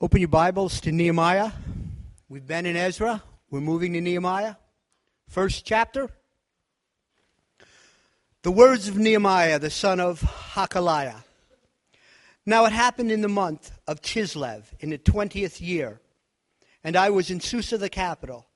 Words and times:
Open 0.00 0.20
your 0.20 0.28
Bibles 0.28 0.80
to 0.82 0.92
Nehemiah. 0.92 1.50
We've 2.28 2.46
been 2.46 2.66
in 2.66 2.76
Ezra. 2.76 3.20
We're 3.50 3.60
moving 3.60 3.94
to 3.94 4.00
Nehemiah. 4.00 4.54
First 5.28 5.64
chapter. 5.64 6.08
The 8.42 8.52
words 8.52 8.86
of 8.86 8.96
Nehemiah, 8.96 9.58
the 9.58 9.70
son 9.70 9.98
of 9.98 10.20
Hacaliah. 10.20 11.24
Now 12.46 12.64
it 12.66 12.70
happened 12.70 13.10
in 13.10 13.22
the 13.22 13.28
month 13.28 13.72
of 13.88 14.00
Chislev, 14.00 14.66
in 14.78 14.90
the 14.90 14.98
twentieth 14.98 15.60
year, 15.60 16.00
and 16.84 16.94
I 16.94 17.10
was 17.10 17.28
in 17.28 17.40
Susa 17.40 17.76
the 17.76 17.90
capital, 17.90 18.46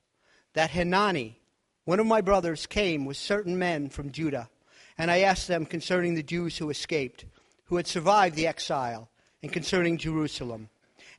that 0.53 0.71
Hanani, 0.71 1.41
one 1.83 1.99
of 1.99 2.05
my 2.05 2.21
brothers, 2.21 2.65
came 2.65 3.03
with 3.03 3.17
certain 3.17 3.59
men 3.59 3.89
from 3.89 4.13
Judah, 4.13 4.49
and 4.97 5.11
I 5.11 5.19
asked 5.19 5.49
them 5.49 5.65
concerning 5.65 6.15
the 6.15 6.23
Jews 6.23 6.57
who 6.57 6.69
escaped, 6.69 7.25
who 7.65 7.75
had 7.75 7.85
survived 7.85 8.37
the 8.37 8.47
exile, 8.47 9.09
and 9.41 9.51
concerning 9.51 9.97
Jerusalem. 9.97 10.69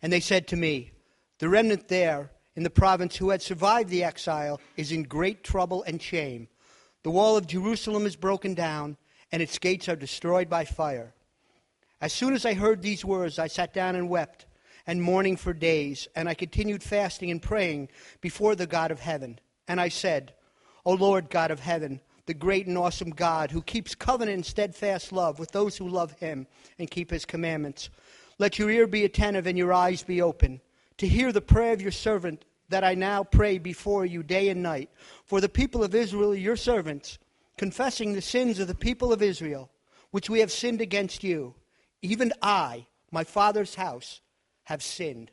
And 0.05 0.13
they 0.13 0.21
said 0.21 0.47
to 0.49 0.57
me, 0.57 0.91
The 1.39 1.49
remnant 1.49 1.89
there 1.89 2.31
in 2.55 2.63
the 2.63 2.69
province 2.69 3.17
who 3.17 3.31
had 3.31 3.41
survived 3.41 3.89
the 3.89 4.05
exile 4.05 4.61
is 4.77 4.93
in 4.93 5.05
great 5.05 5.43
trouble 5.43 5.83
and 5.83 6.01
shame. 6.01 6.49
The 7.05 7.11
wall 7.11 7.39
of 7.39 7.47
Jerusalem 7.47 8.05
is 8.05 8.15
broken 8.15 8.53
down, 8.53 8.99
and 9.33 9.41
its 9.41 9.59
gates 9.59 9.89
are 9.89 9.97
destroyed 9.97 10.51
by 10.51 10.67
fire. 10.67 11.15
As 12.03 12.13
soon 12.13 12.35
as 12.35 12.45
I 12.45 12.53
heard 12.53 12.83
these 12.83 13.03
words, 13.03 13.39
I 13.39 13.47
sat 13.47 13.73
down 13.73 13.97
and 13.97 14.11
wept, 14.11 14.45
and 14.87 15.01
mourning 15.01 15.39
for 15.39 15.55
days, 15.55 16.07
and 16.15 16.29
I 16.29 16.35
continued 16.35 16.83
fasting 16.83 17.31
and 17.31 17.41
praying 17.41 17.89
before 18.21 18.55
the 18.55 18.67
God 18.67 18.91
of 18.91 19.01
heaven. 19.01 19.39
And 19.67 19.81
I 19.81 19.89
said, 19.89 20.35
O 20.85 20.93
Lord 20.93 21.31
God 21.31 21.51
of 21.51 21.61
heaven, 21.61 22.03
the 22.27 22.35
great 22.35 22.67
and 22.67 22.77
awesome 22.77 23.09
God, 23.09 23.51
who 23.51 23.63
keeps 23.63 23.95
covenant 23.95 24.35
and 24.35 24.45
steadfast 24.45 25.13
love 25.13 25.39
with 25.39 25.53
those 25.53 25.79
who 25.79 25.89
love 25.89 26.13
him 26.13 26.47
and 26.79 26.91
keep 26.91 27.11
his 27.11 27.25
commandments. 27.25 27.89
Let 28.39 28.59
your 28.59 28.71
ear 28.71 28.87
be 28.87 29.05
attentive 29.05 29.47
and 29.47 29.57
your 29.57 29.73
eyes 29.73 30.03
be 30.03 30.21
open 30.21 30.61
to 30.99 31.09
hear 31.09 31.33
the 31.33 31.41
prayer 31.41 31.73
of 31.73 31.83
your 31.83 31.93
servant 31.93 32.45
that 32.69 32.85
I 32.85 32.95
now 32.95 33.25
pray 33.25 33.59
before 33.59 34.07
you 34.07 34.23
day 34.23 34.49
and 34.49 34.63
night 34.63 34.91
for 35.25 35.41
the 35.41 35.49
people 35.49 35.85
of 35.85 35.95
Israel, 35.95 36.35
your 36.35 36.57
servants, 36.57 37.19
confessing 37.57 38.13
the 38.13 38.23
sins 38.23 38.59
of 38.59 38.69
the 38.69 38.75
people 38.75 39.13
of 39.13 39.23
Israel, 39.23 39.71
which 40.11 40.31
we 40.31 40.41
have 40.41 40.51
sinned 40.51 40.81
against 40.81 41.23
you. 41.23 41.55
Even 42.03 42.33
I, 42.43 42.87
my 43.11 43.25
father's 43.25 43.75
house, 43.75 44.21
have 44.65 44.83
sinned. 44.83 45.31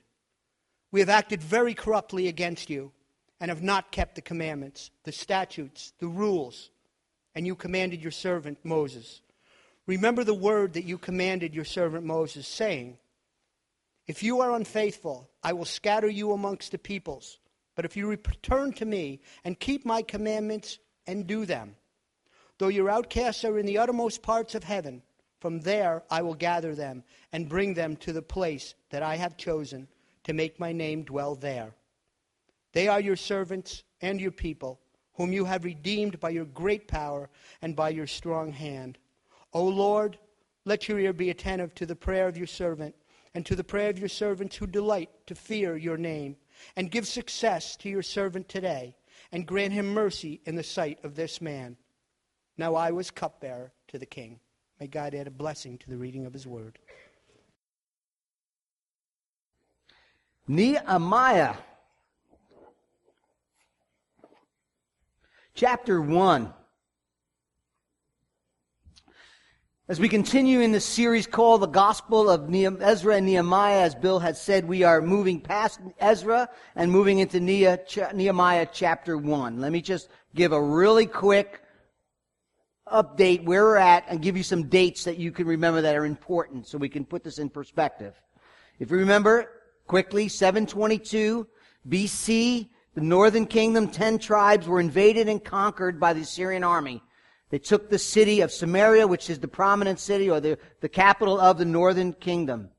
We 0.91 0.99
have 0.99 1.09
acted 1.09 1.41
very 1.41 1.73
corruptly 1.73 2.27
against 2.27 2.69
you 2.69 2.91
and 3.39 3.49
have 3.49 3.63
not 3.63 3.91
kept 3.91 4.15
the 4.15 4.21
commandments, 4.21 4.91
the 5.03 5.11
statutes, 5.11 5.93
the 5.99 6.07
rules, 6.07 6.69
and 7.33 7.47
you 7.47 7.55
commanded 7.55 8.01
your 8.01 8.11
servant 8.11 8.59
Moses. 8.63 9.21
Remember 9.87 10.23
the 10.23 10.33
word 10.33 10.73
that 10.73 10.85
you 10.85 10.97
commanded 10.97 11.55
your 11.55 11.65
servant 11.65 12.05
Moses, 12.05 12.47
saying, 12.47 12.97
If 14.11 14.23
you 14.23 14.41
are 14.41 14.51
unfaithful, 14.51 15.29
I 15.41 15.53
will 15.53 15.63
scatter 15.63 16.09
you 16.09 16.33
amongst 16.33 16.73
the 16.73 16.77
peoples. 16.77 17.39
But 17.75 17.85
if 17.85 17.95
you 17.95 18.07
return 18.07 18.73
to 18.73 18.83
me 18.83 19.21
and 19.45 19.57
keep 19.57 19.85
my 19.85 20.01
commandments 20.01 20.79
and 21.07 21.25
do 21.25 21.45
them, 21.45 21.77
though 22.57 22.67
your 22.67 22.89
outcasts 22.89 23.45
are 23.45 23.57
in 23.57 23.65
the 23.65 23.77
uttermost 23.77 24.21
parts 24.21 24.53
of 24.53 24.65
heaven, 24.65 25.01
from 25.39 25.61
there 25.61 26.03
I 26.11 26.23
will 26.23 26.33
gather 26.33 26.75
them 26.75 27.05
and 27.31 27.47
bring 27.47 27.73
them 27.73 27.95
to 28.03 28.11
the 28.11 28.21
place 28.21 28.75
that 28.89 29.01
I 29.01 29.15
have 29.15 29.37
chosen 29.37 29.87
to 30.25 30.33
make 30.33 30.59
my 30.59 30.73
name 30.73 31.03
dwell 31.03 31.35
there. 31.35 31.73
They 32.73 32.89
are 32.89 32.99
your 32.99 33.15
servants 33.15 33.81
and 34.01 34.19
your 34.19 34.31
people, 34.31 34.81
whom 35.13 35.31
you 35.31 35.45
have 35.45 35.63
redeemed 35.63 36.19
by 36.19 36.31
your 36.31 36.43
great 36.43 36.85
power 36.85 37.29
and 37.61 37.77
by 37.77 37.91
your 37.91 38.07
strong 38.07 38.51
hand. 38.51 38.97
O 39.53 39.63
Lord, 39.63 40.17
let 40.65 40.89
your 40.89 40.99
ear 40.99 41.13
be 41.13 41.29
attentive 41.29 41.73
to 41.75 41.85
the 41.85 41.95
prayer 41.95 42.27
of 42.27 42.35
your 42.35 42.47
servant 42.47 42.93
and 43.33 43.45
to 43.45 43.55
the 43.55 43.63
prayer 43.63 43.89
of 43.89 43.99
your 43.99 44.09
servants 44.09 44.55
who 44.55 44.67
delight 44.67 45.09
to 45.27 45.35
fear 45.35 45.77
your 45.77 45.97
name, 45.97 46.35
and 46.75 46.91
give 46.91 47.07
success 47.07 47.75
to 47.77 47.89
your 47.89 48.03
servant 48.03 48.49
today, 48.49 48.93
and 49.31 49.47
grant 49.47 49.73
him 49.73 49.93
mercy 49.93 50.41
in 50.45 50.55
the 50.55 50.63
sight 50.63 50.99
of 51.03 51.15
this 51.15 51.41
man. 51.41 51.77
Now 52.57 52.75
I 52.75 52.91
was 52.91 53.09
cupbearer 53.09 53.71
to 53.87 53.97
the 53.97 54.05
king. 54.05 54.39
May 54.79 54.87
God 54.87 55.13
add 55.13 55.27
a 55.27 55.31
blessing 55.31 55.77
to 55.79 55.89
the 55.89 55.97
reading 55.97 56.25
of 56.25 56.33
his 56.33 56.45
word. 56.45 56.79
Nehemiah, 60.47 61.55
chapter 65.53 66.01
1. 66.01 66.53
As 69.91 69.99
we 69.99 70.07
continue 70.07 70.61
in 70.61 70.71
this 70.71 70.85
series 70.85 71.27
called 71.27 71.61
The 71.61 71.67
Gospel 71.67 72.29
of 72.29 72.49
Ezra 72.81 73.17
and 73.17 73.25
Nehemiah, 73.25 73.81
as 73.81 73.93
Bill 73.93 74.19
has 74.19 74.41
said, 74.41 74.65
we 74.65 74.83
are 74.83 75.01
moving 75.01 75.41
past 75.41 75.81
Ezra 75.99 76.47
and 76.77 76.89
moving 76.89 77.19
into 77.19 77.41
Nehemiah 77.41 78.67
chapter 78.71 79.17
1. 79.17 79.59
Let 79.59 79.73
me 79.73 79.81
just 79.81 80.07
give 80.33 80.53
a 80.53 80.63
really 80.63 81.05
quick 81.05 81.61
update 82.89 83.43
where 83.43 83.65
we're 83.65 83.75
at 83.75 84.05
and 84.07 84.21
give 84.21 84.37
you 84.37 84.43
some 84.43 84.69
dates 84.69 85.03
that 85.03 85.17
you 85.17 85.29
can 85.33 85.45
remember 85.45 85.81
that 85.81 85.97
are 85.97 86.05
important 86.05 86.67
so 86.67 86.77
we 86.77 86.87
can 86.87 87.03
put 87.03 87.25
this 87.25 87.37
in 87.37 87.49
perspective. 87.49 88.13
If 88.79 88.91
you 88.91 88.97
remember 88.97 89.49
quickly, 89.87 90.29
722 90.29 91.45
BC, 91.89 92.69
the 92.95 93.01
northern 93.01 93.45
kingdom, 93.45 93.89
10 93.89 94.19
tribes 94.19 94.69
were 94.69 94.79
invaded 94.79 95.27
and 95.27 95.43
conquered 95.43 95.99
by 95.99 96.13
the 96.13 96.21
Assyrian 96.21 96.63
army. 96.63 97.03
They 97.51 97.59
took 97.59 97.89
the 97.89 97.99
city 97.99 98.39
of 98.39 98.51
Samaria, 98.51 99.05
which 99.05 99.29
is 99.29 99.39
the 99.39 99.47
prominent 99.47 99.99
city 99.99 100.29
or 100.29 100.39
the, 100.39 100.57
the 100.79 100.89
capital 100.89 101.39
of 101.39 101.57
the 101.57 101.65
northern 101.65 102.13
kingdom. 102.13 102.69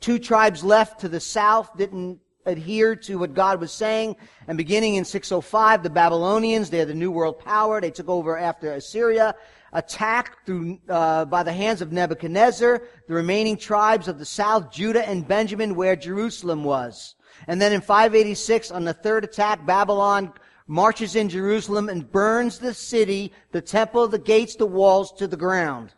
Two 0.00 0.20
tribes 0.20 0.62
left 0.62 1.00
to 1.00 1.08
the 1.08 1.18
south 1.18 1.76
didn't 1.76 2.20
adhere 2.46 2.94
to 2.94 3.16
what 3.16 3.34
God 3.34 3.60
was 3.60 3.72
saying. 3.72 4.14
And 4.46 4.56
beginning 4.56 4.94
in 4.94 5.04
605, 5.04 5.82
the 5.82 5.90
Babylonians, 5.90 6.70
they're 6.70 6.84
the 6.84 6.94
new 6.94 7.10
world 7.10 7.40
power. 7.40 7.80
They 7.80 7.90
took 7.90 8.08
over 8.08 8.38
after 8.38 8.72
Assyria, 8.72 9.34
attacked 9.72 10.46
through, 10.46 10.78
uh, 10.88 11.24
by 11.24 11.42
the 11.42 11.52
hands 11.52 11.82
of 11.82 11.90
Nebuchadnezzar, 11.90 12.80
the 13.08 13.14
remaining 13.14 13.56
tribes 13.56 14.06
of 14.06 14.20
the 14.20 14.24
south, 14.24 14.70
Judah 14.70 15.08
and 15.08 15.26
Benjamin, 15.26 15.74
where 15.74 15.96
Jerusalem 15.96 16.62
was. 16.62 17.16
And 17.48 17.60
then 17.60 17.72
in 17.72 17.80
586, 17.80 18.70
on 18.70 18.84
the 18.84 18.94
third 18.94 19.24
attack, 19.24 19.66
Babylon 19.66 20.32
marches 20.66 21.14
in 21.16 21.28
Jerusalem 21.28 21.88
and 21.88 22.10
burns 22.10 22.58
the 22.58 22.74
city, 22.74 23.32
the 23.52 23.60
temple, 23.60 24.08
the 24.08 24.18
gates, 24.18 24.56
the 24.56 24.66
walls 24.66 25.12
to 25.14 25.26
the 25.26 25.36
ground. 25.36 25.92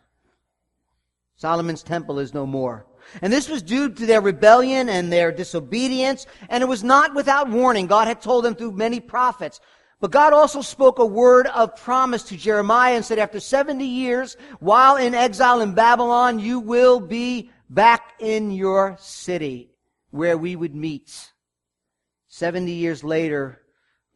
Solomon's 1.35 1.83
temple 1.83 2.19
is 2.19 2.33
no 2.33 2.45
more. 2.45 2.85
And 3.21 3.31
this 3.31 3.47
was 3.47 3.61
due 3.61 3.89
to 3.89 4.05
their 4.05 4.21
rebellion 4.21 4.89
and 4.89 5.11
their 5.11 5.31
disobedience, 5.31 6.25
and 6.49 6.61
it 6.61 6.67
was 6.67 6.83
not 6.83 7.15
without 7.15 7.49
warning. 7.49 7.87
God 7.87 8.07
had 8.07 8.21
told 8.21 8.43
them 8.43 8.55
through 8.55 8.73
many 8.73 8.99
prophets. 8.99 9.61
But 9.99 10.11
God 10.11 10.33
also 10.33 10.61
spoke 10.61 10.99
a 10.99 11.05
word 11.05 11.47
of 11.47 11.75
promise 11.75 12.23
to 12.23 12.37
Jeremiah 12.37 12.95
and 12.95 13.05
said, 13.05 13.17
after 13.17 13.39
70 13.39 13.83
years, 13.83 14.37
while 14.59 14.97
in 14.97 15.15
exile 15.15 15.61
in 15.61 15.73
Babylon, 15.73 16.39
you 16.39 16.59
will 16.59 16.99
be 16.99 17.49
back 17.69 18.13
in 18.19 18.51
your 18.51 18.95
city 18.99 19.71
where 20.11 20.37
we 20.37 20.55
would 20.55 20.75
meet. 20.75 21.31
70 22.27 22.71
years 22.71 23.03
later, 23.03 23.61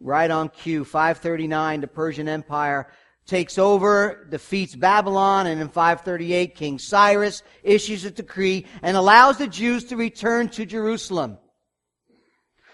right 0.01 0.29
on 0.29 0.49
cue. 0.49 0.83
539, 0.83 1.81
the 1.81 1.87
Persian 1.87 2.27
Empire 2.27 2.87
takes 3.25 3.57
over, 3.57 4.27
defeats 4.29 4.75
Babylon, 4.75 5.47
and 5.47 5.61
in 5.61 5.69
538, 5.69 6.55
King 6.55 6.79
Cyrus 6.79 7.43
issues 7.63 8.03
a 8.03 8.11
decree 8.11 8.65
and 8.81 8.97
allows 8.97 9.37
the 9.37 9.47
Jews 9.47 9.85
to 9.85 9.95
return 9.95 10.49
to 10.49 10.65
Jerusalem. 10.65 11.37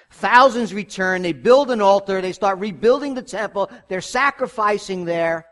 Thousands 0.10 0.74
return, 0.74 1.22
they 1.22 1.34
build 1.34 1.70
an 1.70 1.82
altar, 1.82 2.22
they 2.22 2.32
start 2.32 2.60
rebuilding 2.60 3.14
the 3.14 3.22
temple, 3.22 3.70
they're 3.90 4.02
sacrificing 4.02 5.06
there, 5.06 5.46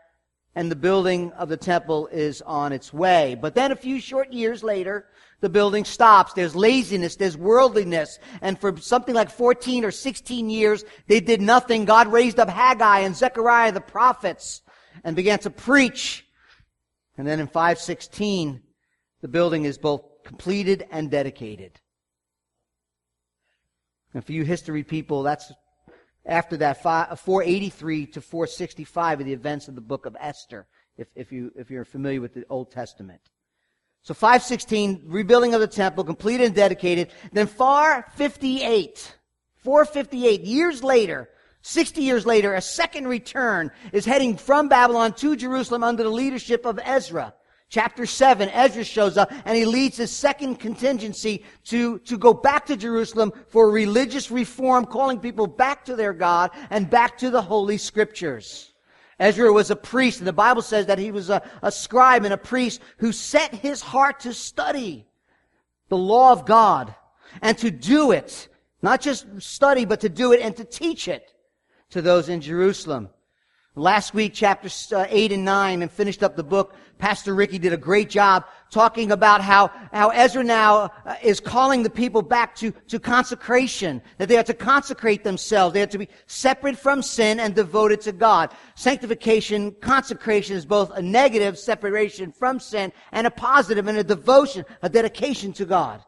and 0.54 0.70
the 0.70 0.76
building 0.76 1.30
of 1.32 1.50
the 1.50 1.58
temple 1.58 2.08
is 2.10 2.40
on 2.42 2.72
its 2.72 2.92
way. 2.92 3.36
But 3.40 3.54
then 3.54 3.70
a 3.70 3.76
few 3.76 4.00
short 4.00 4.32
years 4.32 4.64
later, 4.64 5.06
the 5.40 5.48
building 5.48 5.84
stops. 5.84 6.32
There's 6.32 6.56
laziness, 6.56 7.16
there's 7.16 7.36
worldliness. 7.36 8.18
And 8.40 8.58
for 8.58 8.76
something 8.78 9.14
like 9.14 9.30
14 9.30 9.84
or 9.84 9.90
16 9.90 10.50
years, 10.50 10.84
they 11.06 11.20
did 11.20 11.40
nothing. 11.40 11.84
God 11.84 12.12
raised 12.12 12.38
up 12.38 12.48
Haggai 12.48 13.00
and 13.00 13.14
Zechariah, 13.14 13.72
the 13.72 13.80
prophets, 13.80 14.62
and 15.04 15.14
began 15.14 15.38
to 15.40 15.50
preach. 15.50 16.26
And 17.18 17.26
then 17.26 17.40
in 17.40 17.46
516, 17.46 18.62
the 19.22 19.28
building 19.28 19.64
is 19.64 19.78
both 19.78 20.02
completed 20.24 20.86
and 20.90 21.10
dedicated. 21.10 21.80
And 24.14 24.24
for 24.24 24.32
you 24.32 24.44
history 24.44 24.82
people, 24.82 25.22
that's 25.22 25.52
after 26.24 26.56
that 26.56 26.84
uh, 26.84 27.14
483 27.14 28.06
to 28.06 28.20
465 28.20 29.20
of 29.20 29.26
the 29.26 29.32
events 29.32 29.68
of 29.68 29.74
the 29.74 29.80
book 29.80 30.06
of 30.06 30.16
Esther, 30.18 30.66
if, 30.96 31.08
if, 31.14 31.30
you, 31.30 31.52
if 31.54 31.70
you're 31.70 31.84
familiar 31.84 32.20
with 32.20 32.34
the 32.34 32.44
Old 32.48 32.72
Testament. 32.72 33.20
So 34.06 34.14
516, 34.14 35.02
rebuilding 35.06 35.52
of 35.52 35.60
the 35.60 35.66
temple, 35.66 36.04
completed 36.04 36.46
and 36.46 36.54
dedicated. 36.54 37.08
Then 37.32 37.48
458, 37.48 39.16
458, 39.56 40.42
years 40.42 40.84
later, 40.84 41.28
60 41.62 42.02
years 42.02 42.24
later, 42.24 42.54
a 42.54 42.60
second 42.60 43.08
return 43.08 43.72
is 43.92 44.04
heading 44.04 44.36
from 44.36 44.68
Babylon 44.68 45.12
to 45.14 45.34
Jerusalem 45.34 45.82
under 45.82 46.04
the 46.04 46.08
leadership 46.08 46.66
of 46.66 46.78
Ezra. 46.84 47.34
Chapter 47.68 48.06
7, 48.06 48.48
Ezra 48.50 48.84
shows 48.84 49.16
up 49.16 49.32
and 49.44 49.56
he 49.56 49.64
leads 49.64 49.96
his 49.96 50.12
second 50.12 50.60
contingency 50.60 51.44
to, 51.64 51.98
to 51.98 52.16
go 52.16 52.32
back 52.32 52.66
to 52.66 52.76
Jerusalem 52.76 53.32
for 53.48 53.72
religious 53.72 54.30
reform, 54.30 54.84
calling 54.84 55.18
people 55.18 55.48
back 55.48 55.84
to 55.86 55.96
their 55.96 56.12
God 56.12 56.52
and 56.70 56.88
back 56.88 57.18
to 57.18 57.30
the 57.30 57.42
Holy 57.42 57.76
Scriptures. 57.76 58.72
Ezra 59.18 59.52
was 59.52 59.70
a 59.70 59.76
priest, 59.76 60.18
and 60.18 60.26
the 60.26 60.32
Bible 60.32 60.62
says 60.62 60.86
that 60.86 60.98
he 60.98 61.10
was 61.10 61.30
a, 61.30 61.42
a 61.62 61.72
scribe 61.72 62.24
and 62.24 62.34
a 62.34 62.38
priest 62.38 62.80
who 62.98 63.12
set 63.12 63.54
his 63.54 63.80
heart 63.80 64.20
to 64.20 64.34
study 64.34 65.06
the 65.88 65.96
law 65.96 66.32
of 66.32 66.44
God 66.44 66.94
and 67.40 67.56
to 67.58 67.70
do 67.70 68.12
it. 68.12 68.48
Not 68.82 69.00
just 69.00 69.26
study, 69.40 69.84
but 69.84 70.00
to 70.00 70.08
do 70.08 70.32
it 70.32 70.40
and 70.40 70.54
to 70.56 70.64
teach 70.64 71.08
it 71.08 71.32
to 71.90 72.02
those 72.02 72.28
in 72.28 72.40
Jerusalem. 72.40 73.08
Last 73.74 74.14
week, 74.14 74.32
chapters 74.32 74.92
uh, 74.92 75.06
8 75.08 75.32
and 75.32 75.44
9, 75.44 75.82
and 75.82 75.90
finished 75.90 76.22
up 76.22 76.36
the 76.36 76.42
book, 76.42 76.74
Pastor 76.98 77.34
Ricky 77.34 77.58
did 77.58 77.72
a 77.72 77.78
great 77.78 78.08
job 78.08 78.44
talking 78.70 79.12
about 79.12 79.40
how, 79.40 79.70
how 79.92 80.10
Ezra 80.10 80.42
now 80.44 80.90
uh, 81.04 81.14
is 81.22 81.40
calling 81.40 81.82
the 81.82 81.90
people 81.90 82.22
back 82.22 82.54
to, 82.56 82.72
to 82.88 82.98
consecration, 82.98 84.02
that 84.18 84.28
they 84.28 84.36
are 84.36 84.42
to 84.42 84.54
consecrate 84.54 85.24
themselves. 85.24 85.72
They 85.72 85.82
are 85.82 85.86
to 85.86 85.98
be 85.98 86.08
separate 86.26 86.76
from 86.76 87.02
sin 87.02 87.40
and 87.40 87.54
devoted 87.54 88.00
to 88.02 88.12
God. 88.12 88.50
Sanctification, 88.74 89.72
consecration 89.80 90.56
is 90.56 90.66
both 90.66 90.90
a 90.96 91.02
negative 91.02 91.58
separation 91.58 92.32
from 92.32 92.60
sin 92.60 92.92
and 93.12 93.26
a 93.26 93.30
positive 93.30 93.86
and 93.86 93.98
a 93.98 94.04
devotion, 94.04 94.64
a 94.82 94.88
dedication 94.88 95.52
to 95.54 95.64
God. 95.64 96.02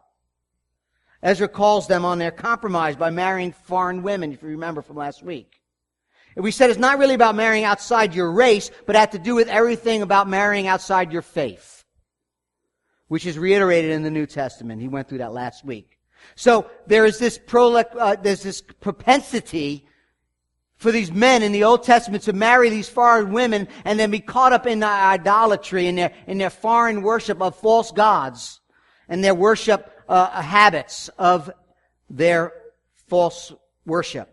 Ezra 1.23 1.49
calls 1.49 1.89
them 1.89 2.05
on 2.05 2.19
their 2.19 2.31
compromise 2.31 2.97
by 2.97 3.11
marrying 3.11 3.53
foreign 3.53 4.03
women, 4.03 4.33
if 4.33 4.43
you 4.43 4.49
remember 4.49 4.83
from 4.83 4.97
last 4.97 5.23
week. 5.23 5.61
We 6.37 6.53
said 6.53 6.71
it's 6.71 6.79
not 6.79 6.99
really 6.99 7.15
about 7.15 7.35
marrying 7.35 7.65
outside 7.65 8.15
your 8.15 8.31
race, 8.31 8.71
but 8.87 8.95
it 8.95 9.01
had 9.01 9.13
to 9.13 9.19
do 9.19 9.35
with 9.35 9.49
everything 9.49 10.03
about 10.03 10.29
marrying 10.29 10.69
outside 10.69 11.13
your 11.13 11.23
faith. 11.23 11.78
Which 13.09 13.27
is 13.27 13.39
reiterated 13.39 13.91
in 13.91 14.03
the 14.03 14.11
New 14.11 14.27
Testament. 14.27 14.81
He 14.81 14.89
went 14.89 15.09
through 15.09 15.19
that 15.19 15.33
last 15.33 15.65
week. 15.65 15.99
So 16.35 16.71
there 16.87 17.05
is 17.05 17.19
this 17.19 17.39
prolec, 17.39 17.87
uh, 17.99 18.17
there's 18.17 18.43
this 18.43 18.61
propensity 18.61 19.87
for 20.77 20.93
these 20.93 21.11
men 21.11 21.43
in 21.43 21.53
the 21.53 21.65
Old 21.65 21.83
Testament 21.83 22.23
to 22.25 22.33
marry 22.33 22.71
these 22.71 22.89
foreign 22.89 23.33
women 23.33 23.67
and 23.85 23.99
then 23.99 24.11
be 24.11 24.21
caught 24.21 24.53
up 24.53 24.67
in 24.67 24.81
the 24.81 24.87
idolatry, 24.87 25.87
in 25.87 25.97
their, 25.97 26.13
in 26.27 26.39
their 26.39 26.51
foreign 26.51 27.03
worship 27.03 27.43
of 27.43 27.57
false 27.57 27.91
gods, 27.91 28.61
and 29.09 29.23
their 29.23 29.35
worship 29.35 29.91
uh, 30.09 30.41
habits 30.41 31.09
of 31.19 31.51
their 32.09 32.53
false 33.09 33.53
worship. 33.85 34.29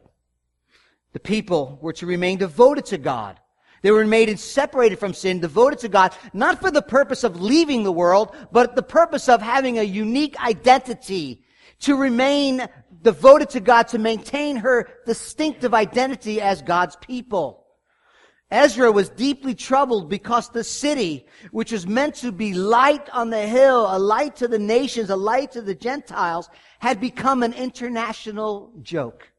The 1.13 1.19
people 1.19 1.79
were 1.81 1.93
to 1.93 2.05
remain 2.05 2.37
devoted 2.37 2.85
to 2.87 2.97
God. 2.97 3.39
They 3.85 3.91
were 3.91 4.03
made 4.03 4.29
and 4.29 4.39
separated 4.39 4.97
from 4.97 5.13
sin, 5.13 5.41
devoted 5.41 5.77
to 5.81 5.89
God, 5.89 6.15
not 6.33 6.59
for 6.59 6.71
the 6.71 6.81
purpose 6.81 7.23
of 7.23 7.39
leaving 7.39 7.83
the 7.83 7.91
world, 7.91 8.35
but 8.51 8.75
the 8.75 8.81
purpose 8.81 9.29
of 9.29 9.43
having 9.43 9.77
a 9.77 9.83
unique 9.83 10.35
identity, 10.43 11.43
to 11.81 11.95
remain 11.95 12.67
devoted 13.03 13.51
to 13.51 13.59
God, 13.59 13.87
to 13.89 13.99
maintain 13.99 14.55
her 14.55 14.89
distinctive 15.05 15.75
identity 15.75 16.41
as 16.41 16.63
God's 16.63 16.95
people. 16.95 17.63
Ezra 18.49 18.91
was 18.91 19.09
deeply 19.09 19.53
troubled 19.53 20.09
because 20.09 20.49
the 20.49 20.63
city, 20.63 21.27
which 21.51 21.71
was 21.71 21.85
meant 21.85 22.15
to 22.15 22.31
be 22.31 22.55
light 22.55 23.07
on 23.13 23.29
the 23.29 23.45
hill, 23.45 23.85
a 23.87 23.99
light 23.99 24.35
to 24.37 24.47
the 24.47 24.57
nations, 24.57 25.11
a 25.11 25.15
light 25.15 25.51
to 25.51 25.61
the 25.61 25.75
Gentiles, 25.75 26.49
had 26.79 26.99
become 26.99 27.43
an 27.43 27.53
international 27.53 28.73
joke. 28.81 29.29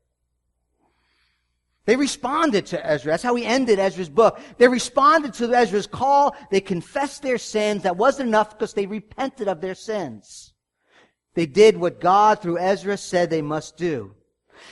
They 1.86 1.96
responded 1.96 2.66
to 2.66 2.84
Ezra. 2.84 3.12
That's 3.12 3.22
how 3.22 3.36
he 3.36 3.46
ended 3.46 3.78
Ezra's 3.78 4.08
book. 4.08 4.40
They 4.58 4.66
responded 4.66 5.34
to 5.34 5.54
Ezra's 5.54 5.86
call. 5.86 6.36
They 6.50 6.60
confessed 6.60 7.22
their 7.22 7.38
sins. 7.38 7.84
That 7.84 7.96
wasn't 7.96 8.28
enough 8.28 8.50
because 8.50 8.74
they 8.74 8.86
repented 8.86 9.46
of 9.46 9.60
their 9.60 9.76
sins. 9.76 10.52
They 11.34 11.46
did 11.46 11.76
what 11.76 12.00
God 12.00 12.42
through 12.42 12.58
Ezra 12.58 12.96
said 12.96 13.30
they 13.30 13.42
must 13.42 13.76
do. 13.76 14.14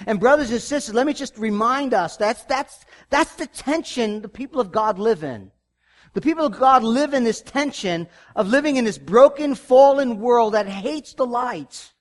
And 0.07 0.19
brothers 0.19 0.51
and 0.51 0.61
sisters, 0.61 0.95
let 0.95 1.07
me 1.07 1.13
just 1.13 1.39
remind 1.39 1.95
us 1.95 2.17
that's, 2.17 2.43
that's, 2.45 2.85
that's 3.11 3.37
the 3.37 3.47
tension 3.47 4.23
the 4.23 4.29
people 4.29 4.61
of 4.61 4.73
God 4.73 4.99
live 4.99 5.23
in. 5.23 5.53
The 6.15 6.21
people 6.21 6.47
of 6.47 6.59
God 6.59 6.83
live 6.83 7.15
in 7.15 7.23
this 7.23 7.43
tension 7.43 8.09
of 8.35 8.49
living 8.49 8.77
in 8.77 8.85
this 8.85 8.99
broken, 8.99 9.55
fallen 9.55 10.19
world 10.19 10.55
that 10.55 10.67
hates 10.67 11.15
the 11.15 11.27
light. 11.27 11.93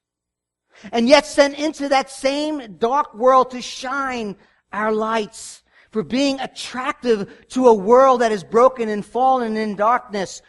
And 0.92 1.08
yet 1.08 1.26
sent 1.26 1.60
into 1.60 1.90
that 1.90 2.10
same 2.10 2.78
dark 2.78 3.14
world 3.14 3.52
to 3.52 3.62
shine 3.62 4.36
our 4.74 4.92
lights, 4.92 5.64
for 5.92 6.04
being 6.04 6.40
attractive 6.40 7.48
to 7.50 7.68
a 7.68 7.74
world 7.74 8.22
that 8.22 8.32
is 8.32 8.44
broken 8.44 8.90
and 8.90 9.06
fallen 9.06 9.56
in 9.56 9.76
darkness 9.76 10.42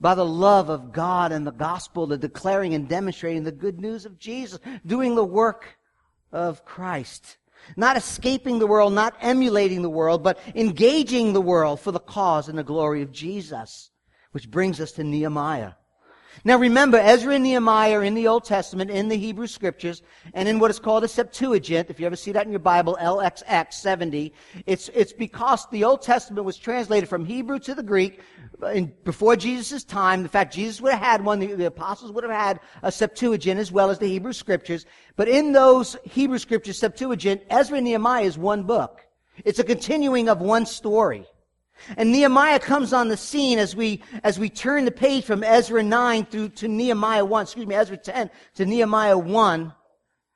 by 0.00 0.14
the 0.14 0.24
love 0.24 0.68
of 0.68 0.92
God 0.92 1.32
and 1.32 1.46
the 1.46 1.52
gospel, 1.52 2.06
the 2.06 2.18
declaring 2.18 2.74
and 2.74 2.88
demonstrating 2.88 3.44
the 3.44 3.52
good 3.52 3.80
news 3.80 4.04
of 4.04 4.18
Jesus, 4.18 4.60
doing 4.84 5.14
the 5.14 5.24
work 5.24 5.78
of 6.32 6.64
Christ. 6.64 7.38
Not 7.76 7.96
escaping 7.96 8.58
the 8.58 8.66
world, 8.66 8.92
not 8.92 9.16
emulating 9.20 9.82
the 9.82 9.90
world, 9.90 10.22
but 10.22 10.38
engaging 10.54 11.32
the 11.32 11.40
world 11.40 11.80
for 11.80 11.92
the 11.92 12.00
cause 12.00 12.48
and 12.48 12.58
the 12.58 12.64
glory 12.64 13.02
of 13.02 13.12
Jesus. 13.12 13.90
Which 14.32 14.50
brings 14.50 14.80
us 14.80 14.92
to 14.92 15.04
Nehemiah. 15.04 15.72
Now 16.44 16.56
remember, 16.56 16.98
Ezra 16.98 17.34
and 17.34 17.44
Nehemiah 17.44 17.98
are 17.98 18.04
in 18.04 18.14
the 18.14 18.26
Old 18.28 18.44
Testament, 18.44 18.90
in 18.90 19.08
the 19.08 19.16
Hebrew 19.16 19.46
Scriptures, 19.46 20.02
and 20.32 20.48
in 20.48 20.58
what 20.58 20.70
is 20.70 20.78
called 20.78 21.04
a 21.04 21.08
Septuagint. 21.08 21.90
If 21.90 22.00
you 22.00 22.06
ever 22.06 22.16
see 22.16 22.32
that 22.32 22.46
in 22.46 22.52
your 22.52 22.60
Bible, 22.60 22.96
LXX 23.00 23.74
70, 23.74 24.32
it's, 24.66 24.88
it's 24.94 25.12
because 25.12 25.66
the 25.70 25.84
Old 25.84 26.02
Testament 26.02 26.44
was 26.44 26.56
translated 26.56 27.08
from 27.08 27.24
Hebrew 27.24 27.58
to 27.60 27.74
the 27.74 27.82
Greek 27.82 28.20
uh, 28.62 28.68
in, 28.68 28.92
before 29.04 29.36
Jesus' 29.36 29.84
time. 29.84 30.20
In 30.22 30.28
fact, 30.28 30.54
Jesus 30.54 30.80
would 30.80 30.92
have 30.92 31.02
had 31.02 31.24
one, 31.24 31.40
the, 31.40 31.54
the 31.54 31.66
apostles 31.66 32.12
would 32.12 32.24
have 32.24 32.32
had 32.32 32.60
a 32.82 32.90
Septuagint 32.90 33.60
as 33.60 33.70
well 33.70 33.90
as 33.90 33.98
the 33.98 34.08
Hebrew 34.08 34.32
Scriptures. 34.32 34.86
But 35.16 35.28
in 35.28 35.52
those 35.52 35.96
Hebrew 36.04 36.38
Scriptures, 36.38 36.78
Septuagint, 36.78 37.42
Ezra 37.50 37.76
and 37.76 37.84
Nehemiah 37.84 38.24
is 38.24 38.38
one 38.38 38.62
book. 38.62 39.06
It's 39.44 39.58
a 39.58 39.64
continuing 39.64 40.28
of 40.28 40.40
one 40.40 40.66
story. 40.66 41.26
And 41.96 42.12
Nehemiah 42.12 42.60
comes 42.60 42.92
on 42.92 43.08
the 43.08 43.16
scene 43.16 43.58
as 43.58 43.74
we, 43.74 44.02
as 44.22 44.38
we 44.38 44.48
turn 44.48 44.84
the 44.84 44.90
page 44.90 45.24
from 45.24 45.42
Ezra 45.42 45.82
9 45.82 46.26
through 46.26 46.50
to 46.50 46.68
Nehemiah 46.68 47.24
1, 47.24 47.42
excuse 47.42 47.66
me, 47.66 47.74
Ezra 47.74 47.96
10 47.96 48.30
to 48.56 48.66
Nehemiah 48.66 49.18
1. 49.18 49.72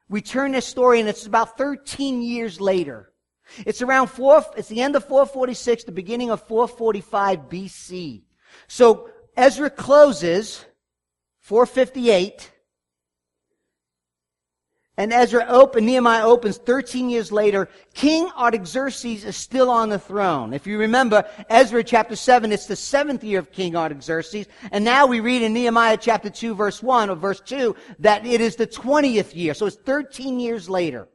We 0.08 0.20
turn 0.20 0.52
this 0.52 0.66
story 0.66 1.00
and 1.00 1.08
it's 1.08 1.26
about 1.26 1.56
13 1.56 2.22
years 2.22 2.60
later. 2.60 3.10
It's 3.66 3.82
around 3.82 4.08
four, 4.08 4.44
it's 4.56 4.68
the 4.68 4.80
end 4.80 4.96
of 4.96 5.04
446, 5.04 5.84
the 5.84 5.92
beginning 5.92 6.30
of 6.30 6.46
445 6.46 7.40
BC. 7.50 8.22
So 8.68 9.10
Ezra 9.36 9.70
closes 9.70 10.64
458 11.40 12.50
and 14.96 15.12
Ezra 15.12 15.44
open, 15.48 15.86
Nehemiah 15.86 16.24
opens 16.24 16.56
13 16.56 17.10
years 17.10 17.32
later. 17.32 17.68
King 17.94 18.30
Artaxerxes 18.36 19.24
is 19.24 19.36
still 19.36 19.68
on 19.68 19.88
the 19.88 19.98
throne. 19.98 20.54
If 20.54 20.68
you 20.68 20.78
remember, 20.78 21.24
Ezra 21.50 21.82
chapter 21.82 22.14
7, 22.14 22.52
it's 22.52 22.66
the 22.66 22.76
seventh 22.76 23.24
year 23.24 23.40
of 23.40 23.50
King 23.50 23.74
Artaxerxes. 23.74 24.46
And 24.70 24.84
now 24.84 25.06
we 25.06 25.18
read 25.18 25.42
in 25.42 25.52
Nehemiah 25.52 25.96
chapter 25.96 26.30
2 26.30 26.54
verse 26.54 26.80
1 26.80 27.10
or 27.10 27.16
verse 27.16 27.40
2 27.40 27.74
that 27.98 28.24
it 28.24 28.40
is 28.40 28.54
the 28.54 28.68
20th 28.68 29.34
year. 29.34 29.52
So 29.52 29.66
it's 29.66 29.76
13 29.76 30.38
years 30.38 30.70
later. 30.70 31.08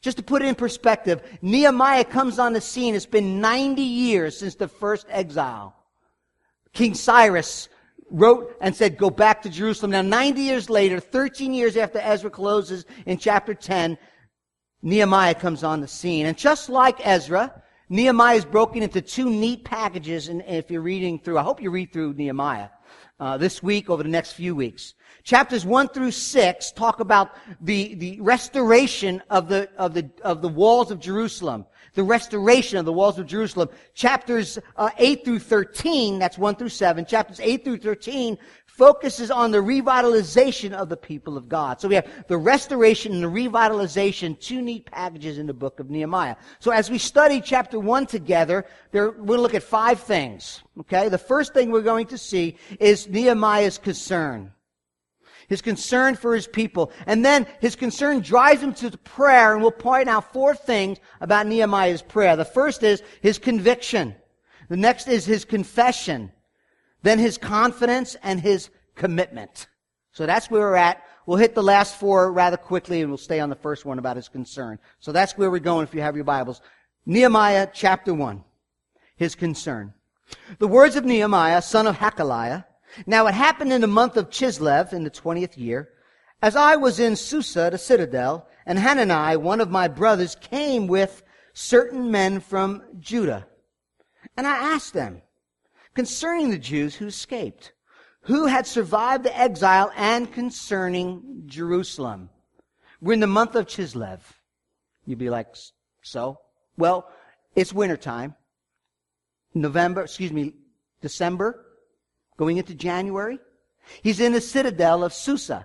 Just 0.00 0.18
to 0.18 0.22
put 0.22 0.42
it 0.42 0.46
in 0.46 0.54
perspective, 0.54 1.20
Nehemiah 1.42 2.04
comes 2.04 2.38
on 2.38 2.52
the 2.52 2.60
scene. 2.60 2.94
It's 2.94 3.06
been 3.06 3.40
90 3.40 3.82
years 3.82 4.36
since 4.36 4.54
the 4.54 4.68
first 4.68 5.06
exile. 5.08 5.74
King 6.72 6.94
Cyrus 6.94 7.68
wrote 8.12 8.56
and 8.60 8.76
said, 8.76 8.96
go 8.96 9.10
back 9.10 9.42
to 9.42 9.50
Jerusalem. 9.50 9.90
Now, 9.90 10.02
90 10.02 10.40
years 10.40 10.70
later, 10.70 11.00
13 11.00 11.52
years 11.52 11.76
after 11.76 11.98
Ezra 11.98 12.30
closes 12.30 12.84
in 13.06 13.18
chapter 13.18 13.54
10, 13.54 13.98
Nehemiah 14.82 15.34
comes 15.34 15.64
on 15.64 15.80
the 15.80 15.88
scene. 15.88 16.26
And 16.26 16.36
just 16.36 16.68
like 16.68 17.04
Ezra, 17.06 17.62
Nehemiah 17.88 18.36
is 18.36 18.44
broken 18.44 18.82
into 18.82 19.00
two 19.00 19.30
neat 19.30 19.64
packages. 19.64 20.28
And 20.28 20.42
if 20.46 20.70
you're 20.70 20.82
reading 20.82 21.18
through, 21.18 21.38
I 21.38 21.42
hope 21.42 21.62
you 21.62 21.70
read 21.70 21.92
through 21.92 22.14
Nehemiah 22.14 22.68
uh, 23.18 23.38
this 23.38 23.62
week 23.62 23.88
over 23.88 24.02
the 24.02 24.08
next 24.08 24.32
few 24.32 24.54
weeks. 24.54 24.94
Chapters 25.24 25.64
one 25.64 25.88
through 25.88 26.10
six 26.10 26.72
talk 26.72 26.98
about 26.98 27.30
the 27.60 27.94
the 27.94 28.20
restoration 28.20 29.22
of 29.30 29.48
the 29.48 29.70
of 29.76 29.94
the 29.94 30.10
of 30.22 30.42
the 30.42 30.48
walls 30.48 30.90
of 30.90 30.98
Jerusalem 30.98 31.64
the 31.94 32.02
restoration 32.02 32.78
of 32.78 32.84
the 32.84 32.92
walls 32.92 33.18
of 33.18 33.26
Jerusalem. 33.26 33.68
Chapters 33.94 34.58
uh, 34.76 34.90
8 34.98 35.24
through 35.24 35.38
13, 35.40 36.18
that's 36.18 36.38
1 36.38 36.56
through 36.56 36.68
7, 36.68 37.04
chapters 37.06 37.40
8 37.40 37.64
through 37.64 37.78
13 37.78 38.38
focuses 38.66 39.30
on 39.30 39.50
the 39.50 39.58
revitalization 39.58 40.72
of 40.72 40.88
the 40.88 40.96
people 40.96 41.36
of 41.36 41.48
God. 41.48 41.80
So 41.80 41.88
we 41.88 41.94
have 41.94 42.08
the 42.26 42.38
restoration 42.38 43.12
and 43.12 43.22
the 43.22 43.28
revitalization, 43.28 44.40
two 44.40 44.62
neat 44.62 44.86
packages 44.86 45.36
in 45.36 45.46
the 45.46 45.52
book 45.52 45.78
of 45.78 45.90
Nehemiah. 45.90 46.36
So 46.58 46.70
as 46.70 46.90
we 46.90 46.96
study 46.96 47.42
chapter 47.42 47.78
1 47.78 48.06
together, 48.06 48.64
there, 48.90 49.10
we'll 49.10 49.40
look 49.40 49.54
at 49.54 49.62
five 49.62 50.00
things. 50.00 50.62
Okay? 50.80 51.10
The 51.10 51.18
first 51.18 51.52
thing 51.52 51.70
we're 51.70 51.82
going 51.82 52.06
to 52.06 52.18
see 52.18 52.56
is 52.80 53.08
Nehemiah's 53.08 53.76
concern 53.76 54.52
his 55.52 55.60
concern 55.60 56.14
for 56.14 56.34
his 56.34 56.46
people. 56.46 56.90
And 57.04 57.22
then 57.22 57.46
his 57.60 57.76
concern 57.76 58.20
drives 58.20 58.62
him 58.62 58.72
to 58.76 58.96
prayer, 58.96 59.52
and 59.52 59.60
we'll 59.60 59.70
point 59.70 60.08
out 60.08 60.32
four 60.32 60.54
things 60.54 60.96
about 61.20 61.46
Nehemiah's 61.46 62.00
prayer. 62.00 62.36
The 62.36 62.46
first 62.46 62.82
is 62.82 63.02
his 63.20 63.38
conviction. 63.38 64.14
The 64.70 64.78
next 64.78 65.08
is 65.08 65.26
his 65.26 65.44
confession. 65.44 66.32
then 67.02 67.18
his 67.18 67.36
confidence 67.36 68.16
and 68.22 68.40
his 68.40 68.70
commitment. 68.94 69.66
So 70.12 70.24
that's 70.24 70.50
where 70.50 70.62
we're 70.62 70.76
at. 70.76 71.02
We'll 71.26 71.36
hit 71.36 71.54
the 71.54 71.62
last 71.62 72.00
four 72.00 72.32
rather 72.32 72.56
quickly 72.56 73.02
and 73.02 73.10
we'll 73.10 73.18
stay 73.18 73.38
on 73.38 73.50
the 73.50 73.56
first 73.56 73.84
one 73.84 73.98
about 73.98 74.16
his 74.16 74.30
concern. 74.30 74.78
So 75.00 75.12
that's 75.12 75.36
where 75.36 75.50
we're 75.50 75.58
going 75.58 75.84
if 75.84 75.92
you 75.92 76.00
have 76.00 76.16
your 76.16 76.24
Bibles. 76.24 76.62
Nehemiah 77.04 77.68
chapter 77.74 78.14
1. 78.14 78.42
His 79.16 79.34
concern. 79.34 79.92
The 80.58 80.68
words 80.68 80.96
of 80.96 81.04
Nehemiah, 81.04 81.60
son 81.60 81.86
of 81.86 81.98
Hacaliah. 81.98 82.64
Now 83.06 83.26
it 83.26 83.34
happened 83.34 83.72
in 83.72 83.80
the 83.80 83.86
month 83.86 84.16
of 84.16 84.30
Chislev 84.30 84.92
in 84.92 85.04
the 85.04 85.10
20th 85.10 85.56
year, 85.56 85.90
as 86.40 86.56
I 86.56 86.76
was 86.76 86.98
in 86.98 87.16
Susa, 87.16 87.68
the 87.70 87.78
citadel, 87.78 88.48
and 88.66 88.78
Hanani, 88.78 89.36
one 89.36 89.60
of 89.60 89.70
my 89.70 89.88
brothers, 89.88 90.34
came 90.34 90.86
with 90.86 91.22
certain 91.52 92.10
men 92.10 92.40
from 92.40 92.82
Judah. 92.98 93.46
And 94.36 94.46
I 94.46 94.56
asked 94.74 94.92
them 94.92 95.22
concerning 95.94 96.50
the 96.50 96.58
Jews 96.58 96.94
who 96.94 97.06
escaped 97.06 97.72
who 98.22 98.46
had 98.46 98.66
survived 98.66 99.24
the 99.24 99.36
exile 99.36 99.92
and 99.96 100.32
concerning 100.32 101.42
Jerusalem. 101.46 102.30
We're 103.00 103.14
in 103.14 103.20
the 103.20 103.26
month 103.26 103.56
of 103.56 103.66
Chislev. 103.66 104.20
You'd 105.06 105.18
be 105.18 105.30
like, 105.30 105.48
so? 106.02 106.38
Well, 106.76 107.08
it's 107.56 107.72
wintertime. 107.72 108.36
November, 109.54 110.02
excuse 110.02 110.32
me, 110.32 110.54
December, 111.00 111.66
going 112.42 112.56
into 112.56 112.74
January. 112.74 113.38
He's 114.02 114.18
in 114.18 114.32
the 114.32 114.40
citadel 114.40 115.04
of 115.04 115.12
Susa. 115.14 115.64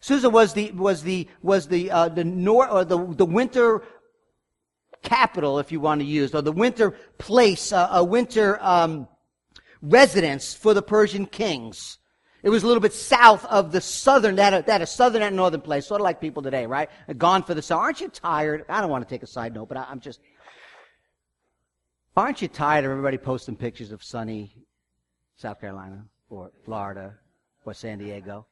Susa 0.00 0.28
was 0.28 0.52
the, 0.52 0.72
was 0.72 1.04
the, 1.04 1.28
was 1.42 1.68
the, 1.68 1.92
uh, 1.92 2.08
the 2.08 2.24
nor, 2.24 2.68
or 2.68 2.84
the, 2.84 2.98
the 3.14 3.24
winter 3.24 3.84
capital, 5.04 5.60
if 5.60 5.70
you 5.70 5.78
want 5.78 6.00
to 6.00 6.04
use, 6.04 6.34
or 6.34 6.42
the 6.42 6.50
winter 6.50 6.90
place, 7.18 7.72
uh, 7.72 7.88
a 7.92 8.02
winter, 8.02 8.58
um, 8.60 9.06
residence 9.80 10.54
for 10.54 10.74
the 10.74 10.82
Persian 10.82 11.24
kings. 11.24 11.98
It 12.42 12.48
was 12.48 12.64
a 12.64 12.66
little 12.66 12.80
bit 12.80 12.92
south 12.92 13.44
of 13.44 13.70
the 13.70 13.80
southern, 13.80 14.34
that, 14.34 14.66
that 14.66 14.82
a 14.82 14.86
southern 14.86 15.22
and 15.22 15.36
northern 15.36 15.60
place, 15.60 15.86
sort 15.86 16.00
of 16.00 16.04
like 16.04 16.20
people 16.20 16.42
today, 16.42 16.66
right? 16.66 16.90
Gone 17.16 17.44
for 17.44 17.54
the 17.54 17.62
summer. 17.62 17.82
Aren't 17.82 18.00
you 18.00 18.08
tired? 18.08 18.64
I 18.68 18.80
don't 18.80 18.90
want 18.90 19.06
to 19.08 19.14
take 19.14 19.22
a 19.22 19.28
side 19.28 19.54
note, 19.54 19.68
but 19.68 19.78
I, 19.78 19.86
I'm 19.88 20.00
just, 20.00 20.18
aren't 22.16 22.42
you 22.42 22.48
tired 22.48 22.84
of 22.84 22.90
everybody 22.90 23.18
posting 23.18 23.54
pictures 23.54 23.92
of 23.92 24.02
sunny 24.02 24.63
South 25.36 25.60
Carolina 25.60 26.04
or 26.28 26.50
Florida 26.64 27.14
or 27.64 27.74
San 27.74 27.98
Diego? 27.98 28.46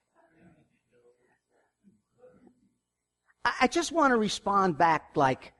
I, 3.44 3.52
I 3.62 3.66
just 3.66 3.92
want 3.92 4.12
to 4.12 4.16
respond 4.16 4.78
back 4.78 5.10
like, 5.14 5.52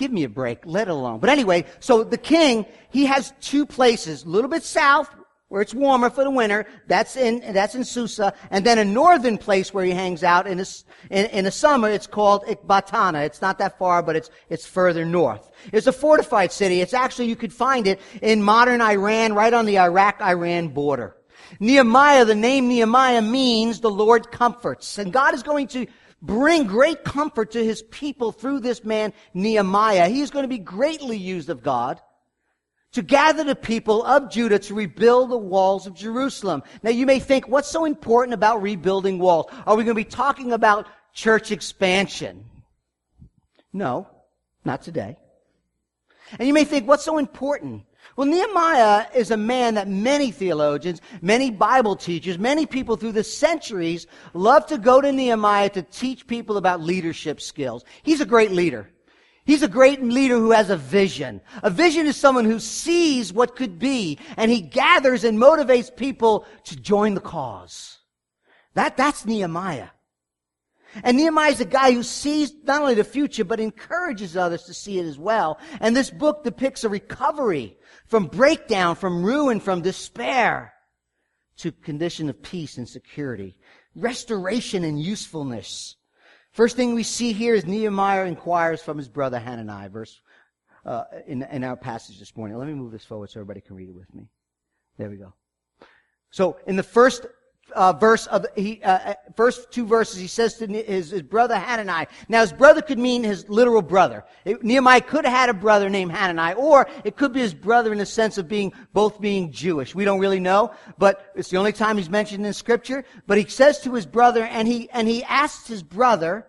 Give 0.00 0.10
me 0.10 0.24
a 0.24 0.30
break, 0.30 0.60
let 0.64 0.88
alone. 0.88 1.20
But 1.20 1.28
anyway, 1.28 1.66
so 1.78 2.04
the 2.04 2.16
king, 2.16 2.64
he 2.88 3.04
has 3.04 3.34
two 3.42 3.66
places, 3.66 4.24
a 4.24 4.28
little 4.30 4.48
bit 4.48 4.62
south, 4.62 5.14
where 5.50 5.60
it's 5.60 5.74
warmer 5.74 6.08
for 6.08 6.22
the 6.22 6.30
winter. 6.30 6.64
That's 6.86 7.16
in, 7.16 7.52
that's 7.52 7.74
in 7.74 7.84
Susa. 7.84 8.32
And 8.50 8.64
then 8.64 8.78
a 8.78 8.84
northern 8.84 9.36
place 9.36 9.74
where 9.74 9.84
he 9.84 9.90
hangs 9.90 10.22
out 10.22 10.46
in, 10.46 10.58
the 10.58 10.82
in, 11.10 11.26
in 11.26 11.44
the 11.44 11.50
summer, 11.50 11.90
it's 11.90 12.06
called 12.06 12.44
Ecbatana. 12.46 13.26
It's 13.26 13.42
not 13.42 13.58
that 13.58 13.76
far, 13.76 14.00
but 14.00 14.14
it's, 14.14 14.30
it's 14.48 14.64
further 14.64 15.04
north. 15.04 15.50
It's 15.72 15.88
a 15.88 15.92
fortified 15.92 16.52
city. 16.52 16.80
It's 16.80 16.94
actually, 16.94 17.26
you 17.26 17.36
could 17.36 17.52
find 17.52 17.88
it 17.88 18.00
in 18.22 18.42
modern 18.44 18.80
Iran, 18.80 19.34
right 19.34 19.52
on 19.52 19.66
the 19.66 19.80
Iraq-Iran 19.80 20.68
border. 20.68 21.16
Nehemiah, 21.58 22.24
the 22.24 22.36
name 22.36 22.68
Nehemiah 22.68 23.20
means 23.20 23.80
the 23.80 23.90
Lord 23.90 24.30
comforts. 24.30 24.98
And 24.98 25.12
God 25.12 25.34
is 25.34 25.42
going 25.42 25.66
to 25.68 25.86
bring 26.22 26.68
great 26.68 27.02
comfort 27.02 27.50
to 27.52 27.64
his 27.64 27.82
people 27.82 28.30
through 28.30 28.60
this 28.60 28.84
man, 28.84 29.12
Nehemiah. 29.34 30.08
He 30.08 30.20
is 30.20 30.30
going 30.30 30.44
to 30.44 30.48
be 30.48 30.58
greatly 30.58 31.16
used 31.16 31.50
of 31.50 31.64
God 31.64 32.00
to 32.92 33.02
gather 33.02 33.44
the 33.44 33.54
people 33.54 34.04
of 34.04 34.30
Judah 34.30 34.58
to 34.58 34.74
rebuild 34.74 35.30
the 35.30 35.38
walls 35.38 35.86
of 35.86 35.94
Jerusalem. 35.94 36.62
Now 36.82 36.90
you 36.90 37.06
may 37.06 37.20
think, 37.20 37.48
what's 37.48 37.68
so 37.68 37.84
important 37.84 38.34
about 38.34 38.62
rebuilding 38.62 39.18
walls? 39.18 39.46
Are 39.66 39.76
we 39.76 39.84
going 39.84 39.94
to 39.94 40.04
be 40.04 40.04
talking 40.04 40.52
about 40.52 40.86
church 41.12 41.52
expansion? 41.52 42.44
No, 43.72 44.08
not 44.64 44.82
today. 44.82 45.16
And 46.38 46.46
you 46.46 46.54
may 46.54 46.64
think, 46.64 46.88
what's 46.88 47.04
so 47.04 47.18
important? 47.18 47.84
Well, 48.16 48.26
Nehemiah 48.26 49.06
is 49.14 49.30
a 49.30 49.36
man 49.36 49.74
that 49.74 49.88
many 49.88 50.30
theologians, 50.30 51.00
many 51.22 51.50
Bible 51.50 51.96
teachers, 51.96 52.38
many 52.38 52.66
people 52.66 52.96
through 52.96 53.12
the 53.12 53.24
centuries 53.24 54.06
love 54.34 54.66
to 54.66 54.78
go 54.78 55.00
to 55.00 55.12
Nehemiah 55.12 55.70
to 55.70 55.82
teach 55.82 56.26
people 56.26 56.56
about 56.56 56.80
leadership 56.80 57.40
skills. 57.40 57.84
He's 58.02 58.20
a 58.20 58.26
great 58.26 58.50
leader. 58.50 58.90
He's 59.44 59.62
a 59.62 59.68
great 59.68 60.02
leader 60.02 60.36
who 60.36 60.52
has 60.52 60.70
a 60.70 60.76
vision. 60.76 61.40
A 61.62 61.70
vision 61.70 62.06
is 62.06 62.16
someone 62.16 62.44
who 62.44 62.60
sees 62.60 63.32
what 63.32 63.56
could 63.56 63.78
be 63.78 64.18
and 64.36 64.50
he 64.50 64.60
gathers 64.60 65.24
and 65.24 65.38
motivates 65.38 65.94
people 65.94 66.46
to 66.64 66.76
join 66.76 67.14
the 67.14 67.20
cause. 67.20 67.98
That, 68.74 68.96
that's 68.96 69.26
Nehemiah. 69.26 69.88
And 71.02 71.16
Nehemiah 71.16 71.52
is 71.52 71.60
a 71.60 71.64
guy 71.64 71.92
who 71.92 72.02
sees 72.02 72.52
not 72.64 72.82
only 72.82 72.94
the 72.94 73.04
future, 73.04 73.44
but 73.44 73.60
encourages 73.60 74.36
others 74.36 74.64
to 74.64 74.74
see 74.74 74.98
it 74.98 75.06
as 75.06 75.18
well. 75.18 75.58
And 75.80 75.96
this 75.96 76.10
book 76.10 76.42
depicts 76.42 76.84
a 76.84 76.88
recovery 76.88 77.76
from 78.06 78.26
breakdown, 78.26 78.96
from 78.96 79.22
ruin, 79.22 79.60
from 79.60 79.82
despair 79.82 80.72
to 81.58 81.70
condition 81.70 82.28
of 82.28 82.42
peace 82.42 82.76
and 82.76 82.88
security, 82.88 83.56
restoration 83.94 84.82
and 84.82 85.00
usefulness. 85.00 85.96
First 86.60 86.76
thing 86.76 86.94
we 86.94 87.04
see 87.04 87.32
here 87.32 87.54
is 87.54 87.64
Nehemiah 87.64 88.26
inquires 88.26 88.82
from 88.82 88.98
his 88.98 89.08
brother 89.08 89.38
Hanani, 89.38 89.88
verse 89.88 90.20
uh, 90.84 91.04
in, 91.26 91.42
in 91.44 91.64
our 91.64 91.74
passage 91.74 92.18
this 92.18 92.36
morning. 92.36 92.58
Let 92.58 92.68
me 92.68 92.74
move 92.74 92.92
this 92.92 93.02
forward 93.02 93.30
so 93.30 93.40
everybody 93.40 93.62
can 93.62 93.76
read 93.76 93.88
it 93.88 93.94
with 93.94 94.14
me. 94.14 94.28
There 94.98 95.08
we 95.08 95.16
go. 95.16 95.32
So 96.30 96.58
in 96.66 96.76
the 96.76 96.82
first 96.82 97.24
uh, 97.74 97.94
verse 97.94 98.26
of 98.26 98.44
he 98.56 98.82
uh, 98.82 98.90
uh, 98.90 99.14
first 99.36 99.70
two 99.70 99.86
verses 99.86 100.20
he 100.20 100.26
says 100.26 100.58
to 100.58 100.66
his, 100.66 101.08
his 101.08 101.22
brother 101.22 101.58
Hanani. 101.58 102.08
Now 102.28 102.42
his 102.42 102.52
brother 102.52 102.82
could 102.82 102.98
mean 102.98 103.24
his 103.24 103.48
literal 103.48 103.80
brother. 103.80 104.26
It, 104.44 104.62
Nehemiah 104.62 105.00
could 105.00 105.24
have 105.24 105.32
had 105.32 105.48
a 105.48 105.54
brother 105.54 105.88
named 105.88 106.12
Hanani, 106.12 106.56
or 106.56 106.86
it 107.04 107.16
could 107.16 107.32
be 107.32 107.40
his 107.40 107.54
brother 107.54 107.90
in 107.90 107.96
the 107.96 108.04
sense 108.04 108.36
of 108.36 108.48
being 108.48 108.74
both 108.92 109.18
being 109.18 109.50
Jewish. 109.50 109.94
We 109.94 110.04
don't 110.04 110.20
really 110.20 110.40
know, 110.40 110.72
but 110.98 111.32
it's 111.34 111.48
the 111.48 111.56
only 111.56 111.72
time 111.72 111.96
he's 111.96 112.10
mentioned 112.10 112.44
in 112.44 112.52
Scripture. 112.52 113.06
But 113.26 113.38
he 113.38 113.46
says 113.46 113.80
to 113.80 113.94
his 113.94 114.04
brother, 114.04 114.44
and 114.44 114.68
he 114.68 114.90
and 114.90 115.08
he 115.08 115.24
asked 115.24 115.66
his 115.66 115.82
brother, 115.82 116.46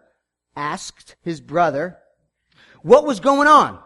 asked 0.56 1.16
his 1.22 1.42
brother, 1.42 1.98
what 2.82 3.06
was 3.06 3.20
going 3.20 3.48
on. 3.48 3.80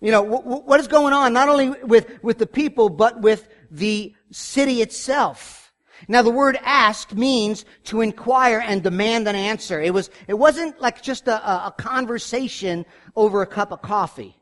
You 0.00 0.12
know, 0.12 0.22
what 0.22 0.78
is 0.78 0.88
going 0.88 1.14
on 1.14 1.32
not 1.32 1.48
only 1.48 1.70
with, 1.70 2.22
with 2.22 2.38
the 2.38 2.46
people, 2.46 2.90
but 2.90 3.20
with 3.22 3.48
the 3.70 4.14
city 4.30 4.82
itself. 4.82 5.72
Now 6.06 6.22
the 6.22 6.30
word 6.30 6.58
ask 6.62 7.12
means 7.14 7.64
to 7.84 8.02
inquire 8.02 8.58
and 8.58 8.82
demand 8.82 9.26
an 9.26 9.34
answer. 9.34 9.80
It 9.80 9.94
was, 9.94 10.10
it 10.28 10.34
wasn't 10.34 10.80
like 10.80 11.00
just 11.00 11.26
a, 11.28 11.66
a, 11.66 11.74
conversation 11.76 12.84
over 13.16 13.40
a 13.40 13.46
cup 13.46 13.72
of 13.72 13.80
coffee. 13.80 14.36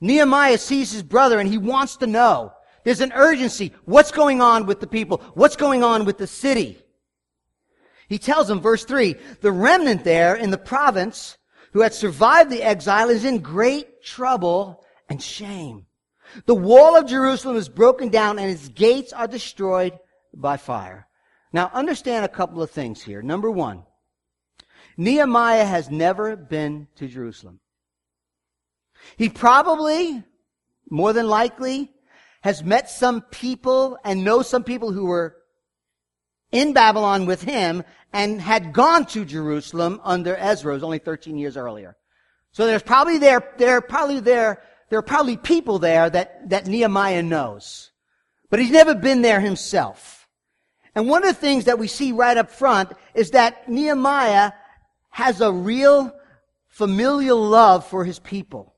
Nehemiah 0.00 0.58
sees 0.58 0.90
his 0.90 1.02
brother 1.02 1.38
and 1.38 1.48
he 1.48 1.58
wants 1.58 1.98
to 1.98 2.06
know. 2.06 2.52
There's 2.84 3.00
an 3.00 3.12
urgency. 3.14 3.72
What's 3.84 4.10
going 4.10 4.40
on 4.40 4.66
with 4.66 4.80
the 4.80 4.86
people? 4.86 5.22
What's 5.34 5.56
going 5.56 5.82
on 5.82 6.06
with 6.06 6.18
the 6.18 6.26
city? 6.26 6.78
He 8.08 8.18
tells 8.18 8.50
him, 8.50 8.60
verse 8.60 8.84
3, 8.84 9.16
the 9.40 9.52
remnant 9.52 10.04
there 10.04 10.34
in 10.34 10.50
the 10.50 10.58
province 10.58 11.38
who 11.72 11.80
had 11.80 11.94
survived 11.94 12.50
the 12.50 12.62
exile 12.62 13.10
is 13.10 13.24
in 13.24 13.38
great 13.38 14.02
trouble 14.02 14.84
and 15.08 15.22
shame. 15.22 15.86
The 16.46 16.54
wall 16.54 16.96
of 16.96 17.06
Jerusalem 17.06 17.56
is 17.56 17.68
broken 17.68 18.08
down 18.08 18.38
and 18.38 18.50
its 18.50 18.68
gates 18.68 19.12
are 19.12 19.26
destroyed 19.26 19.98
by 20.34 20.56
fire. 20.56 21.06
Now 21.52 21.70
understand 21.72 22.24
a 22.24 22.28
couple 22.28 22.62
of 22.62 22.70
things 22.70 23.02
here. 23.02 23.22
Number 23.22 23.50
one, 23.50 23.84
Nehemiah 24.96 25.64
has 25.64 25.90
never 25.90 26.36
been 26.36 26.88
to 26.96 27.08
Jerusalem. 27.08 27.60
He 29.16 29.28
probably, 29.28 30.22
more 30.90 31.12
than 31.12 31.28
likely, 31.28 31.92
has 32.42 32.62
met 32.62 32.90
some 32.90 33.22
people 33.22 33.98
and 34.04 34.24
knows 34.24 34.48
some 34.48 34.64
people 34.64 34.92
who 34.92 35.06
were 35.06 35.36
in 36.54 36.72
Babylon 36.72 37.26
with 37.26 37.42
him 37.42 37.82
and 38.12 38.40
had 38.40 38.72
gone 38.72 39.04
to 39.06 39.24
Jerusalem 39.24 40.00
under 40.04 40.36
Ezra. 40.36 40.70
It 40.72 40.76
was 40.76 40.84
only 40.84 41.00
13 41.00 41.36
years 41.36 41.56
earlier. 41.56 41.96
So 42.52 42.64
there's 42.66 42.82
probably 42.82 43.18
there, 43.18 43.52
there 43.58 43.80
probably 43.80 44.20
there, 44.20 44.62
there 44.88 45.00
are 45.00 45.02
probably 45.02 45.36
people 45.36 45.80
there 45.80 46.08
that, 46.08 46.48
that 46.50 46.68
Nehemiah 46.68 47.24
knows. 47.24 47.90
But 48.50 48.60
he's 48.60 48.70
never 48.70 48.94
been 48.94 49.22
there 49.22 49.40
himself. 49.40 50.28
And 50.94 51.08
one 51.08 51.24
of 51.24 51.34
the 51.34 51.40
things 51.40 51.64
that 51.64 51.80
we 51.80 51.88
see 51.88 52.12
right 52.12 52.36
up 52.36 52.52
front 52.52 52.92
is 53.14 53.32
that 53.32 53.68
Nehemiah 53.68 54.52
has 55.10 55.40
a 55.40 55.50
real 55.50 56.14
familial 56.68 57.42
love 57.42 57.84
for 57.84 58.04
his 58.04 58.20
people. 58.20 58.76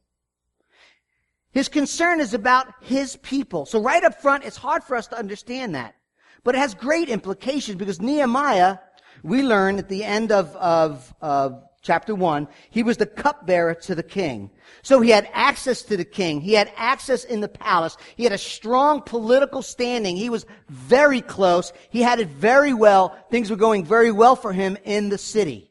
His 1.51 1.69
concern 1.69 2.21
is 2.21 2.33
about 2.33 2.69
his 2.81 3.17
people. 3.17 3.67
So 3.67 3.83
right 3.83 4.03
up 4.03 4.23
front, 4.23 4.45
it's 4.45 4.57
hard 4.57 4.83
for 4.83 4.97
us 4.97 5.09
to 5.09 5.19
understand 5.19 5.75
that. 5.75 5.96
But 6.45 6.55
it 6.55 6.59
has 6.59 6.75
great 6.75 7.09
implications 7.09 7.77
because 7.77 8.01
Nehemiah, 8.01 8.79
we 9.23 9.43
learn 9.43 9.79
at 9.79 9.89
the 9.89 10.05
end 10.05 10.33
of, 10.33 10.55
of, 10.57 11.15
of 11.21 11.63
chapter 11.83 12.15
1, 12.15 12.49
he 12.71 12.83
was 12.83 12.97
the 12.97 13.07
cupbearer 13.07 13.75
to 13.75 13.95
the 13.95 14.03
king. 14.03 14.51
So 14.83 15.01
he 15.01 15.11
had 15.11 15.29
access 15.33 15.83
to 15.83 15.97
the 15.97 16.05
king. 16.05 16.41
He 16.41 16.53
had 16.53 16.71
access 16.77 17.25
in 17.25 17.41
the 17.41 17.49
palace. 17.49 17.97
He 18.17 18.25
had 18.25 18.33
a 18.33 18.39
strong 18.39 19.03
political 19.03 19.63
standing. 19.63 20.17
He 20.17 20.31
was 20.31 20.47
very 20.69 21.21
close. 21.21 21.73
He 21.91 22.03
had 22.03 22.21
it 22.21 22.29
very 22.29 22.75
well. 22.75 23.17
Things 23.31 23.51
were 23.51 23.57
going 23.57 23.85
very 23.85 24.13
well 24.13 24.37
for 24.37 24.53
him 24.53 24.77
in 24.85 25.09
the 25.09 25.19
city. 25.19 25.71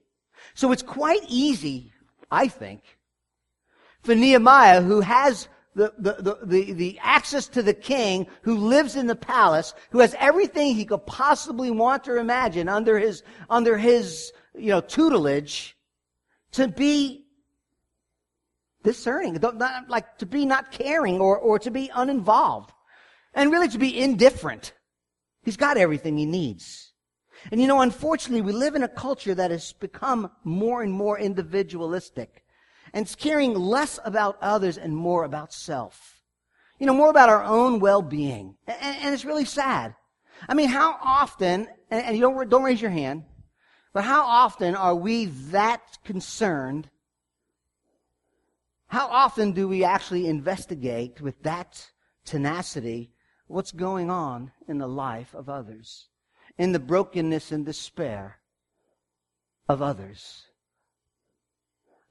So 0.53 0.72
it's 0.72 0.81
quite 0.81 1.24
easy, 1.27 1.91
I 2.31 2.48
think, 2.48 2.81
for 4.03 4.15
Nehemiah, 4.15 4.81
who 4.81 5.01
has 5.01 5.50
the, 5.75 5.94
the, 5.98 6.39
the, 6.46 6.74
the, 6.74 7.00
access 7.01 7.48
to 7.50 7.62
the 7.62 7.74
king, 7.74 8.27
who 8.44 8.58
lives 8.58 8.96
in 8.96 9.08
the 9.08 9.15
palace, 9.15 9.74
who 9.91 10.00
has 10.00 10.15
everything 10.20 10.74
he 10.74 10.86
could 10.86 11.05
possibly 11.05 11.70
want 11.70 12.08
or 12.08 12.17
imagine 12.17 12.70
under 12.70 12.98
his, 12.98 13.24
under 13.50 13.77
his, 13.77 14.32
you 14.58 14.70
know, 14.70 14.79
tutelage, 14.79 15.75
to 16.53 16.70
be 16.70 17.25
discerning, 18.84 19.38
like 19.89 20.17
to 20.20 20.25
be 20.25 20.46
not 20.46 20.72
caring 20.72 21.20
or, 21.20 21.38
or 21.38 21.60
to 21.60 21.72
be 21.72 21.91
uninvolved, 21.94 22.72
and 23.34 23.51
really 23.51 23.67
to 23.67 23.77
be 23.77 24.00
indifferent. 24.00 24.74
He's 25.44 25.58
got 25.58 25.77
everything 25.77 26.17
he 26.17 26.25
needs. 26.25 26.94
And 27.51 27.60
you 27.62 27.67
know, 27.67 27.82
unfortunately, 27.82 28.41
we 28.41 28.53
live 28.53 28.75
in 28.75 28.84
a 28.84 28.88
culture 28.88 29.36
that 29.36 29.51
has 29.51 29.74
become 29.74 30.32
more 30.46 30.82
and 30.82 30.91
more 30.91 31.20
individualistic. 31.20 32.44
And 32.95 33.13
caring 33.19 33.53
less 33.53 33.99
about 34.05 34.37
others 34.41 34.77
and 34.77 34.95
more 34.95 35.25
about 35.25 35.51
self. 35.51 36.21
You 36.79 36.87
know, 36.87 36.93
more 36.93 37.09
about 37.09 37.27
our 37.27 37.43
own 37.43 37.79
well-being. 37.79 38.55
And, 38.65 38.97
and 39.01 39.13
it's 39.13 39.25
really 39.25 39.43
sad. 39.43 39.95
I 40.47 40.53
mean, 40.53 40.69
how 40.69 40.97
often, 41.03 41.67
and, 41.91 42.05
and 42.05 42.15
you 42.15 42.21
don't, 42.21 42.49
don't 42.49 42.63
raise 42.63 42.81
your 42.81 42.91
hand, 42.91 43.25
but 43.93 44.05
how 44.05 44.25
often 44.25 44.75
are 44.75 44.95
we 44.95 45.25
that 45.25 45.81
concerned? 46.05 46.89
How 48.87 49.07
often 49.07 49.51
do 49.51 49.67
we 49.67 49.83
actually 49.83 50.27
investigate 50.27 51.19
with 51.19 51.43
that 51.43 51.91
tenacity 52.23 53.11
what's 53.47 53.73
going 53.73 54.09
on 54.09 54.53
in 54.69 54.77
the 54.77 54.87
life 54.87 55.35
of 55.35 55.49
others, 55.49 56.07
in 56.57 56.71
the 56.71 56.79
brokenness 56.79 57.51
and 57.51 57.65
despair 57.65 58.39
of 59.67 59.81
others, 59.81 60.45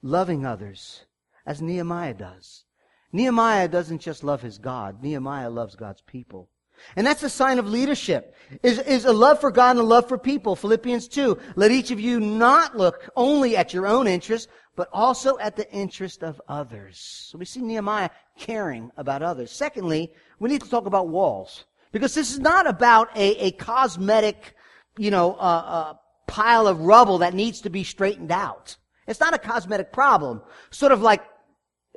loving 0.04 0.46
others 0.46 1.04
as 1.46 1.60
Nehemiah 1.60 2.14
does? 2.14 2.64
Nehemiah 3.12 3.68
doesn't 3.68 4.00
just 4.00 4.22
love 4.22 4.42
his 4.42 4.58
God, 4.58 5.02
Nehemiah 5.02 5.50
loves 5.50 5.74
God's 5.74 6.02
people. 6.02 6.50
And 6.96 7.06
that's 7.06 7.22
a 7.22 7.30
sign 7.30 7.58
of 7.58 7.68
leadership, 7.68 8.34
is, 8.62 8.78
is 8.80 9.04
a 9.04 9.12
love 9.12 9.40
for 9.40 9.50
God 9.50 9.70
and 9.70 9.80
a 9.80 9.84
love 9.84 10.08
for 10.08 10.18
people. 10.18 10.56
Philippians 10.56 11.08
2, 11.08 11.38
let 11.56 11.70
each 11.70 11.90
of 11.90 12.00
you 12.00 12.20
not 12.20 12.76
look 12.76 13.08
only 13.16 13.56
at 13.56 13.72
your 13.72 13.86
own 13.86 14.06
interest, 14.06 14.48
but 14.76 14.88
also 14.92 15.38
at 15.38 15.56
the 15.56 15.70
interest 15.72 16.22
of 16.22 16.40
others. 16.48 16.98
So 17.30 17.38
we 17.38 17.44
see 17.44 17.60
Nehemiah 17.60 18.10
caring 18.38 18.90
about 18.96 19.22
others. 19.22 19.50
Secondly, 19.50 20.12
we 20.40 20.50
need 20.50 20.62
to 20.62 20.70
talk 20.70 20.86
about 20.86 21.08
walls. 21.08 21.64
Because 21.92 22.14
this 22.14 22.32
is 22.32 22.40
not 22.40 22.66
about 22.66 23.16
a, 23.16 23.46
a 23.46 23.52
cosmetic, 23.52 24.56
you 24.98 25.12
know, 25.12 25.34
uh, 25.34 25.36
uh, 25.36 25.94
pile 26.26 26.66
of 26.66 26.80
rubble 26.80 27.18
that 27.18 27.34
needs 27.34 27.60
to 27.60 27.70
be 27.70 27.84
straightened 27.84 28.32
out. 28.32 28.76
It's 29.06 29.20
not 29.20 29.34
a 29.34 29.38
cosmetic 29.38 29.92
problem. 29.92 30.42
Sort 30.70 30.92
of 30.92 31.02
like, 31.02 31.22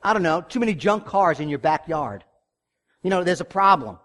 I 0.03 0.13
don't 0.13 0.23
know, 0.23 0.41
too 0.41 0.59
many 0.59 0.75
junk 0.75 1.05
cars 1.05 1.39
in 1.39 1.49
your 1.49 1.59
backyard. 1.59 2.23
You 3.03 3.09
know, 3.09 3.23
there's 3.23 3.41
a 3.41 3.45
problem 3.45 3.97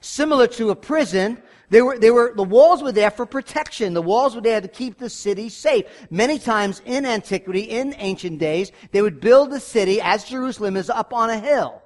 similar 0.00 0.46
to 0.46 0.70
a 0.70 0.76
prison. 0.76 1.40
They 1.68 1.82
were, 1.82 1.98
they 1.98 2.10
were, 2.10 2.32
the 2.34 2.42
walls 2.42 2.82
were 2.82 2.92
there 2.92 3.10
for 3.10 3.26
protection. 3.26 3.94
The 3.94 4.02
walls 4.02 4.34
were 4.34 4.40
there 4.40 4.60
to 4.60 4.68
keep 4.68 4.98
the 4.98 5.10
city 5.10 5.48
safe. 5.48 5.84
Many 6.10 6.38
times 6.38 6.82
in 6.84 7.06
antiquity, 7.06 7.62
in 7.62 7.94
ancient 7.98 8.38
days, 8.38 8.72
they 8.92 9.02
would 9.02 9.20
build 9.20 9.50
the 9.50 9.60
city 9.60 10.00
as 10.00 10.24
Jerusalem 10.24 10.76
is 10.76 10.90
up 10.90 11.12
on 11.12 11.30
a 11.30 11.38
hill. 11.38 11.82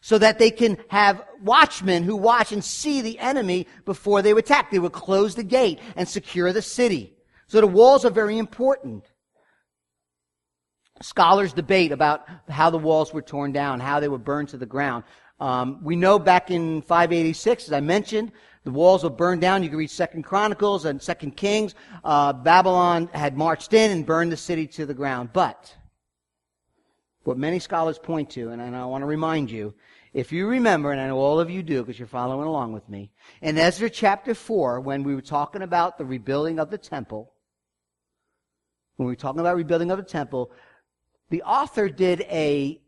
So 0.00 0.18
that 0.18 0.38
they 0.38 0.50
can 0.50 0.76
have 0.88 1.24
watchmen 1.42 2.02
who 2.02 2.14
watch 2.14 2.52
and 2.52 2.62
see 2.62 3.00
the 3.00 3.18
enemy 3.18 3.66
before 3.86 4.20
they 4.20 4.32
attack. 4.32 4.70
They 4.70 4.78
would 4.78 4.92
close 4.92 5.34
the 5.34 5.42
gate 5.42 5.80
and 5.96 6.06
secure 6.06 6.52
the 6.52 6.60
city. 6.60 7.14
So 7.46 7.62
the 7.62 7.66
walls 7.66 8.04
are 8.04 8.10
very 8.10 8.36
important. 8.36 9.04
Scholars 11.02 11.52
debate 11.52 11.90
about 11.92 12.26
how 12.48 12.70
the 12.70 12.78
walls 12.78 13.12
were 13.12 13.22
torn 13.22 13.52
down, 13.52 13.80
how 13.80 14.00
they 14.00 14.08
were 14.08 14.18
burned 14.18 14.48
to 14.50 14.56
the 14.56 14.66
ground. 14.66 15.04
Um, 15.40 15.80
we 15.82 15.96
know 15.96 16.18
back 16.18 16.50
in 16.50 16.82
586, 16.82 17.66
as 17.66 17.72
I 17.72 17.80
mentioned, 17.80 18.30
the 18.62 18.70
walls 18.70 19.02
were 19.02 19.10
burned 19.10 19.40
down. 19.40 19.62
You 19.62 19.68
can 19.68 19.78
read 19.78 19.90
Second 19.90 20.22
Chronicles 20.22 20.84
and 20.84 21.02
Second 21.02 21.36
Kings. 21.36 21.74
Uh, 22.04 22.32
Babylon 22.32 23.10
had 23.12 23.36
marched 23.36 23.74
in 23.74 23.90
and 23.90 24.06
burned 24.06 24.30
the 24.30 24.36
city 24.36 24.66
to 24.68 24.86
the 24.86 24.94
ground. 24.94 25.30
But 25.32 25.76
what 27.24 27.38
many 27.38 27.58
scholars 27.58 27.98
point 27.98 28.30
to, 28.30 28.50
and 28.50 28.62
I 28.76 28.84
want 28.84 29.02
to 29.02 29.06
remind 29.06 29.50
you, 29.50 29.74
if 30.12 30.30
you 30.30 30.46
remember, 30.46 30.92
and 30.92 31.00
I 31.00 31.08
know 31.08 31.18
all 31.18 31.40
of 31.40 31.50
you 31.50 31.62
do 31.62 31.82
because 31.82 31.98
you're 31.98 32.06
following 32.06 32.46
along 32.46 32.72
with 32.72 32.88
me, 32.88 33.10
in 33.42 33.58
Ezra 33.58 33.90
chapter 33.90 34.32
4, 34.32 34.80
when 34.80 35.02
we 35.02 35.14
were 35.14 35.20
talking 35.20 35.62
about 35.62 35.98
the 35.98 36.04
rebuilding 36.04 36.60
of 36.60 36.70
the 36.70 36.78
temple, 36.78 37.32
when 38.96 39.06
we 39.06 39.12
were 39.12 39.16
talking 39.16 39.40
about 39.40 39.56
rebuilding 39.56 39.90
of 39.90 39.98
the 39.98 40.04
temple, 40.04 40.52
the 41.30 41.42
author 41.42 41.88
did 41.88 42.20
a, 42.22 42.80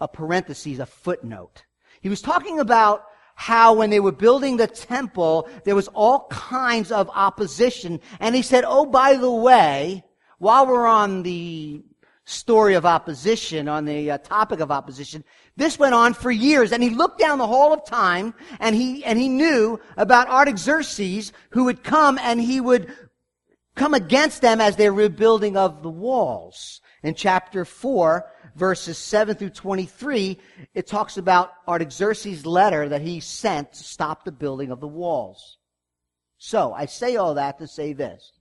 a 0.00 0.08
parenthesis, 0.08 0.78
a 0.78 0.86
footnote. 0.86 1.64
He 2.00 2.08
was 2.08 2.20
talking 2.20 2.60
about 2.60 3.06
how 3.34 3.74
when 3.74 3.90
they 3.90 4.00
were 4.00 4.12
building 4.12 4.56
the 4.56 4.66
temple, 4.66 5.48
there 5.64 5.74
was 5.74 5.88
all 5.88 6.26
kinds 6.28 6.92
of 6.92 7.10
opposition. 7.14 8.00
And 8.20 8.34
he 8.34 8.42
said, 8.42 8.64
oh, 8.66 8.86
by 8.86 9.16
the 9.16 9.30
way, 9.30 10.04
while 10.38 10.66
we're 10.66 10.86
on 10.86 11.22
the 11.22 11.82
story 12.26 12.74
of 12.74 12.86
opposition, 12.86 13.68
on 13.68 13.84
the 13.84 14.12
uh, 14.12 14.18
topic 14.18 14.60
of 14.60 14.70
opposition, 14.70 15.24
this 15.56 15.78
went 15.78 15.94
on 15.94 16.14
for 16.14 16.30
years. 16.30 16.72
And 16.72 16.82
he 16.82 16.90
looked 16.90 17.18
down 17.18 17.38
the 17.38 17.46
hall 17.46 17.72
of 17.72 17.84
time 17.84 18.34
and 18.60 18.74
he, 18.74 19.04
and 19.04 19.18
he 19.18 19.28
knew 19.28 19.80
about 19.96 20.28
Artaxerxes 20.28 21.32
who 21.50 21.64
would 21.64 21.82
come 21.82 22.18
and 22.18 22.40
he 22.40 22.60
would 22.60 22.92
come 23.74 23.94
against 23.94 24.40
them 24.40 24.60
as 24.60 24.76
they're 24.76 24.92
rebuilding 24.92 25.56
of 25.56 25.82
the 25.82 25.90
walls. 25.90 26.80
In 27.04 27.14
chapter 27.14 27.66
4, 27.66 28.24
verses 28.56 28.96
7 28.96 29.36
through 29.36 29.50
23, 29.50 30.38
it 30.72 30.86
talks 30.86 31.18
about 31.18 31.52
Artaxerxes' 31.68 32.46
letter 32.46 32.88
that 32.88 33.02
he 33.02 33.20
sent 33.20 33.74
to 33.74 33.84
stop 33.84 34.24
the 34.24 34.32
building 34.32 34.70
of 34.70 34.80
the 34.80 34.88
walls. 34.88 35.58
So, 36.38 36.72
I 36.72 36.86
say 36.86 37.16
all 37.16 37.34
that 37.34 37.58
to 37.58 37.66
say 37.66 37.92
this. 37.92 38.32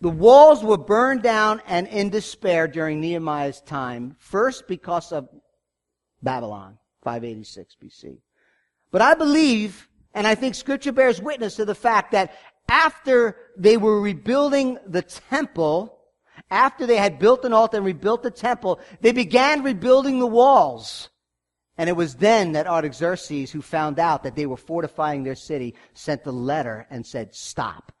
The 0.00 0.08
walls 0.08 0.64
were 0.64 0.78
burned 0.78 1.22
down 1.22 1.60
and 1.66 1.86
in 1.88 2.08
despair 2.08 2.66
during 2.66 2.98
Nehemiah's 2.98 3.60
time, 3.60 4.16
first 4.18 4.66
because 4.68 5.12
of 5.12 5.28
Babylon, 6.22 6.78
586 7.02 7.76
BC. 7.82 8.18
But 8.90 9.02
I 9.02 9.12
believe, 9.12 9.86
and 10.14 10.26
I 10.26 10.34
think 10.34 10.54
scripture 10.54 10.92
bears 10.92 11.20
witness 11.20 11.56
to 11.56 11.66
the 11.66 11.74
fact 11.74 12.12
that 12.12 12.34
after 12.70 13.36
they 13.54 13.76
were 13.76 14.00
rebuilding 14.00 14.78
the 14.86 15.02
temple, 15.02 15.95
after 16.50 16.86
they 16.86 16.96
had 16.96 17.18
built 17.18 17.44
an 17.44 17.52
altar 17.52 17.78
and 17.78 17.86
rebuilt 17.86 18.22
the 18.22 18.30
temple, 18.30 18.80
they 19.00 19.12
began 19.12 19.62
rebuilding 19.62 20.18
the 20.18 20.26
walls. 20.26 21.10
And 21.78 21.90
it 21.90 21.96
was 21.96 22.14
then 22.14 22.52
that 22.52 22.66
Artaxerxes, 22.66 23.50
who 23.50 23.60
found 23.60 23.98
out 23.98 24.22
that 24.22 24.34
they 24.34 24.46
were 24.46 24.56
fortifying 24.56 25.24
their 25.24 25.34
city, 25.34 25.74
sent 25.92 26.24
the 26.24 26.32
letter 26.32 26.86
and 26.90 27.04
said, 27.04 27.34
stop. 27.34 27.92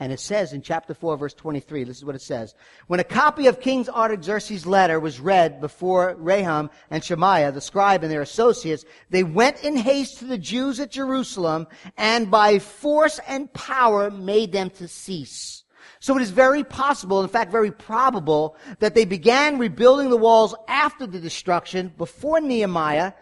And 0.00 0.12
it 0.12 0.20
says 0.20 0.52
in 0.52 0.60
chapter 0.62 0.92
4, 0.92 1.16
verse 1.16 1.34
23, 1.34 1.84
this 1.84 1.98
is 1.98 2.04
what 2.04 2.16
it 2.16 2.22
says. 2.22 2.54
When 2.88 3.00
a 3.00 3.04
copy 3.04 3.46
of 3.46 3.60
King 3.60 3.88
Artaxerxes' 3.88 4.66
letter 4.66 4.98
was 4.98 5.20
read 5.20 5.60
before 5.60 6.16
Rehum 6.16 6.70
and 6.90 7.02
Shemaiah, 7.02 7.52
the 7.52 7.60
scribe 7.60 8.02
and 8.02 8.10
their 8.10 8.20
associates, 8.20 8.84
they 9.10 9.22
went 9.22 9.62
in 9.62 9.76
haste 9.76 10.18
to 10.18 10.24
the 10.24 10.38
Jews 10.38 10.80
at 10.80 10.90
Jerusalem 10.90 11.68
and 11.96 12.30
by 12.30 12.58
force 12.58 13.20
and 13.28 13.52
power 13.52 14.10
made 14.10 14.52
them 14.52 14.70
to 14.70 14.88
cease. 14.88 15.63
So 16.04 16.14
it 16.18 16.20
is 16.20 16.32
very 16.32 16.64
possible, 16.64 17.22
in 17.22 17.30
fact, 17.30 17.50
very 17.50 17.70
probable, 17.70 18.58
that 18.80 18.94
they 18.94 19.06
began 19.06 19.58
rebuilding 19.58 20.10
the 20.10 20.18
walls 20.18 20.54
after 20.68 21.06
the 21.06 21.18
destruction, 21.18 21.94
before 21.96 22.42
Nehemiah, 22.42 23.14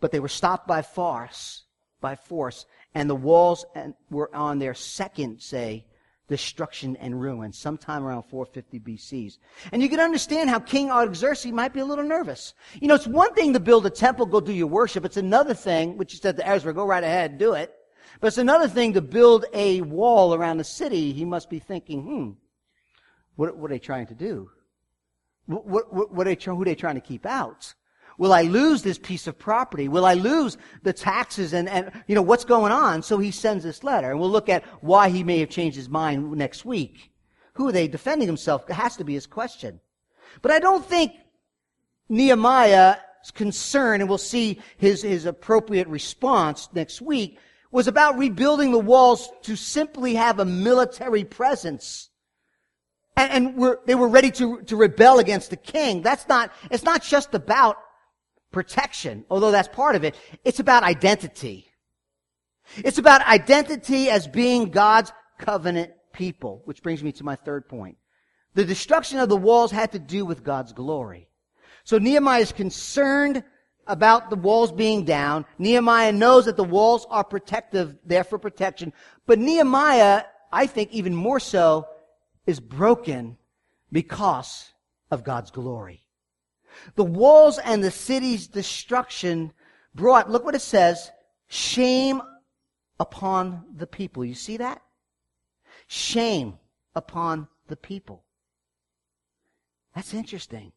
but 0.00 0.10
they 0.10 0.18
were 0.18 0.26
stopped 0.26 0.66
by 0.66 0.82
force, 0.82 1.62
by 2.00 2.16
force, 2.16 2.66
and 2.92 3.08
the 3.08 3.14
walls 3.14 3.64
were 4.10 4.34
on 4.34 4.58
their 4.58 4.74
second, 4.74 5.40
say, 5.40 5.86
destruction 6.26 6.96
and 6.96 7.20
ruin, 7.20 7.52
sometime 7.52 8.02
around 8.02 8.24
450 8.24 8.80
BCs. 8.80 9.38
And 9.70 9.80
you 9.80 9.88
can 9.88 10.00
understand 10.00 10.50
how 10.50 10.58
King 10.58 10.90
Artaxerxes 10.90 11.52
might 11.52 11.72
be 11.72 11.78
a 11.78 11.84
little 11.84 12.02
nervous. 12.02 12.52
You 12.80 12.88
know, 12.88 12.96
it's 12.96 13.06
one 13.06 13.32
thing 13.34 13.52
to 13.52 13.60
build 13.60 13.86
a 13.86 13.90
temple, 13.90 14.26
go 14.26 14.40
do 14.40 14.52
your 14.52 14.66
worship. 14.66 15.04
It's 15.04 15.16
another 15.16 15.54
thing, 15.54 15.96
which 15.96 16.14
he 16.14 16.18
said 16.18 16.36
to 16.38 16.48
Ezra, 16.48 16.74
go 16.74 16.84
right 16.84 17.04
ahead, 17.04 17.38
do 17.38 17.52
it. 17.52 17.72
But 18.22 18.28
it's 18.28 18.38
another 18.38 18.68
thing 18.68 18.92
to 18.92 19.00
build 19.00 19.46
a 19.52 19.80
wall 19.80 20.32
around 20.32 20.60
a 20.60 20.64
city. 20.64 21.12
He 21.12 21.24
must 21.24 21.50
be 21.50 21.58
thinking, 21.58 22.02
hmm, 22.02 22.30
what, 23.34 23.56
what 23.56 23.68
are 23.68 23.74
they 23.74 23.80
trying 23.80 24.06
to 24.06 24.14
do? 24.14 24.48
What, 25.46 25.66
what, 25.66 26.14
what 26.14 26.28
are 26.28 26.32
they, 26.32 26.40
who 26.40 26.62
are 26.62 26.64
they 26.64 26.76
trying 26.76 26.94
to 26.94 27.00
keep 27.00 27.26
out? 27.26 27.74
Will 28.18 28.32
I 28.32 28.42
lose 28.42 28.84
this 28.84 28.96
piece 28.96 29.26
of 29.26 29.40
property? 29.40 29.88
Will 29.88 30.06
I 30.06 30.14
lose 30.14 30.56
the 30.84 30.92
taxes 30.92 31.52
and, 31.52 31.68
and, 31.68 31.90
you 32.06 32.14
know, 32.14 32.22
what's 32.22 32.44
going 32.44 32.70
on? 32.70 33.02
So 33.02 33.18
he 33.18 33.32
sends 33.32 33.64
this 33.64 33.82
letter. 33.82 34.12
And 34.12 34.20
we'll 34.20 34.30
look 34.30 34.48
at 34.48 34.62
why 34.84 35.08
he 35.08 35.24
may 35.24 35.40
have 35.40 35.50
changed 35.50 35.76
his 35.76 35.88
mind 35.88 36.30
next 36.30 36.64
week. 36.64 37.10
Who 37.54 37.66
are 37.66 37.72
they 37.72 37.88
defending 37.88 38.28
himself? 38.28 38.70
It 38.70 38.74
has 38.74 38.96
to 38.98 39.04
be 39.04 39.14
his 39.14 39.26
question. 39.26 39.80
But 40.42 40.52
I 40.52 40.60
don't 40.60 40.86
think 40.86 41.10
Nehemiah's 42.08 42.98
concern, 43.34 44.00
and 44.00 44.08
we'll 44.08 44.16
see 44.16 44.60
his, 44.76 45.02
his 45.02 45.26
appropriate 45.26 45.88
response 45.88 46.68
next 46.72 47.02
week, 47.02 47.40
was 47.72 47.88
about 47.88 48.18
rebuilding 48.18 48.70
the 48.70 48.78
walls 48.78 49.30
to 49.42 49.56
simply 49.56 50.14
have 50.14 50.38
a 50.38 50.44
military 50.44 51.24
presence. 51.24 52.10
And, 53.16 53.32
and 53.32 53.56
were, 53.56 53.80
they 53.86 53.94
were 53.94 54.08
ready 54.08 54.30
to, 54.32 54.60
to 54.62 54.76
rebel 54.76 55.18
against 55.18 55.50
the 55.50 55.56
king. 55.56 56.02
That's 56.02 56.28
not, 56.28 56.52
it's 56.70 56.84
not 56.84 57.02
just 57.02 57.34
about 57.34 57.78
protection, 58.52 59.24
although 59.30 59.50
that's 59.50 59.68
part 59.68 59.96
of 59.96 60.04
it. 60.04 60.14
It's 60.44 60.60
about 60.60 60.82
identity. 60.82 61.66
It's 62.76 62.98
about 62.98 63.26
identity 63.26 64.10
as 64.10 64.28
being 64.28 64.70
God's 64.70 65.10
covenant 65.38 65.92
people, 66.12 66.62
which 66.66 66.82
brings 66.82 67.02
me 67.02 67.12
to 67.12 67.24
my 67.24 67.36
third 67.36 67.68
point. 67.68 67.96
The 68.54 68.64
destruction 68.64 69.18
of 69.18 69.30
the 69.30 69.36
walls 69.36 69.70
had 69.70 69.92
to 69.92 69.98
do 69.98 70.26
with 70.26 70.44
God's 70.44 70.74
glory. 70.74 71.28
So 71.84 71.98
Nehemiah 71.98 72.42
is 72.42 72.52
concerned 72.52 73.42
about 73.86 74.30
the 74.30 74.36
walls 74.36 74.72
being 74.72 75.04
down. 75.04 75.44
Nehemiah 75.58 76.12
knows 76.12 76.44
that 76.44 76.56
the 76.56 76.64
walls 76.64 77.06
are 77.10 77.24
protective, 77.24 77.96
there 78.04 78.24
for 78.24 78.38
protection. 78.38 78.92
But 79.26 79.38
Nehemiah, 79.38 80.24
I 80.52 80.66
think 80.66 80.92
even 80.92 81.14
more 81.14 81.40
so, 81.40 81.86
is 82.46 82.60
broken 82.60 83.38
because 83.90 84.72
of 85.10 85.24
God's 85.24 85.50
glory. 85.50 86.02
The 86.94 87.04
walls 87.04 87.58
and 87.58 87.82
the 87.82 87.90
city's 87.90 88.46
destruction 88.46 89.52
brought, 89.94 90.30
look 90.30 90.44
what 90.44 90.54
it 90.54 90.62
says, 90.62 91.10
shame 91.48 92.22
upon 92.98 93.64
the 93.76 93.86
people. 93.86 94.24
You 94.24 94.34
see 94.34 94.56
that? 94.56 94.82
Shame 95.86 96.58
upon 96.94 97.48
the 97.68 97.76
people. 97.76 98.24
That's 99.94 100.14
interesting. 100.14 100.72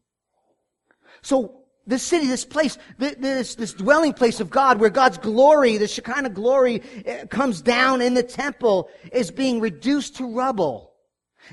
So, 1.22 1.62
this 1.86 2.02
city, 2.02 2.26
this 2.26 2.44
place, 2.44 2.78
this, 2.98 3.54
this 3.54 3.72
dwelling 3.72 4.12
place 4.12 4.40
of 4.40 4.50
God 4.50 4.80
where 4.80 4.90
God's 4.90 5.18
glory, 5.18 5.76
the 5.76 5.86
Shekinah 5.86 6.30
glory 6.30 6.82
eh, 7.04 7.26
comes 7.26 7.62
down 7.62 8.02
in 8.02 8.14
the 8.14 8.22
temple 8.22 8.88
is 9.12 9.30
being 9.30 9.60
reduced 9.60 10.16
to 10.16 10.26
rubble. 10.34 10.92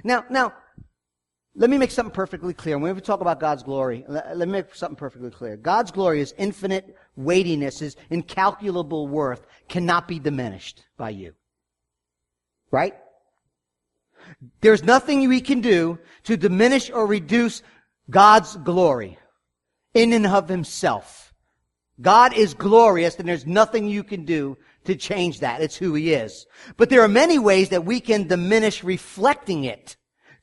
Now, 0.04 0.26
now, 0.30 0.54
let 1.56 1.70
me 1.70 1.78
make 1.78 1.92
something 1.92 2.14
perfectly 2.14 2.54
clear. 2.56 2.80
When 2.80 2.96
we 2.96 3.02
talk 3.02 3.22
about 3.22 3.40
God's 3.40 3.62
glory, 3.62 4.04
let, 4.08 4.36
let 4.36 4.48
me 4.48 4.54
make 4.54 4.74
something 4.74 4.96
perfectly 4.96 5.30
clear. 5.30 5.56
God's 5.56 5.92
glory 5.92 6.20
is 6.20 6.34
infinite 6.38 6.96
weightiness, 7.16 7.84
is 7.84 7.96
incalculable 8.10 9.08
worth, 9.08 9.46
cannot 9.70 10.08
be 10.08 10.18
diminished 10.18 10.84
by 10.98 11.12
you. 11.12 11.34
Right? 12.72 12.96
There's 14.62 14.84
nothing 14.84 15.30
we 15.30 15.42
can 15.42 15.62
do 15.62 16.00
to 16.24 16.38
diminish 16.38 16.90
or 16.90 17.06
reduce 17.06 17.62
God's 18.10 18.56
glory 18.58 19.20
in 19.94 20.14
and 20.14 20.28
of 20.28 20.50
himself. 20.50 21.34
God 22.02 22.34
is 22.34 22.54
glorious 22.54 23.16
and 23.18 23.28
there's 23.28 23.46
nothing 23.46 23.88
you 23.88 24.04
can 24.04 24.26
do 24.26 24.58
to 24.86 24.96
change 24.96 25.40
that. 25.40 25.62
It's 25.62 25.76
who 25.76 25.94
he 25.94 26.14
is. 26.14 26.46
But 26.76 26.90
there 26.90 27.02
are 27.02 27.08
many 27.08 27.40
ways 27.40 27.70
that 27.70 27.86
we 27.86 28.00
can 28.00 28.28
diminish 28.28 28.84
reflecting 28.84 29.64
it 29.64 29.96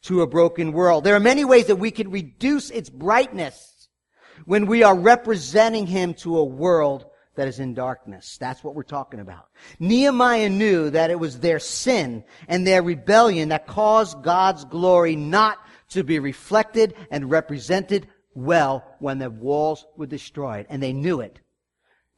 to 0.02 0.22
a 0.22 0.26
broken 0.26 0.72
world. 0.72 1.04
There 1.04 1.16
are 1.16 1.20
many 1.20 1.44
ways 1.44 1.66
that 1.66 1.76
we 1.76 1.90
can 1.90 2.10
reduce 2.10 2.70
its 2.70 2.88
brightness 2.88 3.88
when 4.46 4.66
we 4.66 4.82
are 4.82 4.98
representing 4.98 5.86
him 5.86 6.14
to 6.14 6.38
a 6.38 6.44
world 6.44 7.06
that 7.34 7.48
is 7.48 7.58
in 7.58 7.74
darkness. 7.74 8.38
That's 8.38 8.64
what 8.64 8.74
we're 8.74 8.82
talking 8.82 9.20
about. 9.20 9.48
Nehemiah 9.78 10.48
knew 10.48 10.90
that 10.90 11.10
it 11.10 11.18
was 11.18 11.40
their 11.40 11.58
sin 11.58 12.24
and 12.48 12.66
their 12.66 12.82
rebellion 12.82 13.50
that 13.50 13.66
caused 13.66 14.22
God's 14.22 14.64
glory 14.64 15.16
not 15.16 15.58
to 15.90 16.04
be 16.04 16.18
reflected 16.18 16.94
and 17.10 17.30
represented 17.30 18.08
well 18.34 18.84
when 18.98 19.18
the 19.18 19.30
walls 19.30 19.86
were 19.96 20.06
destroyed. 20.06 20.66
And 20.68 20.82
they 20.82 20.92
knew 20.92 21.20
it. 21.20 21.40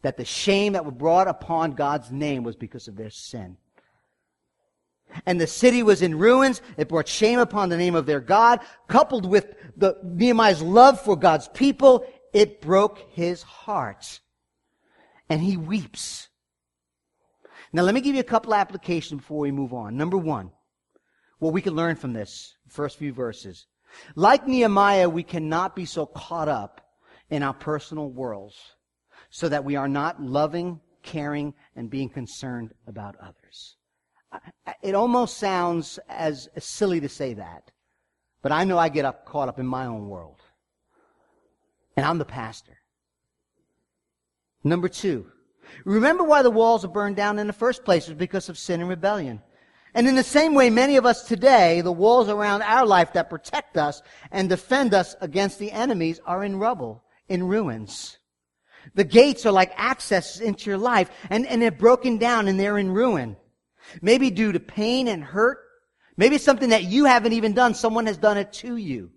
That 0.03 0.17
the 0.17 0.25
shame 0.25 0.73
that 0.73 0.85
was 0.85 0.95
brought 0.95 1.29
upon 1.29 1.73
God's 1.73 2.11
name 2.11 2.43
was 2.43 2.57
because 2.57 2.89
of 2.89 2.97
their 2.97 3.11
sin. 3.11 3.57
And 5.27 5.41
the 5.41 5.47
city 5.47 5.83
was 5.83 6.03
in 6.03 6.19
ruins. 6.19 6.63
It 6.77 6.89
brought 6.89 7.09
shame 7.09 7.39
upon 7.39 7.69
the 7.69 7.77
name 7.77 7.95
of 7.95 8.07
their 8.07 8.21
God. 8.21 8.61
Coupled 8.89 9.27
with 9.27 9.55
the 9.77 9.97
Nehemiah's 10.03 10.63
love 10.63 11.01
for 11.01 11.17
God's 11.17 11.49
people, 11.49 12.07
it 12.33 12.61
broke 12.61 12.99
his 13.13 13.43
heart. 13.43 14.21
And 15.29 15.41
he 15.41 15.57
weeps. 15.57 16.29
Now 17.73 17.83
let 17.83 17.95
me 17.95 18.01
give 18.01 18.15
you 18.15 18.21
a 18.21 18.25
couple 18.25 18.55
applications 18.55 19.21
before 19.21 19.41
we 19.41 19.51
move 19.51 19.73
on. 19.73 19.97
Number 19.97 20.19
one, 20.19 20.51
what 21.39 21.53
we 21.53 21.63
can 21.63 21.75
learn 21.75 21.97
from 21.97 22.13
this, 22.13 22.55
first 22.69 22.99
few 22.99 23.13
verses. 23.13 23.67
Like 24.15 24.47
Nehemiah, 24.47 25.09
we 25.09 25.23
cannot 25.23 25.77
be 25.77 25.85
so 25.85 26.07
caught 26.07 26.49
up 26.49 26.81
in 27.31 27.43
our 27.43 27.55
personal 27.55 28.11
worlds 28.11 28.57
so 29.31 29.49
that 29.49 29.65
we 29.65 29.77
are 29.77 29.89
not 29.89 30.23
loving, 30.23 30.81
caring, 31.03 31.55
and 31.75 31.91
being 31.91 32.09
concerned 32.09 32.73
about 32.87 33.17
others. 33.21 33.77
It 34.83 34.95
almost 34.95 35.37
sounds 35.39 35.99
as 36.09 36.49
silly 36.59 37.01
to 37.01 37.09
say 37.09 37.35
that, 37.35 37.71
but 38.43 38.53
I 38.53 38.65
know 38.65 38.79
I 38.79 38.89
get 38.89 39.05
up, 39.05 39.27
caught 39.27 39.49
up 39.49 39.59
in 39.59 39.67
my 39.67 39.87
own 39.87 40.09
world. 40.09 40.41
And 41.97 42.07
I'm 42.07 42.19
the 42.19 42.25
pastor. 42.25 42.79
Number 44.65 44.89
two, 44.89 45.27
remember 45.85 46.25
why 46.25 46.43
the 46.43 46.51
walls 46.51 46.83
were 46.87 46.93
burned 46.93 47.17
down 47.17 47.39
in 47.39 47.47
the 47.47 47.53
first 47.53 47.85
place 47.85 48.09
was 48.09 48.17
because 48.17 48.49
of 48.49 48.57
sin 48.57 48.81
and 48.81 48.89
rebellion. 48.89 49.43
And 49.95 50.09
in 50.09 50.15
the 50.15 50.25
same 50.25 50.55
way, 50.55 50.71
many 50.71 50.97
of 50.97 51.05
us 51.05 51.25
today, 51.25 51.83
the 51.83 51.93
walls 51.93 52.29
around 52.29 52.63
our 52.63 52.87
life 52.87 53.13
that 53.13 53.29
protect 53.29 53.77
us 53.77 54.03
and 54.31 54.49
defend 54.49 54.95
us 54.95 55.15
against 55.21 55.59
the 55.59 55.71
enemies 55.71 56.19
are 56.25 56.43
in 56.43 56.57
rubble, 56.57 57.05
in 57.29 57.47
ruins. 57.47 58.17
The 58.95 59.05
gates 59.05 59.45
are 59.45 59.53
like 59.53 59.73
access 59.77 60.41
into 60.41 60.71
your 60.71 60.79
life, 60.79 61.11
and, 61.29 61.47
and 61.47 61.61
they're 61.61 61.71
broken 61.71 62.17
down 62.17 62.49
and 62.49 62.59
they're 62.59 62.79
in 62.79 62.91
ruin. 62.91 63.37
Maybe 64.01 64.31
due 64.31 64.53
to 64.53 64.61
pain 64.61 65.09
and 65.09 65.23
hurt. 65.23 65.59
Maybe 66.17 66.37
it's 66.37 66.45
something 66.45 66.71
that 66.71 66.85
you 66.85 67.05
haven't 67.05 67.35
even 67.35 67.53
done. 67.53 67.75
Someone 67.75 68.07
has 68.07 68.17
done 68.17 68.39
it 68.39 68.53
to 68.55 68.77
you. 68.77 69.11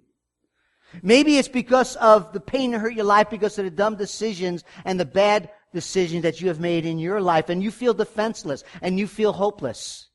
Maybe 1.02 1.38
it's 1.38 1.48
because 1.48 1.96
of 1.98 2.34
the 2.34 2.40
pain 2.40 2.72
that 2.72 2.80
hurt 2.80 2.94
your 2.94 3.06
life 3.06 3.30
because 3.30 3.58
of 3.58 3.66
the 3.66 3.72
dumb 3.72 3.96
decisions 3.96 4.64
and 4.86 5.00
the 5.00 5.06
bad 5.06 5.50
decisions 5.74 6.24
that 6.24 6.42
you 6.42 6.48
have 6.48 6.60
made 6.60 6.86
in 6.86 7.00
your 7.00 7.22
life, 7.22 7.50
and 7.50 7.64
you 7.64 7.72
feel 7.72 7.94
defenseless 7.94 8.64
and 8.82 9.00
you 9.00 9.08
feel 9.08 9.34
hopeless. 9.34 10.08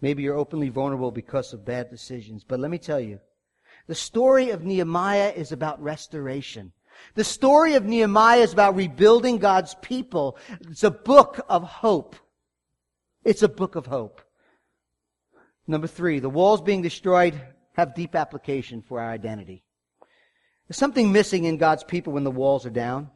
Maybe 0.00 0.22
you're 0.22 0.36
openly 0.36 0.68
vulnerable 0.68 1.10
because 1.10 1.52
of 1.52 1.64
bad 1.64 1.90
decisions. 1.90 2.44
But 2.44 2.60
let 2.60 2.70
me 2.70 2.78
tell 2.78 3.00
you, 3.00 3.20
the 3.86 3.94
story 3.94 4.50
of 4.50 4.64
Nehemiah 4.64 5.32
is 5.34 5.50
about 5.50 5.82
restoration. 5.82 6.72
The 7.14 7.24
story 7.24 7.74
of 7.74 7.84
Nehemiah 7.84 8.40
is 8.40 8.52
about 8.52 8.76
rebuilding 8.76 9.38
God's 9.38 9.74
people. 9.82 10.36
It's 10.68 10.84
a 10.84 10.90
book 10.90 11.40
of 11.48 11.62
hope. 11.62 12.16
It's 13.24 13.42
a 13.42 13.48
book 13.48 13.76
of 13.76 13.86
hope. 13.86 14.20
Number 15.66 15.86
three, 15.86 16.18
the 16.18 16.30
walls 16.30 16.62
being 16.62 16.82
destroyed 16.82 17.40
have 17.74 17.94
deep 17.94 18.14
application 18.14 18.82
for 18.82 19.00
our 19.00 19.10
identity. 19.10 19.64
There's 20.66 20.78
something 20.78 21.12
missing 21.12 21.44
in 21.44 21.56
God's 21.56 21.84
people 21.84 22.12
when 22.12 22.24
the 22.24 22.30
walls 22.30 22.66
are 22.66 22.70
down. 22.70 23.10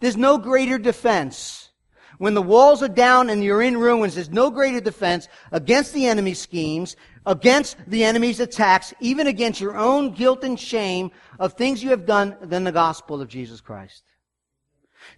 There's 0.00 0.16
no 0.16 0.38
greater 0.38 0.78
defense 0.78 1.70
when 2.18 2.34
the 2.34 2.42
walls 2.42 2.82
are 2.82 2.88
down 2.88 3.30
and 3.30 3.42
you're 3.42 3.62
in 3.62 3.76
ruins, 3.76 4.14
there's 4.14 4.30
no 4.30 4.50
greater 4.50 4.80
defense 4.80 5.28
against 5.52 5.92
the 5.92 6.06
enemy's 6.06 6.40
schemes, 6.40 6.96
against 7.26 7.76
the 7.86 8.04
enemy's 8.04 8.40
attacks, 8.40 8.94
even 9.00 9.26
against 9.26 9.60
your 9.60 9.76
own 9.76 10.12
guilt 10.12 10.44
and 10.44 10.58
shame 10.58 11.10
of 11.38 11.52
things 11.52 11.82
you 11.82 11.90
have 11.90 12.06
done 12.06 12.36
than 12.40 12.64
the 12.64 12.72
gospel 12.72 13.20
of 13.20 13.28
Jesus 13.28 13.60
Christ. 13.60 14.02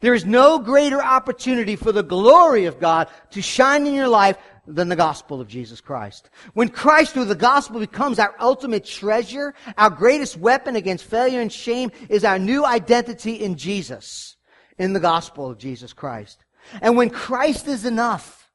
There 0.00 0.14
is 0.14 0.24
no 0.24 0.58
greater 0.58 1.02
opportunity 1.02 1.76
for 1.76 1.92
the 1.92 2.02
glory 2.02 2.66
of 2.66 2.78
God 2.80 3.08
to 3.30 3.42
shine 3.42 3.86
in 3.86 3.94
your 3.94 4.08
life 4.08 4.36
than 4.66 4.88
the 4.88 4.96
gospel 4.96 5.40
of 5.40 5.48
Jesus 5.48 5.80
Christ. 5.80 6.28
When 6.52 6.68
Christ 6.68 7.14
through 7.14 7.24
the 7.24 7.34
gospel 7.34 7.80
becomes 7.80 8.18
our 8.18 8.34
ultimate 8.38 8.84
treasure, 8.84 9.54
our 9.76 9.90
greatest 9.90 10.36
weapon 10.36 10.76
against 10.76 11.04
failure 11.04 11.40
and 11.40 11.52
shame 11.52 11.90
is 12.08 12.24
our 12.24 12.38
new 12.38 12.64
identity 12.64 13.34
in 13.34 13.56
Jesus, 13.56 14.36
in 14.76 14.92
the 14.92 15.00
gospel 15.00 15.50
of 15.50 15.58
Jesus 15.58 15.92
Christ. 15.92 16.44
And 16.80 16.96
when 16.96 17.10
Christ 17.10 17.68
is 17.68 17.84
enough, 17.84 18.50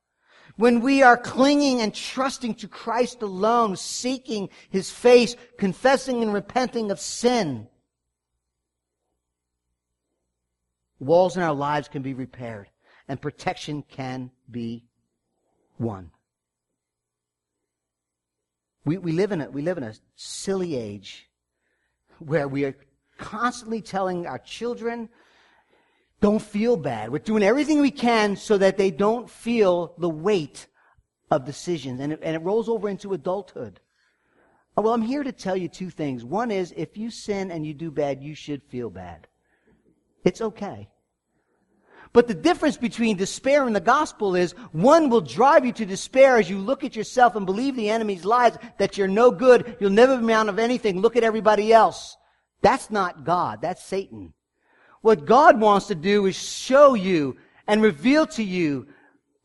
when 0.55 0.81
we 0.81 1.01
are 1.01 1.17
clinging 1.17 1.81
and 1.81 1.93
trusting 1.93 2.55
to 2.55 2.67
Christ 2.67 3.21
alone, 3.21 3.75
seeking 3.75 4.49
His 4.69 4.91
face, 4.91 5.35
confessing 5.57 6.21
and 6.21 6.33
repenting 6.33 6.91
of 6.91 6.99
sin, 6.99 7.67
walls 10.99 11.37
in 11.37 11.43
our 11.43 11.53
lives 11.53 11.87
can 11.87 12.01
be 12.01 12.13
repaired 12.13 12.69
and 13.07 13.21
protection 13.21 13.83
can 13.83 14.31
be 14.49 14.85
won. 15.79 16.11
We, 18.85 18.97
we, 18.97 19.11
live 19.11 19.31
in 19.31 19.41
a, 19.41 19.49
we 19.49 19.61
live 19.61 19.77
in 19.77 19.83
a 19.83 19.93
silly 20.15 20.75
age 20.75 21.29
where 22.19 22.47
we 22.47 22.65
are 22.65 22.75
constantly 23.17 23.81
telling 23.81 24.27
our 24.27 24.39
children, 24.39 25.09
don't 26.23 26.41
feel 26.41 26.77
bad. 26.77 27.11
We're 27.11 27.19
doing 27.19 27.43
everything 27.43 27.81
we 27.81 27.91
can 27.91 28.37
so 28.37 28.57
that 28.57 28.77
they 28.77 28.91
don't 28.91 29.29
feel 29.29 29.93
the 29.97 30.09
weight 30.09 30.67
of 31.29 31.43
decisions, 31.43 31.99
and 31.99 32.13
it, 32.13 32.19
and 32.23 32.33
it 32.33 32.41
rolls 32.41 32.69
over 32.69 32.87
into 32.87 33.11
adulthood. 33.11 33.81
Uh, 34.77 34.83
well, 34.83 34.93
I'm 34.93 35.01
here 35.01 35.23
to 35.23 35.33
tell 35.33 35.57
you 35.57 35.67
two 35.67 35.89
things. 35.89 36.23
One 36.23 36.49
is, 36.49 36.73
if 36.77 36.95
you 36.95 37.11
sin 37.11 37.51
and 37.51 37.67
you 37.67 37.73
do 37.73 37.91
bad, 37.91 38.23
you 38.23 38.35
should 38.35 38.63
feel 38.69 38.89
bad. 38.89 39.27
It's 40.23 40.39
okay. 40.39 40.87
But 42.13 42.29
the 42.29 42.33
difference 42.35 42.77
between 42.77 43.17
despair 43.17 43.67
and 43.67 43.75
the 43.75 43.81
gospel 43.81 44.33
is 44.33 44.53
one 44.71 45.09
will 45.09 45.19
drive 45.19 45.65
you 45.65 45.73
to 45.73 45.85
despair 45.85 46.37
as 46.37 46.49
you 46.49 46.57
look 46.57 46.85
at 46.85 46.95
yourself 46.95 47.35
and 47.35 47.45
believe 47.45 47.75
the 47.75 47.89
enemy's 47.89 48.23
lies 48.23 48.57
that 48.77 48.97
you're 48.97 49.09
no 49.09 49.29
good, 49.29 49.75
you'll 49.81 49.89
never 49.89 50.13
amount 50.13 50.47
of 50.47 50.57
anything, 50.57 51.01
look 51.01 51.17
at 51.17 51.23
everybody 51.25 51.73
else. 51.73 52.15
That's 52.61 52.89
not 52.89 53.25
God, 53.25 53.61
that's 53.61 53.83
Satan. 53.83 54.33
What 55.03 55.25
God 55.25 55.61
wants 55.61 55.87
to 55.87 55.95
do 55.95 56.25
is 56.25 56.35
show 56.35 56.95
you 56.95 57.37
and 57.67 57.81
reveal 57.81 58.25
to 58.27 58.43
you 58.43 58.87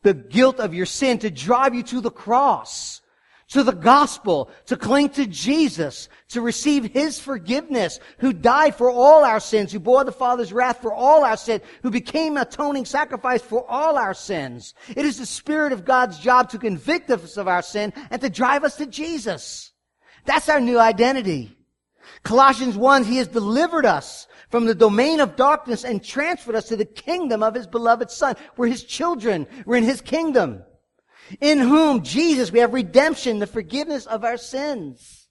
the 0.03 0.15
guilt 0.15 0.59
of 0.59 0.73
your 0.73 0.87
sin 0.87 1.19
to 1.19 1.31
drive 1.31 1.75
you 1.75 1.83
to 1.83 2.01
the 2.01 2.11
cross 2.11 3.03
to 3.49 3.63
the 3.63 3.73
gospel, 3.73 4.51
to 4.67 4.77
cling 4.77 5.09
to 5.11 5.27
Jesus, 5.27 6.09
to 6.29 6.41
receive 6.41 6.85
His 6.85 7.19
forgiveness, 7.19 7.99
who 8.19 8.33
died 8.33 8.75
for 8.75 8.91
all 8.91 9.25
our 9.25 9.41
sins, 9.41 9.73
who 9.73 9.81
bore 9.81 10.05
the 10.05 10.13
Father's 10.13 10.53
wrath 10.53 10.83
for 10.83 10.93
all 10.93 11.25
our 11.25 11.37
sins, 11.37 11.63
who 11.83 11.91
became 11.91 12.37
atoning 12.37 12.85
sacrifice 12.85 13.41
for 13.41 13.69
all 13.69 13.97
our 13.97 14.15
sins. 14.15 14.75
It 14.89 15.05
is 15.05 15.19
the 15.19 15.27
Spirit 15.27 15.73
of 15.73 15.87
God's 15.87 16.19
job 16.19 16.51
to 16.51 16.59
convict 16.59 17.11
us 17.11 17.37
of 17.37 17.49
our 17.49 17.63
sin 17.63 17.93
and 18.11 18.21
to 18.21 18.29
drive 18.29 18.65
us 18.65 18.77
to 18.77 18.87
Jesus. 18.87 19.73
That's 20.27 20.51
our 20.51 20.61
new 20.61 20.79
identity. 20.79 21.57
Colossians 22.23 22.77
1, 22.77 23.05
He 23.05 23.17
has 23.17 23.29
delivered 23.29 23.87
us 23.87 24.27
from 24.51 24.65
the 24.65 24.75
domain 24.75 25.21
of 25.21 25.37
darkness 25.37 25.85
and 25.85 26.03
transferred 26.03 26.55
us 26.55 26.69
to 26.69 26.77
the 26.77 26.85
kingdom 26.85 27.43
of 27.43 27.55
His 27.55 27.67
beloved 27.67 28.11
Son. 28.11 28.37
We're 28.57 28.69
His 28.69 28.85
children. 28.85 29.47
We're 29.67 29.77
in 29.77 29.85
His 29.85 30.01
kingdom 30.01 30.63
in 31.41 31.59
whom 31.59 32.03
Jesus 32.03 32.51
we 32.51 32.61
have 32.61 32.73
redemption, 32.73 33.39
the 33.39 33.47
forgiveness 33.47 34.07
of 34.07 34.25
our 34.25 34.37
sins. 34.37 35.29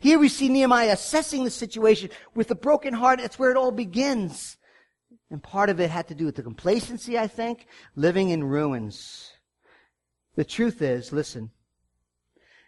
Here 0.00 0.18
we 0.18 0.28
see 0.28 0.48
Nehemiah 0.48 0.92
assessing 0.92 1.44
the 1.44 1.50
situation 1.50 2.10
with 2.34 2.50
a 2.50 2.56
broken 2.56 2.94
heart. 2.94 3.20
That's 3.20 3.38
where 3.38 3.50
it 3.50 3.56
all 3.56 3.70
begins. 3.70 4.56
And 5.30 5.42
part 5.42 5.70
of 5.70 5.80
it 5.80 5.90
had 5.90 6.08
to 6.08 6.14
do 6.14 6.26
with 6.26 6.36
the 6.36 6.42
complacency, 6.42 7.18
I 7.18 7.26
think, 7.26 7.66
living 7.94 8.30
in 8.30 8.44
ruins. 8.44 9.32
The 10.36 10.44
truth 10.44 10.82
is, 10.82 11.12
listen, 11.12 11.50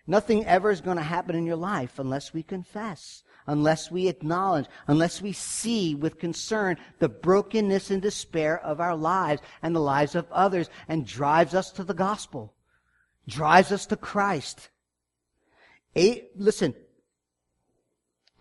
nothing 0.06 0.46
ever 0.46 0.70
is 0.70 0.80
going 0.80 0.96
to 0.96 1.02
happen 1.02 1.36
in 1.36 1.46
your 1.46 1.56
life 1.56 1.98
unless 1.98 2.32
we 2.32 2.42
confess 2.42 3.22
unless 3.48 3.90
we 3.90 4.06
acknowledge, 4.06 4.66
unless 4.86 5.20
we 5.20 5.32
see 5.32 5.94
with 5.94 6.20
concern 6.20 6.76
the 7.00 7.08
brokenness 7.08 7.90
and 7.90 8.00
despair 8.00 8.60
of 8.60 8.78
our 8.78 8.94
lives 8.94 9.42
and 9.62 9.74
the 9.74 9.80
lives 9.80 10.14
of 10.14 10.30
others 10.30 10.68
and 10.86 11.06
drives 11.06 11.54
us 11.54 11.72
to 11.72 11.82
the 11.82 11.94
gospel, 11.94 12.54
drives 13.26 13.72
us 13.72 13.86
to 13.86 13.96
Christ. 13.96 14.68
A, 15.96 16.28
listen, 16.36 16.74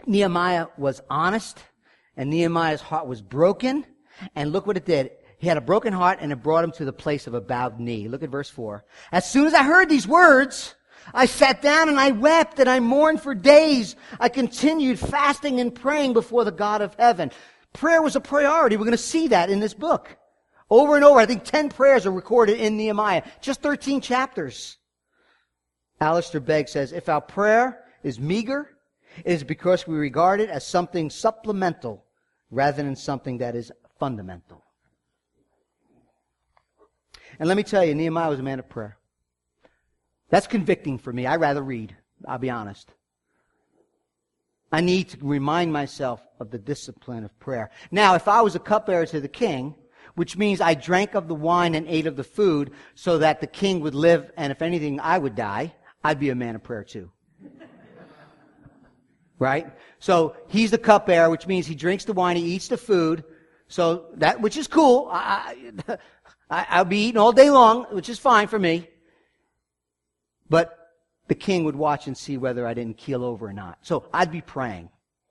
Nehemiah 0.06 0.68
was 0.78 1.02
honest 1.10 1.64
and 2.16 2.30
Nehemiah's 2.30 2.82
heart 2.82 3.08
was 3.08 3.22
broken 3.22 3.86
and 4.36 4.52
look 4.52 4.68
what 4.68 4.78
it 4.78 4.86
did. 4.86 5.12
He 5.40 5.48
had 5.48 5.58
a 5.58 5.62
broken 5.62 5.94
heart 5.94 6.20
and 6.22 6.32
it 6.32 6.44
brought 6.44 6.64
him 6.64 6.72
to 6.74 6.86
the 6.86 6.94
place 6.94 7.28
of 7.28 7.34
a 7.34 7.42
bowed 7.42 7.80
knee. 7.80 8.08
Look 8.08 8.24
at 8.24 8.30
verse 8.30 8.50
4. 8.50 8.84
As 9.12 9.30
soon 9.30 9.48
as 9.48 9.54
I 9.54 9.64
heard 9.64 9.88
these 9.88 10.08
words, 10.08 10.76
I 11.14 11.26
sat 11.26 11.62
down 11.62 11.90
and 11.90 12.00
I 12.00 12.12
wept 12.12 12.60
and 12.60 12.70
I 12.70 12.80
mourned 12.80 13.22
for 13.22 13.34
days. 13.34 13.96
I 14.20 14.30
continued 14.30 15.00
fasting 15.00 15.60
and 15.60 15.74
praying 15.74 16.14
before 16.14 16.44
the 16.44 16.52
God 16.52 16.82
of 16.82 16.96
heaven. 16.96 17.32
Prayer 17.74 18.02
was 18.02 18.16
a 18.16 18.22
priority. 18.22 18.76
We're 18.76 18.86
going 18.86 18.92
to 18.92 18.98
see 18.98 19.30
that 19.30 19.50
in 19.50 19.60
this 19.60 19.74
book. 19.74 20.18
Over 20.70 20.96
and 20.96 21.06
over. 21.06 21.20
I 21.20 21.26
think 21.26 21.44
10 21.44 21.70
prayers 21.70 22.06
are 22.06 22.12
recorded 22.12 22.60
in 22.60 22.76
Nehemiah. 22.76 23.24
Just 23.42 23.62
13 23.62 24.02
chapters. 24.02 24.78
Alistair 26.00 26.42
Begg 26.42 26.68
says, 26.68 26.92
if 26.92 27.10
our 27.10 27.22
prayer 27.22 27.84
is 28.04 28.20
meager, 28.20 28.78
it 29.24 29.32
is 29.32 29.44
because 29.44 29.88
we 29.88 29.96
regard 29.96 30.42
it 30.42 30.50
as 30.50 30.66
something 30.66 31.10
supplemental 31.10 32.06
rather 32.52 32.84
than 32.84 32.96
something 32.96 33.40
that 33.40 33.56
is 33.56 33.72
fundamental. 34.00 34.64
And 37.40 37.48
let 37.48 37.58
me 37.58 37.64
tell 37.64 37.84
you, 37.84 37.96
Nehemiah 37.96 38.30
was 38.30 38.40
a 38.40 38.44
man 38.44 38.60
of 38.60 38.70
prayer. 38.70 38.97
That's 40.30 40.48
convicting 40.48 40.98
for 40.98 41.14
me. 41.14 41.26
I'd 41.26 41.40
rather 41.40 41.62
read, 41.62 41.96
I'll 42.28 42.38
be 42.38 42.50
honest. 42.50 42.92
I 44.72 44.82
need 44.82 45.10
to 45.10 45.18
remind 45.22 45.72
myself 45.72 46.22
of 46.40 46.52
the 46.52 46.58
discipline 46.58 47.24
of 47.24 47.40
prayer. 47.40 47.72
Now, 47.90 48.16
if 48.16 48.28
I 48.28 48.42
was 48.42 48.56
a 48.56 48.60
cupbearer 48.60 49.06
to 49.08 49.22
the 49.22 49.30
king, 49.30 49.76
which 50.16 50.36
means 50.36 50.60
I 50.60 50.74
drank 50.74 51.16
of 51.16 51.28
the 51.28 51.36
wine 51.36 51.76
and 51.76 51.88
ate 51.88 52.08
of 52.08 52.18
the 52.18 52.24
food 52.24 52.72
so 52.96 53.20
that 53.20 53.40
the 53.40 53.48
king 53.48 53.80
would 53.82 53.96
live 53.96 54.32
and 54.36 54.52
if 54.52 54.62
anything 54.62 55.00
I 55.00 55.18
would 55.18 55.36
die, 55.36 55.74
I'd 56.04 56.20
be 56.20 56.30
a 56.30 56.36
man 56.36 56.56
of 56.56 56.64
prayer 56.64 56.84
too. 56.84 57.12
right? 59.40 59.72
So 60.00 60.36
he's 60.48 60.72
the 60.72 60.78
cupbearer, 60.78 61.30
which 61.30 61.48
means 61.48 61.68
he 61.68 61.76
drinks 61.76 62.06
the 62.06 62.14
wine, 62.14 62.36
he 62.36 62.44
eats 62.44 62.68
the 62.68 62.78
food. 62.78 63.24
So 63.68 64.08
that, 64.16 64.42
which 64.42 64.58
is 64.58 64.68
cool. 64.68 65.08
I, 65.12 65.56
I, 65.88 65.98
I'll 66.70 66.86
be 66.86 67.06
eating 67.06 67.20
all 67.20 67.32
day 67.32 67.50
long, 67.50 67.84
which 67.92 68.10
is 68.10 68.20
fine 68.20 68.48
for 68.48 68.60
me. 68.60 68.90
But 70.50 70.78
the 71.28 71.36
king 71.36 71.64
would 71.66 71.76
watch 71.76 72.08
and 72.08 72.18
see 72.18 72.38
whether 72.38 72.66
I 72.66 72.74
didn't 72.74 72.98
keel 72.98 73.24
over 73.24 73.48
or 73.48 73.54
not. 73.54 73.80
So 73.82 74.06
I'd 74.14 74.32
be 74.32 74.42
praying, 74.42 74.90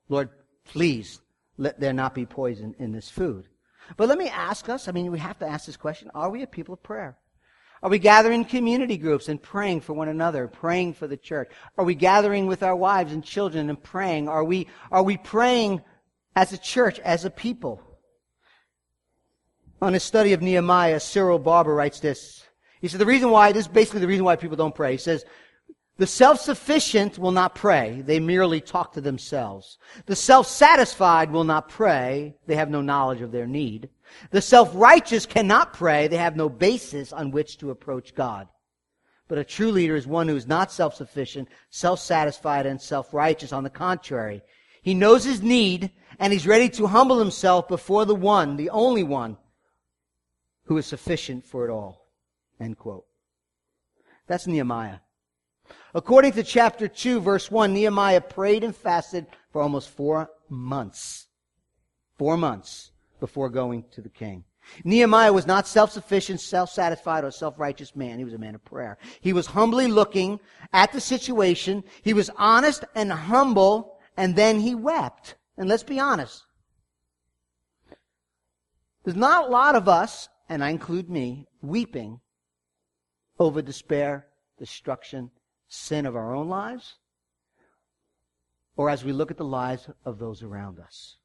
Lord, 0.09 0.29
please 0.65 1.19
let 1.57 1.79
there 1.79 1.93
not 1.93 2.13
be 2.13 2.25
poison 2.25 2.75
in 2.77 2.91
this 2.91 3.09
food. 3.09 3.47
But 3.95 4.09
let 4.09 4.17
me 4.17 4.29
ask 4.29 4.69
us, 4.69 4.87
I 4.87 4.91
mean, 4.91 5.11
we 5.11 5.19
have 5.19 5.39
to 5.39 5.47
ask 5.47 5.65
this 5.65 5.77
question, 5.77 6.11
are 6.13 6.29
we 6.29 6.43
a 6.43 6.47
people 6.47 6.73
of 6.73 6.83
prayer? 6.83 7.17
Are 7.81 7.89
we 7.89 7.99
gathering 7.99 8.43
community 8.43 8.97
groups 8.97 9.29
and 9.29 9.41
praying 9.41 9.81
for 9.81 9.93
one 9.93 10.09
another, 10.09 10.47
praying 10.47 10.95
for 10.95 11.07
the 11.07 11.17
church? 11.17 11.51
Are 11.77 11.85
we 11.85 11.95
gathering 11.95 12.47
with 12.47 12.63
our 12.63 12.75
wives 12.75 13.13
and 13.13 13.23
children 13.23 13.69
and 13.69 13.81
praying? 13.81 14.27
Are 14.27 14.43
we, 14.43 14.67
are 14.91 15.03
we 15.03 15.17
praying 15.17 15.81
as 16.35 16.53
a 16.53 16.57
church, 16.57 16.99
as 16.99 17.23
a 17.23 17.29
people? 17.29 17.81
On 19.79 19.93
a 19.93 19.99
study 19.99 20.33
of 20.33 20.41
Nehemiah, 20.41 20.99
Cyril 20.99 21.37
Barber 21.37 21.75
writes 21.75 21.99
this. 21.99 22.43
He 22.81 22.87
said 22.87 22.99
the 22.99 23.05
reason 23.05 23.31
why, 23.31 23.51
this 23.51 23.65
is 23.65 23.71
basically 23.71 24.01
the 24.01 24.07
reason 24.07 24.25
why 24.25 24.35
people 24.35 24.57
don't 24.57 24.75
pray. 24.75 24.91
He 24.91 24.97
says, 24.97 25.25
the 25.97 26.07
self-sufficient 26.07 27.17
will 27.17 27.31
not 27.31 27.55
pray. 27.55 28.03
They 28.05 28.19
merely 28.19 28.61
talk 28.61 28.93
to 28.93 29.01
themselves. 29.01 29.79
The 30.05 30.15
self-satisfied 30.15 31.31
will 31.31 31.43
not 31.43 31.69
pray. 31.69 32.35
They 32.45 32.55
have 32.55 32.69
no 32.69 32.81
knowledge 32.81 33.21
of 33.21 33.31
their 33.31 33.47
need. 33.47 33.89
The 34.29 34.41
self-righteous 34.41 35.25
cannot 35.25 35.73
pray. 35.73 36.07
They 36.07 36.17
have 36.17 36.35
no 36.35 36.49
basis 36.49 37.11
on 37.11 37.31
which 37.31 37.57
to 37.57 37.71
approach 37.71 38.13
God. 38.13 38.47
But 39.27 39.39
a 39.39 39.43
true 39.43 39.71
leader 39.71 39.95
is 39.95 40.05
one 40.05 40.27
who 40.27 40.35
is 40.35 40.47
not 40.47 40.71
self-sufficient, 40.71 41.49
self-satisfied, 41.71 42.67
and 42.67 42.79
self-righteous. 42.79 43.51
On 43.51 43.63
the 43.63 43.69
contrary, 43.69 44.43
he 44.83 44.93
knows 44.93 45.23
his 45.23 45.41
need 45.41 45.91
and 46.19 46.31
he's 46.31 46.47
ready 46.47 46.69
to 46.69 46.87
humble 46.87 47.19
himself 47.19 47.67
before 47.67 48.05
the 48.05 48.15
one, 48.15 48.55
the 48.55 48.69
only 48.69 49.03
one, 49.03 49.37
who 50.65 50.77
is 50.77 50.85
sufficient 50.85 51.43
for 51.43 51.67
it 51.67 51.71
all. 51.71 52.06
End 52.59 52.77
quote. 52.77 53.05
That's 54.27 54.47
Nehemiah. 54.47 54.99
According 55.93 56.33
to 56.33 56.43
chapter 56.43 56.87
2, 56.87 57.21
verse 57.21 57.49
1, 57.49 57.73
Nehemiah 57.73 58.21
prayed 58.21 58.63
and 58.63 58.75
fasted 58.75 59.25
for 59.51 59.61
almost 59.61 59.89
four 59.89 60.29
months. 60.49 61.27
Four 62.17 62.37
months 62.37 62.91
before 63.19 63.49
going 63.49 63.85
to 63.91 64.01
the 64.01 64.09
king. 64.09 64.43
Nehemiah 64.83 65.31
was 65.31 65.47
not 65.47 65.65
self-sufficient, 65.67 66.41
self-satisfied, 66.41 67.23
or 67.23 67.31
self-righteous 67.31 67.95
man. 67.95 68.19
He 68.19 68.25
was 68.25 68.33
a 68.33 68.37
man 68.37 68.55
of 68.55 68.65
prayer. 68.65 68.97
He 69.21 69.31
was 69.33 69.47
humbly 69.47 69.87
looking 69.87 70.39
at 70.73 70.91
the 70.91 70.99
situation. 70.99 71.83
He 72.01 72.13
was 72.13 72.29
honest 72.37 72.83
and 72.93 73.11
humble, 73.11 73.97
and 74.17 74.35
then 74.35 74.59
he 74.59 74.75
wept. 74.75 75.35
And 75.57 75.69
let's 75.69 75.83
be 75.83 75.99
honest. 75.99 76.43
There's 79.03 79.15
not 79.15 79.47
a 79.47 79.51
lot 79.51 79.75
of 79.75 79.87
us, 79.87 80.27
and 80.49 80.63
I 80.63 80.69
include 80.69 81.09
me, 81.09 81.47
weeping 81.61 82.19
over 83.39 83.61
despair, 83.61 84.27
destruction, 84.57 85.31
sin 85.67 86.05
of 86.05 86.15
our 86.15 86.35
own 86.35 86.49
lives, 86.49 86.95
or 88.75 88.89
as 88.89 89.03
we 89.03 89.11
look 89.11 89.31
at 89.31 89.37
the 89.37 89.45
lives 89.45 89.89
of 90.05 90.19
those 90.19 90.43
around 90.43 90.79
us. 90.79 91.17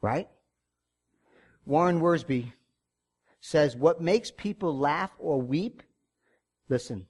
Right? 0.00 0.28
Warren 1.64 2.00
Wiersbe 2.00 2.52
says, 3.40 3.76
What 3.76 4.00
makes 4.00 4.30
people 4.30 4.76
laugh 4.76 5.12
or 5.18 5.40
weep, 5.40 5.82
listen, 6.68 7.06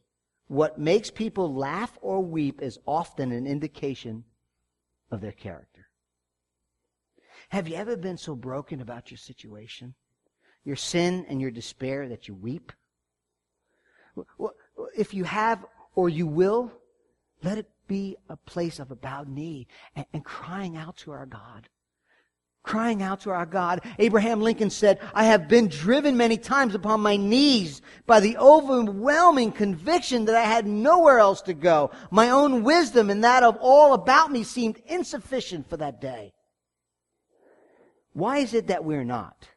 what 0.49 0.79
makes 0.79 1.11
people 1.11 1.55
laugh 1.55 1.99
or 2.01 2.23
weep 2.23 2.63
is 2.63 2.79
often 2.87 3.33
an 3.33 3.47
indication 3.47 4.25
of 5.11 5.21
their 5.21 5.33
character. 5.33 5.87
Have 7.51 7.69
you 7.69 7.77
ever 7.77 7.97
been 7.97 8.17
so 8.17 8.35
broken 8.35 8.81
about 8.81 9.11
your 9.11 9.19
situation, 9.19 9.95
your 10.65 10.77
sin 10.77 11.27
and 11.29 11.41
your 11.41 11.51
despair 11.51 12.09
that 12.09 12.29
you 12.29 12.35
weep? 12.35 12.73
If 14.97 15.15
you 15.15 15.25
have 15.25 15.65
or 15.95 16.09
you 16.09 16.27
will, 16.27 16.73
let 17.43 17.59
it 17.59 17.69
be 17.87 18.17
a 18.29 18.37
place 18.37 18.79
of 18.79 18.91
a 18.91 18.97
bowed 18.97 19.29
knee 19.29 19.67
and, 19.95 20.07
and 20.13 20.25
crying 20.25 20.77
out 20.77 20.97
to 20.99 21.13
our 21.13 21.27
God. 21.27 21.69
crying 22.67 23.01
out 23.01 23.21
to 23.21 23.31
our 23.31 23.47
God. 23.47 23.81
Abraham 23.99 24.43
Lincoln 24.43 24.71
said, 24.71 24.99
I 25.15 25.25
have 25.25 25.49
been 25.49 25.69
driven 25.69 26.17
many 26.17 26.37
times 26.37 26.75
upon 26.75 27.01
my 27.01 27.17
knees 27.17 27.81
by 28.07 28.21
the 28.21 28.37
overwhelming 28.37 29.53
conviction 29.53 30.27
that 30.27 30.35
I 30.35 30.43
had 30.43 30.67
nowhere 30.67 31.19
else 31.21 31.41
to 31.43 31.55
go. 31.55 31.93
My 32.11 32.31
own 32.31 32.65
wisdom 32.65 33.09
and 33.09 33.25
that 33.25 33.43
of 33.43 33.57
all 33.61 33.95
about 33.95 34.31
me 34.33 34.43
seemed 34.43 34.83
insufficient 34.87 35.71
for 35.71 35.77
that 35.79 36.01
day. 36.01 36.33
Why 38.13 38.39
is 38.39 38.53
it 38.53 38.67
that 38.67 38.85
we're 38.85 39.05
not? 39.05 39.49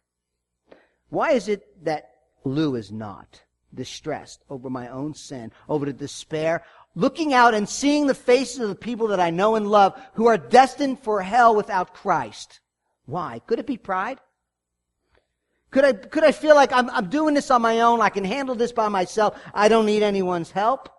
Why 1.09 1.31
is 1.31 1.47
it 1.47 1.83
that 1.85 2.11
Lou 2.43 2.75
is 2.75 2.91
not 2.91 3.41
distressed 3.73 4.43
over 4.49 4.69
my 4.69 4.87
own 4.89 5.13
sin, 5.13 5.51
over 5.67 5.85
the 5.85 5.93
despair, 5.93 6.63
looking 6.95 7.33
out 7.33 7.53
and 7.53 7.67
seeing 7.67 8.07
the 8.07 8.13
faces 8.13 8.59
of 8.59 8.69
the 8.69 8.75
people 8.75 9.07
that 9.07 9.19
I 9.19 9.29
know 9.29 9.55
and 9.55 9.67
love 9.67 9.99
who 10.13 10.27
are 10.27 10.37
destined 10.37 10.99
for 10.99 11.21
hell 11.21 11.55
without 11.55 11.93
Christ? 11.93 12.59
Why? 13.05 13.41
Could 13.47 13.59
it 13.59 13.67
be 13.67 13.77
pride? 13.77 14.19
Could 15.71 15.85
I, 15.85 15.93
could 15.93 16.23
I 16.23 16.31
feel 16.31 16.55
like 16.55 16.71
I'm, 16.71 16.89
I'm 16.89 17.09
doing 17.09 17.35
this 17.35 17.51
on 17.51 17.61
my 17.61 17.81
own? 17.81 18.01
I 18.01 18.09
can 18.09 18.23
handle 18.23 18.55
this 18.55 18.71
by 18.71 18.87
myself. 18.87 19.39
I 19.53 19.67
don't 19.67 19.85
need 19.85 20.01
anyone's 20.01 20.51
help? 20.51 20.89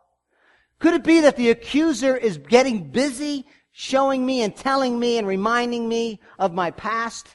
Could 0.78 0.94
it 0.94 1.04
be 1.04 1.20
that 1.20 1.36
the 1.36 1.50
accuser 1.50 2.16
is 2.16 2.38
getting 2.38 2.90
busy 2.90 3.46
showing 3.72 4.24
me 4.24 4.42
and 4.42 4.54
telling 4.54 4.98
me 4.98 5.18
and 5.18 5.26
reminding 5.26 5.88
me 5.88 6.20
of 6.38 6.54
my 6.54 6.70
past 6.70 7.28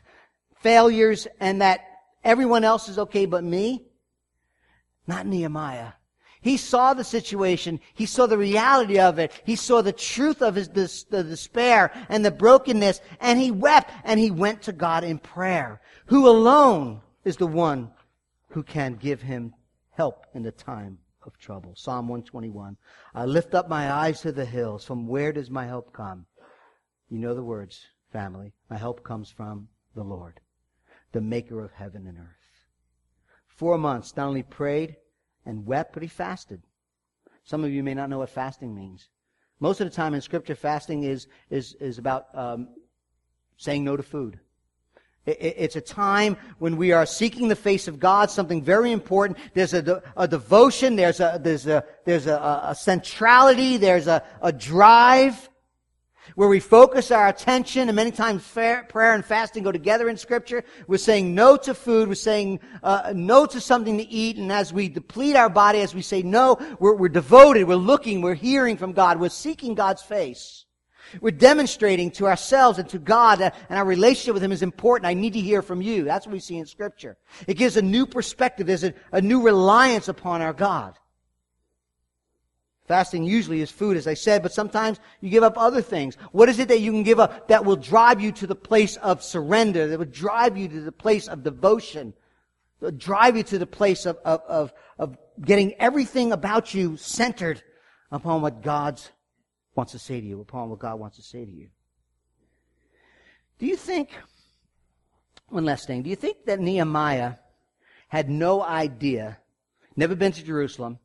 failures 0.61 1.27
and 1.39 1.61
that 1.61 1.81
everyone 2.23 2.63
else 2.63 2.87
is 2.89 2.97
okay 2.99 3.25
but 3.25 3.43
me? 3.43 3.84
Not 5.07 5.25
Nehemiah. 5.25 5.93
He 6.41 6.57
saw 6.57 6.93
the 6.93 7.03
situation. 7.03 7.79
He 7.95 8.05
saw 8.05 8.27
the 8.27 8.37
reality 8.37 8.99
of 8.99 9.17
it. 9.17 9.31
He 9.45 9.55
saw 9.55 9.81
the 9.81 9.91
truth 9.91 10.43
of 10.43 10.53
his 10.53 10.69
the 10.69 11.23
despair 11.23 11.91
and 12.07 12.23
the 12.23 12.29
brokenness, 12.29 13.01
and 13.19 13.39
he 13.39 13.49
wept 13.49 13.91
and 14.03 14.19
he 14.19 14.29
went 14.29 14.61
to 14.63 14.71
God 14.71 15.03
in 15.03 15.17
prayer, 15.17 15.81
who 16.05 16.27
alone 16.27 17.01
is 17.23 17.37
the 17.37 17.47
one 17.47 17.91
who 18.49 18.61
can 18.61 18.93
give 18.93 19.23
him 19.23 19.55
help 19.89 20.27
in 20.35 20.43
the 20.43 20.51
time 20.51 20.99
of 21.25 21.37
trouble. 21.39 21.73
Psalm 21.75 22.07
121. 22.07 22.77
I 23.15 23.25
lift 23.25 23.55
up 23.55 23.67
my 23.67 23.91
eyes 23.91 24.21
to 24.21 24.31
the 24.31 24.45
hills. 24.45 24.85
From 24.85 25.07
where 25.07 25.33
does 25.33 25.49
my 25.49 25.65
help 25.65 25.93
come? 25.93 26.27
You 27.09 27.17
know 27.17 27.33
the 27.33 27.43
words, 27.43 27.85
family. 28.11 28.53
My 28.69 28.77
help 28.77 29.03
comes 29.03 29.31
from 29.31 29.67
the 29.95 30.03
Lord, 30.03 30.39
the 31.11 31.21
maker 31.21 31.63
of 31.63 31.71
heaven 31.71 32.05
and 32.05 32.19
earth. 32.19 32.44
Four 33.55 33.77
months, 33.77 34.15
not 34.15 34.27
only 34.27 34.43
prayed, 34.43 34.97
and 35.45 35.65
wept, 35.65 35.93
but 35.93 36.03
he 36.03 36.09
fasted. 36.09 36.61
Some 37.43 37.63
of 37.63 37.71
you 37.71 37.83
may 37.83 37.93
not 37.93 38.09
know 38.09 38.19
what 38.19 38.29
fasting 38.29 38.75
means. 38.75 39.09
Most 39.59 39.79
of 39.79 39.89
the 39.89 39.95
time 39.95 40.13
in 40.13 40.21
Scripture, 40.21 40.55
fasting 40.55 41.03
is, 41.03 41.27
is, 41.49 41.73
is 41.75 41.97
about 41.97 42.27
um, 42.33 42.69
saying 43.57 43.83
no 43.83 43.95
to 43.95 44.03
food. 44.03 44.39
It, 45.25 45.37
it, 45.39 45.55
it's 45.57 45.75
a 45.75 45.81
time 45.81 46.37
when 46.59 46.75
we 46.75 46.91
are 46.91 47.05
seeking 47.05 47.47
the 47.47 47.55
face 47.55 47.87
of 47.87 47.99
God, 47.99 48.29
something 48.29 48.61
very 48.61 48.91
important. 48.91 49.39
There's 49.53 49.73
a, 49.73 50.03
a 50.17 50.27
devotion, 50.27 50.95
there's 50.95 51.19
a, 51.19 51.39
there's 51.41 51.65
a, 51.67 51.85
there's 52.03 52.27
a, 52.27 52.61
a 52.63 52.75
centrality, 52.75 53.77
there's 53.77 54.07
a, 54.07 54.23
a 54.41 54.51
drive 54.51 55.49
where 56.35 56.47
we 56.47 56.59
focus 56.59 57.11
our 57.11 57.27
attention, 57.27 57.87
and 57.89 57.95
many 57.95 58.11
times 58.11 58.43
prayer 58.47 59.13
and 59.13 59.23
fasting 59.23 59.63
go 59.63 59.71
together 59.71 60.09
in 60.09 60.17
Scripture. 60.17 60.63
We're 60.87 60.97
saying 60.97 61.35
no 61.35 61.57
to 61.57 61.73
food, 61.73 62.07
we're 62.07 62.15
saying 62.15 62.59
uh, 62.81 63.13
no 63.15 63.45
to 63.45 63.61
something 63.61 63.97
to 63.97 64.07
eat, 64.07 64.37
and 64.37 64.51
as 64.51 64.73
we 64.73 64.89
deplete 64.89 65.35
our 65.35 65.49
body, 65.49 65.81
as 65.81 65.93
we 65.93 66.01
say 66.01 66.23
no, 66.23 66.57
we're, 66.79 66.95
we're 66.95 67.09
devoted, 67.09 67.67
we're 67.67 67.75
looking, 67.75 68.21
we're 68.21 68.33
hearing 68.33 68.77
from 68.77 68.93
God, 68.93 69.19
we're 69.19 69.29
seeking 69.29 69.75
God's 69.75 70.01
face. 70.01 70.65
We're 71.21 71.31
demonstrating 71.31 72.11
to 72.11 72.25
ourselves 72.25 72.79
and 72.79 72.89
to 72.89 72.99
God 72.99 73.39
and 73.41 73.53
our 73.69 73.85
relationship 73.85 74.33
with 74.33 74.43
Him 74.43 74.51
is 74.51 74.63
important. 74.63 75.07
I 75.07 75.13
need 75.13 75.33
to 75.33 75.39
hear 75.39 75.61
from 75.61 75.81
you. 75.81 76.03
That's 76.03 76.25
what 76.25 76.33
we 76.33 76.39
see 76.39 76.57
in 76.57 76.65
Scripture. 76.65 77.17
It 77.47 77.55
gives 77.55 77.77
a 77.77 77.81
new 77.81 78.05
perspective. 78.05 78.67
There's 78.67 78.83
a, 78.83 78.93
a 79.11 79.21
new 79.21 79.41
reliance 79.41 80.07
upon 80.07 80.41
our 80.41 80.53
God. 80.53 80.97
Fasting 82.87 83.23
usually 83.23 83.61
is 83.61 83.71
food, 83.71 83.97
as 83.97 84.05
I 84.05 84.13
said, 84.13 84.43
but 84.43 84.53
sometimes 84.53 84.99
you 85.19 85.31
give 85.31 85.41
up 85.41 85.57
other 85.57 85.81
things. 85.81 86.17
What 86.31 86.49
is 86.49 86.59
it 86.59 86.67
that 86.67 86.81
you 86.81 86.91
can 86.91 87.01
give 87.01 87.19
up 87.19 87.47
that 87.47 87.65
will 87.65 87.75
drive 87.75 88.21
you 88.21 88.31
to 88.33 88.47
the 88.47 88.55
place 88.55 88.95
of 88.97 89.23
surrender, 89.23 89.87
that 89.87 89.97
will 89.97 90.05
drive 90.05 90.55
you 90.55 90.67
to 90.67 90.81
the 90.81 90.91
place 90.91 91.27
of 91.27 91.43
devotion, 91.43 92.13
drive 92.97 93.37
you 93.37 93.43
to 93.43 93.57
the 93.57 93.65
place 93.65 94.05
of, 94.05 94.17
of, 94.23 94.41
of, 94.47 94.73
of 94.99 95.17
getting 95.43 95.73
everything 95.79 96.31
about 96.31 96.75
you 96.75 96.95
centered 96.95 97.63
upon 98.11 98.43
what 98.43 98.61
God 98.61 99.01
wants 99.73 99.93
to 99.93 99.99
say 99.99 100.21
to 100.21 100.25
you, 100.25 100.39
upon 100.39 100.69
what 100.69 100.77
God 100.77 100.99
wants 100.99 101.17
to 101.17 101.23
say 101.23 101.43
to 101.43 101.51
you? 101.51 101.69
Do 103.57 103.65
you 103.65 103.77
think, 103.77 104.11
one 105.49 105.65
last 105.65 105.87
thing, 105.87 106.03
do 106.03 106.09
you 106.11 106.15
think 106.15 106.45
that 106.45 106.59
Nehemiah 106.59 107.35
had 108.09 108.29
no 108.29 108.61
idea, 108.61 109.39
never 109.95 110.15
been 110.15 110.31
to 110.33 110.43
Jerusalem, 110.43 110.99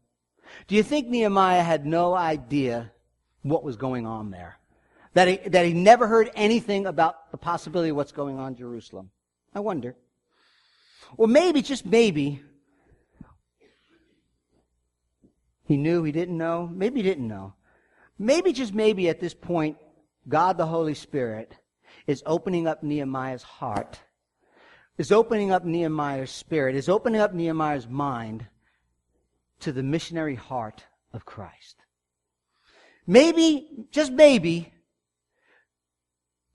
do 0.66 0.74
you 0.74 0.82
think 0.82 1.08
Nehemiah 1.08 1.62
had 1.62 1.86
no 1.86 2.14
idea 2.14 2.92
what 3.42 3.64
was 3.64 3.76
going 3.76 4.06
on 4.06 4.30
there? 4.30 4.58
That 5.14 5.28
he, 5.28 5.36
that 5.48 5.66
he 5.66 5.72
never 5.72 6.06
heard 6.06 6.30
anything 6.34 6.86
about 6.86 7.30
the 7.32 7.36
possibility 7.36 7.90
of 7.90 7.96
what's 7.96 8.12
going 8.12 8.38
on 8.38 8.52
in 8.52 8.56
Jerusalem? 8.56 9.10
I 9.54 9.60
wonder. 9.60 9.96
Or 11.16 11.26
maybe, 11.26 11.62
just 11.62 11.84
maybe, 11.84 12.40
he 15.64 15.76
knew, 15.76 16.04
he 16.04 16.12
didn't 16.12 16.38
know, 16.38 16.68
maybe 16.72 17.00
he 17.00 17.02
didn't 17.02 17.26
know. 17.26 17.54
Maybe, 18.18 18.52
just 18.52 18.74
maybe 18.74 19.08
at 19.08 19.18
this 19.18 19.34
point, 19.34 19.78
God 20.28 20.58
the 20.58 20.66
Holy 20.66 20.94
Spirit 20.94 21.54
is 22.06 22.22
opening 22.26 22.66
up 22.66 22.82
Nehemiah's 22.82 23.42
heart, 23.42 23.98
is 24.98 25.10
opening 25.10 25.50
up 25.50 25.64
Nehemiah's 25.64 26.30
spirit, 26.30 26.76
is 26.76 26.88
opening 26.88 27.20
up 27.20 27.34
Nehemiah's 27.34 27.88
mind 27.88 28.46
to 29.60 29.72
the 29.72 29.82
missionary 29.82 30.34
heart 30.34 30.84
of 31.12 31.24
Christ. 31.24 31.76
Maybe, 33.06 33.86
just 33.90 34.12
maybe, 34.12 34.72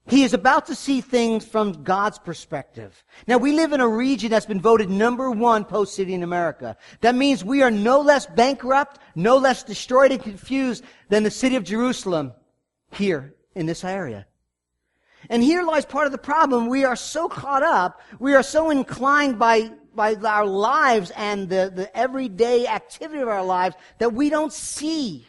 he 0.08 0.24
is 0.24 0.34
about 0.34 0.68
to 0.68 0.76
see 0.76 1.02
things 1.02 1.46
from 1.46 1.84
God's 1.84 2.20
perspective. 2.20 3.04
Now 3.28 3.38
we 3.38 3.54
live 3.54 3.74
in 3.74 3.82
a 3.82 3.88
region 3.88 4.30
that's 4.30 4.46
been 4.46 4.62
voted 4.62 4.90
number 4.90 5.32
one 5.32 5.66
post 5.66 5.96
city 5.96 6.14
in 6.14 6.22
America. 6.22 6.78
That 7.02 7.16
means 7.16 7.44
we 7.44 7.64
are 7.64 7.72
no 7.72 8.02
less 8.02 8.28
bankrupt, 8.28 9.00
no 9.16 9.38
less 9.38 9.64
destroyed 9.64 10.12
and 10.12 10.22
confused 10.22 10.84
than 11.10 11.24
the 11.24 11.32
city 11.32 11.56
of 11.56 11.64
Jerusalem 11.64 12.34
here 12.92 13.34
in 13.56 13.66
this 13.66 13.84
area. 13.84 14.28
And 15.28 15.42
here 15.42 15.64
lies 15.64 15.86
part 15.86 16.06
of 16.06 16.12
the 16.12 16.20
problem. 16.20 16.68
We 16.68 16.86
are 16.86 16.96
so 16.96 17.28
caught 17.28 17.64
up, 17.64 18.00
we 18.20 18.36
are 18.36 18.44
so 18.44 18.70
inclined 18.70 19.40
by 19.40 19.72
by 19.96 20.16
our 20.16 20.46
lives 20.46 21.12
and 21.16 21.50
the, 21.50 21.72
the 21.74 21.96
everyday 21.98 22.68
activity 22.68 23.22
of 23.22 23.28
our 23.28 23.44
lives 23.44 23.76
that 24.00 24.14
we 24.14 24.30
don't 24.30 24.54
see. 24.54 25.28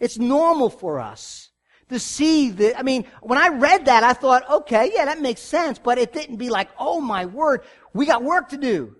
It's 0.00 0.18
normal 0.18 0.70
for 0.70 1.00
us 1.00 1.50
to 1.88 1.98
see 1.98 2.50
the, 2.50 2.78
I 2.78 2.82
mean, 2.82 3.04
when 3.22 3.38
I 3.38 3.48
read 3.48 3.86
that, 3.86 4.02
I 4.02 4.12
thought, 4.12 4.48
okay, 4.50 4.90
yeah, 4.94 5.04
that 5.04 5.20
makes 5.20 5.40
sense, 5.40 5.78
but 5.78 5.98
it 5.98 6.12
didn't 6.12 6.36
be 6.36 6.50
like, 6.50 6.68
oh 6.78 7.00
my 7.00 7.26
word, 7.26 7.62
we 7.92 8.06
got 8.06 8.22
work 8.22 8.48
to 8.50 8.56
do. 8.56 8.96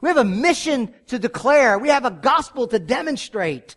We 0.00 0.08
have 0.08 0.16
a 0.16 0.24
mission 0.24 0.94
to 1.08 1.18
declare. 1.18 1.78
We 1.78 1.88
have 1.88 2.04
a 2.04 2.10
gospel 2.10 2.66
to 2.68 2.78
demonstrate. 2.78 3.76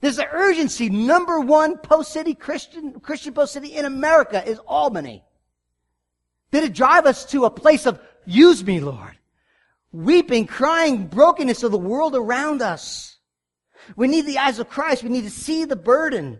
There's 0.00 0.18
an 0.18 0.26
urgency. 0.32 0.88
Number 0.88 1.40
one 1.40 1.76
post-city 1.78 2.34
Christian, 2.34 3.00
Christian 3.00 3.34
post-city 3.34 3.76
in 3.76 3.84
America 3.84 4.42
is 4.46 4.58
Albany. 4.60 5.24
Did 6.50 6.64
it 6.64 6.72
drive 6.72 7.04
us 7.04 7.26
to 7.26 7.44
a 7.44 7.50
place 7.50 7.84
of 7.84 8.00
Use 8.28 8.62
me, 8.62 8.78
Lord. 8.78 9.16
Weeping, 9.90 10.46
crying, 10.46 11.06
brokenness 11.06 11.62
of 11.62 11.72
the 11.72 11.78
world 11.78 12.14
around 12.14 12.60
us. 12.60 13.16
We 13.96 14.06
need 14.06 14.26
the 14.26 14.36
eyes 14.36 14.58
of 14.58 14.68
Christ. 14.68 15.02
We 15.02 15.08
need 15.08 15.24
to 15.24 15.30
see 15.30 15.64
the 15.64 15.76
burden. 15.76 16.38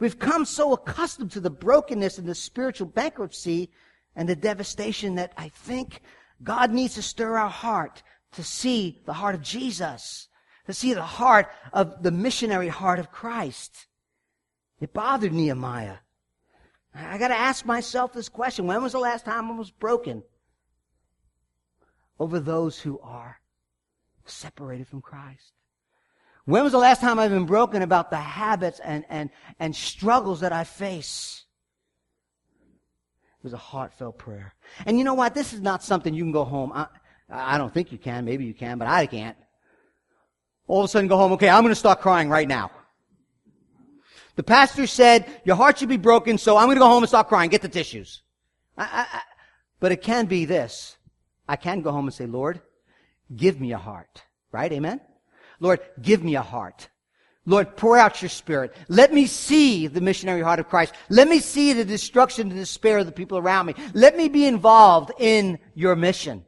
We've 0.00 0.18
come 0.18 0.44
so 0.44 0.72
accustomed 0.72 1.30
to 1.32 1.40
the 1.40 1.48
brokenness 1.48 2.18
and 2.18 2.26
the 2.28 2.34
spiritual 2.34 2.88
bankruptcy 2.88 3.70
and 4.16 4.28
the 4.28 4.34
devastation 4.34 5.14
that 5.14 5.32
I 5.36 5.48
think 5.50 6.02
God 6.42 6.72
needs 6.72 6.94
to 6.94 7.02
stir 7.02 7.38
our 7.38 7.48
heart 7.48 8.02
to 8.32 8.42
see 8.42 9.00
the 9.06 9.12
heart 9.12 9.36
of 9.36 9.42
Jesus, 9.42 10.26
to 10.66 10.72
see 10.72 10.92
the 10.92 11.02
heart 11.02 11.48
of 11.72 12.02
the 12.02 12.10
missionary 12.10 12.68
heart 12.68 12.98
of 12.98 13.12
Christ. 13.12 13.86
It 14.80 14.92
bothered 14.92 15.32
Nehemiah. 15.32 15.98
I 16.92 17.16
got 17.16 17.28
to 17.28 17.38
ask 17.38 17.64
myself 17.64 18.12
this 18.12 18.28
question. 18.28 18.66
When 18.66 18.82
was 18.82 18.90
the 18.90 18.98
last 18.98 19.24
time 19.24 19.52
I 19.52 19.54
was 19.54 19.70
broken? 19.70 20.24
Over 22.18 22.40
those 22.40 22.78
who 22.78 22.98
are 23.00 23.40
separated 24.24 24.86
from 24.88 25.00
Christ. 25.00 25.52
When 26.44 26.62
was 26.62 26.72
the 26.72 26.78
last 26.78 27.00
time 27.00 27.18
I've 27.18 27.30
been 27.30 27.46
broken 27.46 27.82
about 27.82 28.10
the 28.10 28.16
habits 28.16 28.80
and, 28.80 29.04
and, 29.10 29.30
and 29.60 29.74
struggles 29.76 30.40
that 30.40 30.52
I 30.52 30.64
face? 30.64 31.44
It 33.38 33.44
was 33.44 33.52
a 33.52 33.58
heartfelt 33.58 34.18
prayer. 34.18 34.54
And 34.86 34.98
you 34.98 35.04
know 35.04 35.14
what? 35.14 35.34
This 35.34 35.52
is 35.52 35.60
not 35.60 35.84
something 35.84 36.14
you 36.14 36.24
can 36.24 36.32
go 36.32 36.44
home. 36.44 36.72
I, 36.74 36.86
I 37.30 37.58
don't 37.58 37.72
think 37.72 37.92
you 37.92 37.98
can. 37.98 38.24
Maybe 38.24 38.44
you 38.44 38.54
can, 38.54 38.78
but 38.78 38.88
I 38.88 39.06
can't. 39.06 39.36
All 40.66 40.80
of 40.80 40.86
a 40.86 40.88
sudden 40.88 41.08
go 41.08 41.16
home, 41.16 41.32
okay, 41.32 41.48
I'm 41.48 41.62
going 41.62 41.70
to 41.70 41.76
start 41.76 42.00
crying 42.00 42.28
right 42.28 42.48
now. 42.48 42.70
The 44.36 44.42
pastor 44.42 44.86
said, 44.86 45.26
your 45.44 45.56
heart 45.56 45.78
should 45.78 45.88
be 45.88 45.96
broken, 45.96 46.38
so 46.38 46.56
I'm 46.56 46.66
going 46.66 46.76
to 46.76 46.80
go 46.80 46.88
home 46.88 47.02
and 47.02 47.08
start 47.08 47.28
crying. 47.28 47.50
Get 47.50 47.62
the 47.62 47.68
tissues. 47.68 48.22
I, 48.76 49.06
I, 49.12 49.20
but 49.80 49.92
it 49.92 50.02
can 50.02 50.26
be 50.26 50.44
this. 50.44 50.96
I 51.48 51.56
can 51.56 51.80
go 51.80 51.90
home 51.90 52.06
and 52.06 52.14
say, 52.14 52.26
Lord, 52.26 52.60
give 53.34 53.60
me 53.60 53.72
a 53.72 53.78
heart. 53.78 54.22
Right? 54.52 54.72
Amen? 54.72 55.00
Lord, 55.60 55.80
give 56.00 56.22
me 56.22 56.36
a 56.36 56.42
heart. 56.42 56.88
Lord, 57.46 57.76
pour 57.76 57.96
out 57.96 58.20
your 58.20 58.28
spirit. 58.28 58.76
Let 58.88 59.12
me 59.12 59.26
see 59.26 59.86
the 59.86 60.02
missionary 60.02 60.42
heart 60.42 60.60
of 60.60 60.68
Christ. 60.68 60.94
Let 61.08 61.28
me 61.28 61.38
see 61.38 61.72
the 61.72 61.84
destruction 61.84 62.48
and 62.48 62.58
despair 62.58 62.98
of 62.98 63.06
the 63.06 63.12
people 63.12 63.38
around 63.38 63.66
me. 63.66 63.74
Let 63.94 64.16
me 64.16 64.28
be 64.28 64.44
involved 64.44 65.12
in 65.18 65.58
your 65.74 65.96
mission. 65.96 66.44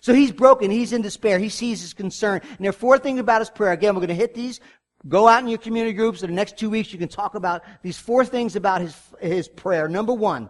So 0.00 0.14
he's 0.14 0.32
broken. 0.32 0.70
He's 0.70 0.92
in 0.92 1.02
despair. 1.02 1.38
He 1.38 1.48
sees 1.48 1.80
his 1.80 1.94
concern. 1.94 2.40
And 2.42 2.58
there 2.58 2.70
are 2.70 2.72
four 2.72 2.98
things 2.98 3.20
about 3.20 3.40
his 3.40 3.50
prayer. 3.50 3.72
Again, 3.72 3.94
we're 3.94 4.00
going 4.00 4.08
to 4.08 4.14
hit 4.14 4.34
these. 4.34 4.58
Go 5.06 5.28
out 5.28 5.42
in 5.42 5.48
your 5.48 5.58
community 5.58 5.92
groups. 5.92 6.22
In 6.22 6.30
the 6.30 6.36
next 6.36 6.58
two 6.58 6.68
weeks, 6.68 6.92
you 6.92 6.98
can 6.98 7.08
talk 7.08 7.34
about 7.36 7.62
these 7.82 7.98
four 7.98 8.24
things 8.24 8.56
about 8.56 8.80
his, 8.80 8.96
his 9.20 9.48
prayer. 9.48 9.88
Number 9.88 10.12
one, 10.12 10.48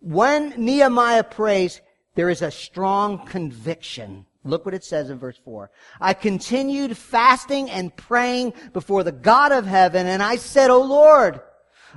when 0.00 0.50
Nehemiah 0.56 1.24
prays, 1.24 1.80
there 2.14 2.30
is 2.30 2.42
a 2.42 2.50
strong 2.50 3.24
conviction. 3.26 4.26
Look 4.42 4.64
what 4.64 4.74
it 4.74 4.84
says 4.84 5.10
in 5.10 5.18
verse 5.18 5.38
4. 5.44 5.70
I 6.00 6.14
continued 6.14 6.96
fasting 6.96 7.70
and 7.70 7.94
praying 7.94 8.54
before 8.72 9.04
the 9.04 9.12
God 9.12 9.52
of 9.52 9.66
heaven, 9.66 10.06
and 10.06 10.22
I 10.22 10.36
said, 10.36 10.70
O 10.70 10.82
Lord, 10.82 11.40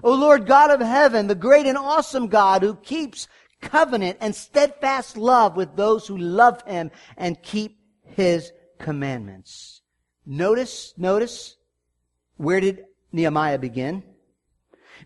O 0.03 0.13
Lord 0.13 0.45
God 0.45 0.71
of 0.71 0.81
heaven, 0.81 1.27
the 1.27 1.35
great 1.35 1.65
and 1.65 1.77
awesome 1.77 2.27
God 2.27 2.61
who 2.61 2.75
keeps 2.75 3.27
covenant 3.61 4.17
and 4.19 4.35
steadfast 4.35 5.15
love 5.17 5.55
with 5.55 5.75
those 5.75 6.05
who 6.07 6.17
love 6.17 6.61
him 6.63 6.91
and 7.17 7.41
keep 7.41 7.79
his 8.03 8.51
commandments. 8.79 9.81
Notice, 10.25 10.93
notice, 10.97 11.55
where 12.37 12.59
did 12.59 12.85
Nehemiah 13.11 13.57
begin? 13.57 14.03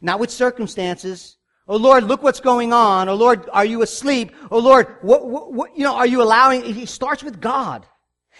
Not 0.01 0.19
with 0.19 0.31
circumstances. 0.31 1.37
Oh 1.67 1.77
Lord, 1.77 2.05
look 2.05 2.23
what's 2.23 2.39
going 2.39 2.71
on. 2.71 3.09
Oh 3.09 3.15
Lord, 3.15 3.49
are 3.51 3.65
you 3.65 3.81
asleep? 3.81 4.33
Oh 4.49 4.59
Lord, 4.59 4.87
what, 5.01 5.27
what, 5.27 5.53
what, 5.53 5.77
you 5.77 5.83
know, 5.83 5.95
are 5.95 6.07
you 6.07 6.21
allowing? 6.21 6.63
He 6.63 6.85
starts 6.85 7.23
with 7.23 7.41
God. 7.41 7.85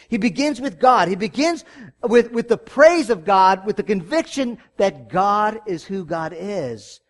He 0.07 0.17
begins 0.17 0.61
with 0.61 0.79
God. 0.79 1.09
He 1.09 1.15
begins 1.15 1.65
with, 2.01 2.31
with 2.31 2.47
the 2.47 2.57
praise 2.57 3.09
of 3.09 3.25
God, 3.25 3.65
with 3.65 3.75
the 3.75 3.83
conviction 3.83 4.59
that 4.77 5.09
God 5.09 5.59
is 5.65 5.83
who 5.83 6.05
God 6.05 6.33
is. 6.37 7.01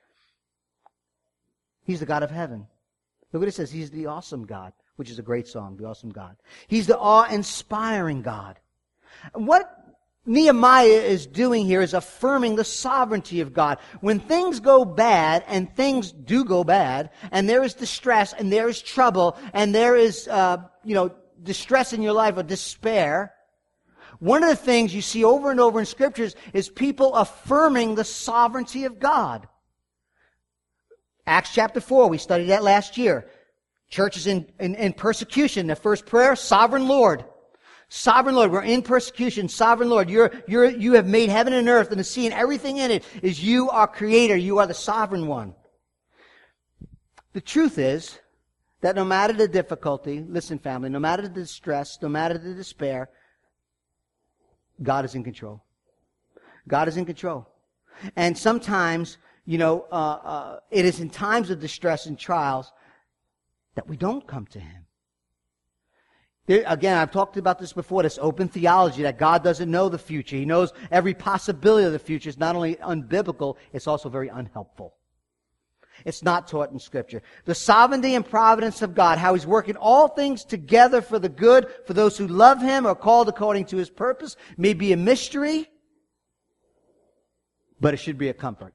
He's 1.84 2.00
the 2.00 2.06
God 2.06 2.24
of 2.24 2.32
heaven. 2.32 2.66
Look 3.32 3.42
what 3.42 3.50
it 3.50 3.54
says. 3.54 3.70
He's 3.70 3.92
the 3.92 4.08
awesome 4.08 4.46
God, 4.46 4.74
which 4.96 5.12
is 5.12 5.20
a 5.20 5.24
great 5.24 5.48
song, 5.48 5.78
the 5.78 5.86
awesome 5.86 6.10
God. 6.10 6.36
He's 6.68 6.88
the 6.88 6.98
awe-inspiring 6.98 8.24
God. 8.24 8.60
What 9.34 9.70
Nehemiah 10.28 10.86
is 10.86 11.26
doing 11.26 11.66
here 11.66 11.82
is 11.82 11.94
affirming 11.94 12.58
the 12.58 12.66
sovereignty 12.66 13.40
of 13.40 13.54
God. 13.54 13.80
When 14.02 14.20
things 14.20 14.60
go 14.60 14.84
bad, 14.84 15.46
and 15.48 15.74
things 15.74 16.12
do 16.12 16.44
go 16.44 16.66
bad, 16.66 17.12
and 17.32 17.50
there 17.50 17.64
is 17.64 17.74
distress, 17.74 18.34
and 18.34 18.52
there 18.52 18.68
is 18.68 18.82
trouble, 18.82 19.38
and 19.54 19.74
there 19.74 19.96
is, 19.96 20.28
uh, 20.28 20.58
you 20.84 20.96
know, 20.96 21.12
distress 21.42 21.94
in 21.94 22.02
your 22.02 22.14
life 22.14 22.38
or 22.38 22.44
despair, 22.44 23.34
one 24.20 24.44
of 24.44 24.50
the 24.50 24.56
things 24.56 24.94
you 24.94 25.02
see 25.02 25.24
over 25.24 25.50
and 25.50 25.60
over 25.60 25.80
in 25.80 25.86
scriptures 25.86 26.36
is 26.52 26.70
people 26.70 27.16
affirming 27.16 27.96
the 27.96 28.04
sovereignty 28.04 28.84
of 28.84 29.00
God. 29.00 29.48
Acts 31.26 31.54
chapter 31.54 31.80
4, 31.80 32.10
we 32.10 32.18
studied 32.18 32.48
that 32.48 32.64
last 32.64 32.98
year. 32.98 33.30
Church 33.90 34.18
is 34.18 34.28
in, 34.28 34.48
in, 34.60 34.76
in 34.76 34.94
persecution. 34.94 35.68
The 35.68 35.76
first 35.76 36.06
prayer, 36.06 36.36
sovereign 36.36 36.88
Lord. 36.88 37.24
Sovereign 37.90 38.36
Lord, 38.36 38.52
we're 38.52 38.64
in 38.64 38.82
persecution. 38.82 39.48
Sovereign 39.48 39.90
Lord, 39.90 40.10
you're, 40.10 40.32
you're, 40.48 40.70
you 40.70 40.94
have 40.94 41.08
made 41.08 41.30
heaven 41.30 41.54
and 41.54 41.70
earth 41.70 41.92
and 41.92 42.00
the 42.00 42.04
sea 42.04 42.26
and 42.26 42.34
everything 42.34 42.78
in 42.78 42.92
it 42.92 43.06
is 43.22 43.44
you 43.44 43.70
are 43.70 43.88
creator. 43.88 44.36
You 44.36 44.60
are 44.60 44.68
the 44.68 44.74
sovereign 44.74 45.28
one. 45.28 45.56
The 47.34 47.42
truth 47.42 47.78
is 47.78 48.20
that 48.82 48.96
no 48.96 49.06
matter 49.06 49.34
the 49.34 49.48
difficulty, 49.48 50.24
listen 50.28 50.60
family, 50.60 50.90
no 50.90 51.00
matter 51.00 51.24
the 51.24 51.30
distress, 51.30 51.98
no 52.02 52.10
matter 52.10 52.38
the 52.38 52.54
despair, 52.54 53.10
God 54.84 55.06
is 55.06 55.16
in 55.16 55.24
control. 55.24 55.64
God 56.68 56.88
is 56.88 56.98
in 56.98 57.06
control. 57.06 57.48
And 58.16 58.38
sometimes 58.38 59.18
you 59.48 59.58
know, 59.58 59.88
uh, 59.90 59.96
uh, 59.96 60.60
it 60.70 60.84
is 60.84 61.00
in 61.00 61.10
times 61.10 61.50
of 61.50 61.62
distress 61.62 62.06
and 62.06 62.20
trials 62.20 62.72
that 63.76 63.88
we 63.88 63.96
don't 63.96 64.28
come 64.28 64.46
to 64.48 64.60
Him. 64.60 64.87
There, 66.48 66.64
again, 66.66 66.98
I've 66.98 67.12
talked 67.12 67.36
about 67.36 67.60
this 67.60 67.74
before, 67.74 68.04
this 68.04 68.18
open 68.22 68.48
theology 68.48 69.04
that 69.04 69.20
God 69.20 69.44
doesn't 69.44 69.70
know 69.70 69.90
the 69.90 69.98
future. 70.00 70.38
He 70.38 70.46
knows 70.46 70.72
every 70.90 71.14
possibility 71.14 71.86
of 71.86 71.92
the 71.92 72.00
future. 72.00 72.30
is 72.30 72.40
not 72.40 72.56
only 72.56 72.76
unbiblical, 72.78 73.58
it's 73.74 73.86
also 73.86 74.08
very 74.08 74.30
unhelpful. 74.30 74.96
It's 76.06 76.24
not 76.24 76.48
taught 76.48 76.72
in 76.72 76.80
Scripture. 76.80 77.22
The 77.46 77.56
sovereignty 77.56 78.16
and 78.16 78.28
providence 78.28 78.82
of 78.82 78.96
God, 78.96 79.18
how 79.18 79.34
He's 79.34 79.48
working 79.48 79.76
all 79.76 80.08
things 80.08 80.46
together 80.46 81.02
for 81.02 81.20
the 81.20 81.30
good 81.30 81.68
for 81.86 81.94
those 81.94 82.18
who 82.18 82.28
love 82.28 82.62
Him 82.62 82.88
or 82.88 82.96
called 82.96 83.28
according 83.28 83.66
to 83.66 83.78
His 83.78 83.90
purpose, 83.90 84.38
may 84.58 84.74
be 84.74 84.94
a 84.94 84.98
mystery, 84.98 85.70
but 87.82 87.94
it 87.94 87.98
should 87.98 88.18
be 88.18 88.30
a 88.30 88.34
comfort. 88.34 88.74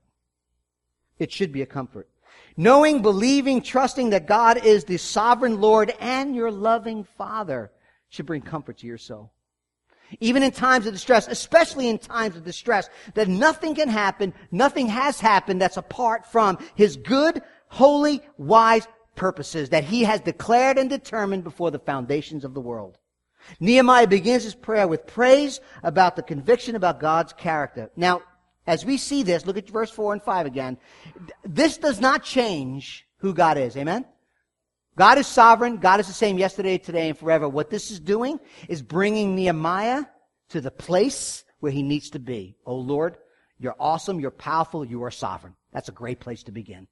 It 1.19 1.33
should 1.33 1.53
be 1.53 1.63
a 1.63 1.67
comfort. 1.67 2.09
Knowing, 2.57 3.03
believing, 3.03 3.63
trusting 3.63 4.11
that 4.11 4.27
God 4.27 4.65
is 4.65 4.85
the 4.85 4.99
sovereign 4.99 5.61
Lord 5.61 5.95
and 6.01 6.35
your 6.35 6.51
loving 6.51 7.05
Father 7.05 7.71
should 8.09 8.27
bring 8.27 8.43
comfort 8.43 8.79
to 8.79 8.87
your 8.87 8.99
soul. 8.99 9.33
Even 10.21 10.43
in 10.43 10.51
times 10.51 10.87
of 10.87 10.93
distress, 10.93 11.27
especially 11.29 11.89
in 11.89 11.99
times 11.99 12.37
of 12.37 12.45
distress, 12.45 12.91
that 13.15 13.29
nothing 13.29 13.75
can 13.75 13.89
happen, 13.89 14.35
nothing 14.51 14.87
has 14.87 15.19
happened 15.19 15.61
that's 15.61 15.79
apart 15.79 16.27
from 16.31 16.59
His 16.75 16.97
good, 16.97 17.43
holy, 17.69 18.21
wise 18.37 18.87
purposes 19.17 19.71
that 19.71 19.85
He 19.85 20.05
has 20.05 20.21
declared 20.21 20.77
and 20.77 20.91
determined 20.91 21.45
before 21.45 21.71
the 21.71 21.79
foundations 21.79 22.45
of 22.45 22.53
the 22.53 22.61
world. 22.61 22.99
Nehemiah 23.61 24.07
begins 24.07 24.45
his 24.45 24.55
prayer 24.55 24.87
with 24.87 25.07
praise 25.07 25.61
about 25.83 26.17
the 26.17 26.23
conviction 26.23 26.77
about 26.77 27.01
God's 27.01 27.33
character. 27.33 27.91
Now, 27.97 28.23
as 28.67 28.85
we 28.85 28.97
see 28.97 29.23
this, 29.23 29.47
look 29.47 29.57
at 29.57 29.69
verse 29.69 29.91
4 29.91 30.15
and 30.15 30.23
5 30.23 30.47
again. 30.47 30.79
This 31.45 31.79
does 31.79 32.01
not 32.01 32.23
change 32.23 33.07
who 33.19 33.35
God 33.35 33.59
is. 33.59 33.77
Amen? 33.77 34.05
God 34.97 35.19
is 35.19 35.27
sovereign. 35.27 35.79
God 35.79 36.01
is 36.01 36.07
the 36.07 36.13
same 36.13 36.39
yesterday, 36.39 36.79
today, 36.79 37.09
and 37.09 37.19
forever. 37.19 37.49
What 37.49 37.71
this 37.71 37.91
is 37.91 37.99
doing 37.99 38.39
is 38.69 38.83
bringing 38.83 39.35
Nehemiah 39.35 40.05
to 40.51 40.61
the 40.61 40.71
place 40.71 41.45
where 41.61 41.73
he 41.73 41.83
needs 41.83 42.11
to 42.11 42.19
be. 42.19 42.57
Oh 42.67 42.77
Lord, 42.77 43.17
you're 43.59 43.77
awesome, 43.79 44.21
you're 44.21 44.31
powerful, 44.31 44.85
you 44.85 45.03
are 45.05 45.11
sovereign. 45.11 45.55
That's 45.73 45.89
a 45.89 45.93
great 45.93 46.21
place 46.21 46.43
to 46.45 46.53
begin. 46.53 46.89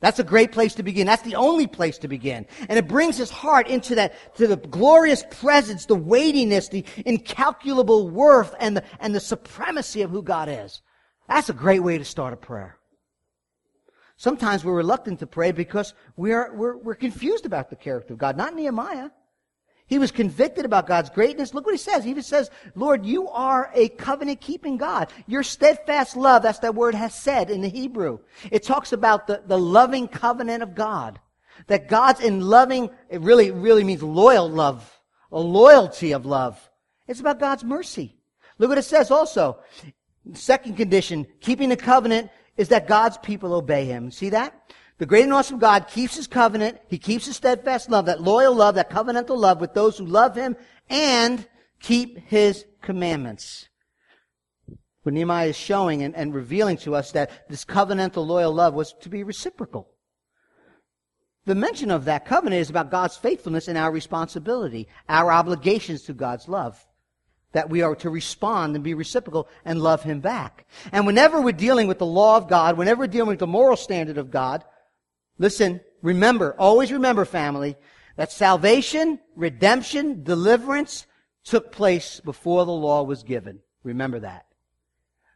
That's 0.00 0.18
a 0.18 0.24
great 0.24 0.50
place 0.50 0.74
to 0.74 0.82
begin. 0.82 1.06
That's 1.06 1.22
the 1.22 1.36
only 1.36 1.68
place 1.68 1.98
to 1.98 2.08
begin. 2.08 2.46
And 2.68 2.76
it 2.76 2.88
brings 2.88 3.16
his 3.16 3.30
heart 3.30 3.68
into 3.68 3.94
that, 3.94 4.36
to 4.36 4.48
the 4.48 4.56
glorious 4.56 5.24
presence, 5.30 5.86
the 5.86 5.94
weightiness, 5.94 6.68
the 6.68 6.84
incalculable 7.06 8.10
worth, 8.10 8.52
and 8.58 8.76
the, 8.76 8.84
and 8.98 9.14
the 9.14 9.20
supremacy 9.20 10.02
of 10.02 10.10
who 10.10 10.22
God 10.22 10.48
is. 10.48 10.82
That's 11.32 11.48
a 11.48 11.54
great 11.54 11.82
way 11.82 11.96
to 11.96 12.04
start 12.04 12.34
a 12.34 12.36
prayer. 12.36 12.76
Sometimes 14.18 14.64
we're 14.64 14.76
reluctant 14.76 15.20
to 15.20 15.26
pray 15.26 15.50
because 15.50 15.94
we're, 16.14 16.54
we're, 16.54 16.76
we're 16.76 16.94
confused 16.94 17.46
about 17.46 17.70
the 17.70 17.76
character 17.76 18.12
of 18.12 18.18
God. 18.18 18.36
Not 18.36 18.54
Nehemiah. 18.54 19.08
He 19.86 19.98
was 19.98 20.10
convicted 20.10 20.66
about 20.66 20.86
God's 20.86 21.08
greatness. 21.08 21.54
Look 21.54 21.64
what 21.64 21.74
he 21.74 21.78
says. 21.78 22.04
He 22.04 22.10
even 22.10 22.22
says, 22.22 22.50
Lord, 22.74 23.06
you 23.06 23.30
are 23.30 23.70
a 23.72 23.88
covenant 23.88 24.42
keeping 24.42 24.76
God. 24.76 25.10
Your 25.26 25.42
steadfast 25.42 26.18
love, 26.18 26.42
that's 26.42 26.58
that 26.58 26.74
word 26.74 26.94
hesed 26.94 27.48
in 27.48 27.62
the 27.62 27.68
Hebrew. 27.68 28.18
It 28.50 28.62
talks 28.62 28.92
about 28.92 29.26
the, 29.26 29.42
the 29.46 29.58
loving 29.58 30.08
covenant 30.08 30.62
of 30.62 30.74
God. 30.74 31.18
That 31.68 31.88
God's 31.88 32.20
in 32.20 32.42
loving, 32.42 32.90
it 33.08 33.22
really, 33.22 33.50
really 33.50 33.84
means 33.84 34.02
loyal 34.02 34.50
love. 34.50 35.00
A 35.32 35.40
loyalty 35.40 36.12
of 36.12 36.26
love. 36.26 36.60
It's 37.08 37.20
about 37.20 37.40
God's 37.40 37.64
mercy. 37.64 38.18
Look 38.58 38.68
what 38.68 38.76
it 38.76 38.82
says 38.82 39.10
also. 39.10 39.60
Second 40.34 40.76
condition, 40.76 41.26
keeping 41.40 41.68
the 41.68 41.76
covenant, 41.76 42.30
is 42.56 42.68
that 42.68 42.86
God's 42.86 43.18
people 43.18 43.54
obey 43.54 43.84
him. 43.86 44.10
See 44.10 44.30
that? 44.30 44.54
The 44.98 45.06
great 45.06 45.24
and 45.24 45.32
awesome 45.32 45.58
God 45.58 45.88
keeps 45.88 46.16
his 46.16 46.26
covenant. 46.26 46.78
He 46.88 46.98
keeps 46.98 47.26
his 47.26 47.36
steadfast 47.36 47.90
love, 47.90 48.06
that 48.06 48.22
loyal 48.22 48.54
love, 48.54 48.76
that 48.76 48.90
covenantal 48.90 49.36
love 49.36 49.60
with 49.60 49.74
those 49.74 49.98
who 49.98 50.06
love 50.06 50.36
him 50.36 50.56
and 50.88 51.46
keep 51.80 52.18
his 52.18 52.64
commandments. 52.82 53.68
What 55.02 55.14
Nehemiah 55.14 55.48
is 55.48 55.56
showing 55.56 56.02
and, 56.02 56.14
and 56.14 56.32
revealing 56.32 56.76
to 56.78 56.94
us 56.94 57.10
that 57.12 57.48
this 57.48 57.64
covenantal 57.64 58.24
loyal 58.24 58.52
love 58.52 58.74
was 58.74 58.92
to 59.00 59.08
be 59.08 59.24
reciprocal. 59.24 59.88
The 61.44 61.56
mention 61.56 61.90
of 61.90 62.04
that 62.04 62.24
covenant 62.24 62.60
is 62.60 62.70
about 62.70 62.92
God's 62.92 63.16
faithfulness 63.16 63.66
and 63.66 63.76
our 63.76 63.90
responsibility, 63.90 64.86
our 65.08 65.32
obligations 65.32 66.02
to 66.02 66.12
God's 66.12 66.46
love 66.46 66.86
that 67.52 67.70
we 67.70 67.82
are 67.82 67.94
to 67.96 68.10
respond 68.10 68.74
and 68.74 68.84
be 68.84 68.94
reciprocal 68.94 69.48
and 69.64 69.80
love 69.80 70.02
him 70.02 70.20
back. 70.20 70.66
And 70.90 71.06
whenever 71.06 71.40
we're 71.40 71.52
dealing 71.52 71.86
with 71.86 71.98
the 71.98 72.06
law 72.06 72.36
of 72.36 72.48
God, 72.48 72.76
whenever 72.76 73.00
we're 73.00 73.06
dealing 73.06 73.28
with 73.28 73.38
the 73.38 73.46
moral 73.46 73.76
standard 73.76 74.18
of 74.18 74.30
God, 74.30 74.64
listen, 75.38 75.80
remember, 76.02 76.54
always 76.58 76.92
remember, 76.92 77.24
family, 77.24 77.76
that 78.16 78.32
salvation, 78.32 79.18
redemption, 79.36 80.22
deliverance 80.22 81.06
took 81.44 81.72
place 81.72 82.20
before 82.20 82.64
the 82.64 82.72
law 82.72 83.02
was 83.02 83.22
given. 83.22 83.60
Remember 83.82 84.20
that. 84.20 84.46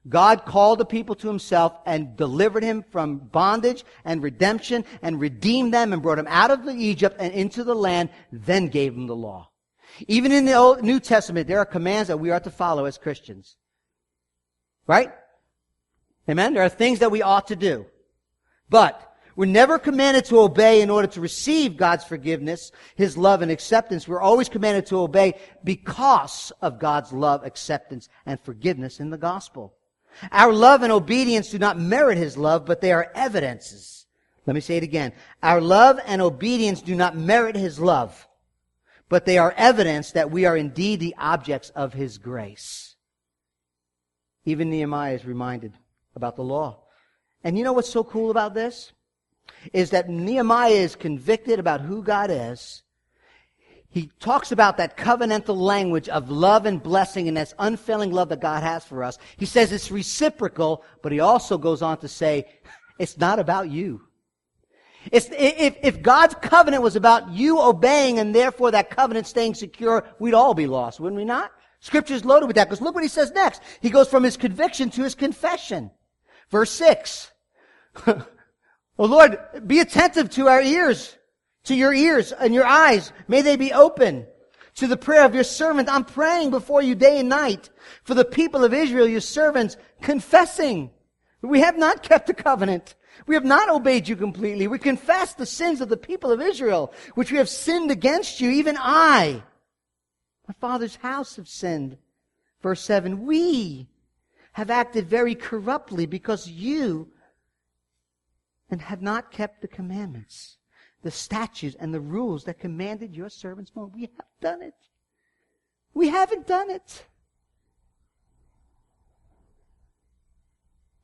God 0.09 0.45
called 0.45 0.79
the 0.79 0.85
people 0.85 1.17
to 1.17 1.27
himself 1.27 1.77
and 1.85 2.17
delivered 2.17 2.63
him 2.63 2.85
from 2.91 3.19
bondage 3.19 3.85
and 4.05 4.23
redemption 4.23 4.85
and 5.03 5.19
redeemed 5.19 5.75
them 5.75 5.93
and 5.93 6.01
brought 6.01 6.17
them 6.17 6.29
out 6.29 6.53
of 6.53 6.69
Egypt 6.69 7.17
and 7.19 7.35
into 7.35 7.65
the 7.65 7.75
land, 7.75 8.11
then 8.31 8.69
gave 8.69 8.95
them 8.95 9.09
the 9.09 9.17
law. 9.17 9.51
Even 10.09 10.33
in 10.33 10.45
the 10.45 10.55
Old, 10.55 10.83
New 10.83 11.01
Testament, 11.01 11.49
there 11.49 11.59
are 11.59 11.67
commands 11.67 12.09
that 12.09 12.19
we 12.19 12.31
are 12.31 12.41
to 12.41 12.51
follow 12.51 12.85
as 12.85 12.99
Christians. 12.99 13.57
Right? 14.87 15.13
Amen? 16.29 16.55
There 16.55 16.63
are 16.63 16.69
things 16.69 17.01
that 17.01 17.11
we 17.11 17.23
ought 17.23 17.49
to 17.49 17.57
do. 17.57 17.87
But 18.69 19.17
we're 19.37 19.47
never 19.47 19.79
commanded 19.79 20.25
to 20.27 20.41
obey 20.41 20.81
in 20.81 20.89
order 20.89 21.09
to 21.09 21.21
receive 21.21 21.77
God's 21.77 22.05
forgiveness, 22.05 22.73
His 22.95 23.17
love 23.17 23.43
and 23.43 23.51
acceptance. 23.51 24.09
We're 24.09 24.21
always 24.21 24.49
commanded 24.49 24.87
to 24.87 24.99
obey 24.99 25.35
because 25.63 26.53
of 26.63 26.79
God's 26.79 27.13
love, 27.13 27.45
acceptance, 27.45 28.09
and 28.25 28.41
forgiveness 28.41 28.99
in 28.99 29.11
the 29.11 29.19
gospel. 29.19 29.75
Our 30.33 30.53
love 30.53 30.83
and 30.83 30.91
obedience 30.91 31.51
do 31.51 31.59
not 31.59 31.79
merit 31.79 32.17
His 32.17 32.39
love, 32.39 32.65
but 32.65 32.81
they 32.81 32.93
are 32.93 33.13
evidences. 33.15 34.07
Let 34.47 34.55
me 34.55 34.61
say 34.61 34.79
it 34.79 34.83
again. 34.83 35.13
Our 35.43 35.61
love 35.61 36.01
and 36.07 36.23
obedience 36.23 36.81
do 36.81 36.95
not 36.95 37.17
merit 37.17 37.57
His 37.57 37.79
love, 37.79 38.27
but 39.09 39.25
they 39.25 39.39
are 39.39 39.55
evidence 39.57 40.13
that 40.13 40.31
we 40.31 40.45
are 40.45 40.57
indeed 40.57 41.01
the 41.01 41.15
objects 41.19 41.71
of 41.71 41.93
His 41.93 42.19
grace. 42.19 42.97
Even 44.45 44.71
Nehemiah 44.71 45.15
is 45.15 45.25
reminded 45.25 45.73
about 46.15 46.37
the 46.37 46.43
law. 46.43 46.85
And 47.45 47.59
you 47.59 47.65
know 47.65 47.73
what's 47.73 47.91
so 47.91 48.05
cool 48.05 48.31
about 48.31 48.55
this? 48.55 48.93
Is 49.73 49.91
that 49.91 50.09
Nehemiah 50.09 50.71
is 50.71 50.97
convicted 50.97 51.59
about 51.59 51.81
who 51.81 52.03
God 52.03 52.31
is. 52.31 52.83
He 53.89 54.11
talks 54.21 54.53
about 54.53 54.77
that 54.77 54.97
covenantal 54.97 55.57
language 55.57 56.09
of 56.09 56.31
love 56.31 56.67
and 56.67 56.83
blessing 56.83 57.29
and 57.29 57.37
that 57.37 57.55
unfailing 57.59 58.13
love 58.13 58.29
that 58.29 58.41
God 58.41 58.63
has 58.63 58.85
for 58.85 59.03
us. 59.03 59.19
He 59.37 59.47
says 59.47 59.73
it's 59.73 59.91
reciprocal, 59.91 60.85
but 61.03 61.13
he 61.13 61.21
also 61.21 61.57
goes 61.57 61.83
on 61.83 61.99
to 61.99 62.09
say, 62.09 62.47
it's 62.99 63.17
not 63.17 63.39
about 63.39 63.71
you. 63.71 64.06
If, 65.13 65.29
if 65.33 66.03
God's 66.03 66.35
covenant 66.41 66.83
was 66.83 66.97
about 66.97 67.31
you 67.31 67.61
obeying 67.61 68.19
and 68.19 68.35
therefore 68.35 68.71
that 68.73 68.91
covenant 68.91 69.27
staying 69.27 69.55
secure, 69.55 70.05
we'd 70.19 70.35
all 70.35 70.55
be 70.55 70.67
lost, 70.67 71.01
wouldn't 71.01 71.19
we 71.19 71.25
not? 71.25 71.53
Scripture's 71.81 72.25
loaded 72.25 72.47
with 72.47 72.57
that 72.57 72.65
because 72.65 72.81
look 72.81 72.95
what 72.95 73.05
he 73.05 73.09
says 73.09 73.31
next. 73.33 73.63
He 73.81 73.91
goes 73.91 74.09
from 74.09 74.23
his 74.23 74.37
conviction 74.37 74.91
to 74.91 75.03
his 75.03 75.15
confession. 75.15 75.91
Verse 76.51 76.71
6. 76.73 77.31
oh 78.07 78.25
Lord, 78.99 79.39
be 79.67 79.81
attentive 79.81 80.31
to 80.31 80.49
our 80.49 80.61
ears, 80.61 81.17
to 81.65 81.75
your 81.75 81.95
ears 81.95 82.33
and 82.33 82.55
your 82.55 82.67
eyes. 82.67 83.13
May 83.29 83.43
they 83.43 83.57
be 83.57 83.73
open 83.73 84.27
to 84.77 84.87
the 84.87 84.97
prayer 84.97 85.25
of 85.25 85.35
your 85.35 85.45
servant. 85.45 85.89
I'm 85.89 86.05
praying 86.05 86.51
before 86.51 86.83
you 86.83 86.95
day 86.95 87.19
and 87.19 87.29
night 87.29 87.71
for 88.05 88.15
the 88.15 88.25
people 88.25 88.65
of 88.65 88.75
Israel, 88.75 89.07
your 89.07 89.21
servants, 89.21 89.77
confessing. 90.03 90.91
We 91.43 91.61
have 91.61 91.79
not 91.79 92.03
kept 92.03 92.27
the 92.27 92.35
covenant. 92.35 92.95
We 93.27 93.35
have 93.35 93.45
not 93.45 93.69
obeyed 93.69 94.09
you 94.09 94.17
completely. 94.17 94.67
We 94.67 94.79
confess 94.79 95.35
the 95.35 95.47
sins 95.47 95.81
of 95.81 95.89
the 95.89 95.97
people 95.97 96.31
of 96.31 96.41
Israel, 96.41 96.93
which 97.15 97.33
we 97.33 97.39
have 97.39 97.49
sinned 97.49 97.91
against 97.91 98.41
you. 98.41 98.51
Even 98.51 98.77
I, 98.79 99.43
my 100.47 100.55
father's 100.61 100.97
house 100.97 101.37
have 101.37 101.49
sinned. 101.49 101.97
Verse 102.63 102.81
7, 102.83 103.25
we 103.25 103.89
have 104.53 104.71
acted 104.71 105.07
very 105.09 105.35
corruptly 105.35 106.07
because 106.07 106.49
you 106.49 107.09
and 108.71 108.81
have 108.81 109.03
not 109.03 109.31
kept 109.31 109.61
the 109.61 109.69
commandments, 109.69 110.57
the 111.03 111.11
statutes, 111.11 111.77
and 111.79 111.93
the 111.95 112.01
rules 112.01 112.45
that 112.45 112.59
commanded 112.59 113.15
your 113.15 113.29
servants 113.29 113.71
Moses. 113.75 113.95
We 113.95 114.03
have 114.03 114.27
done 114.41 114.63
it. 114.63 114.75
We 115.95 116.09
haven't 116.09 116.47
done 116.47 116.71
it. 116.71 117.07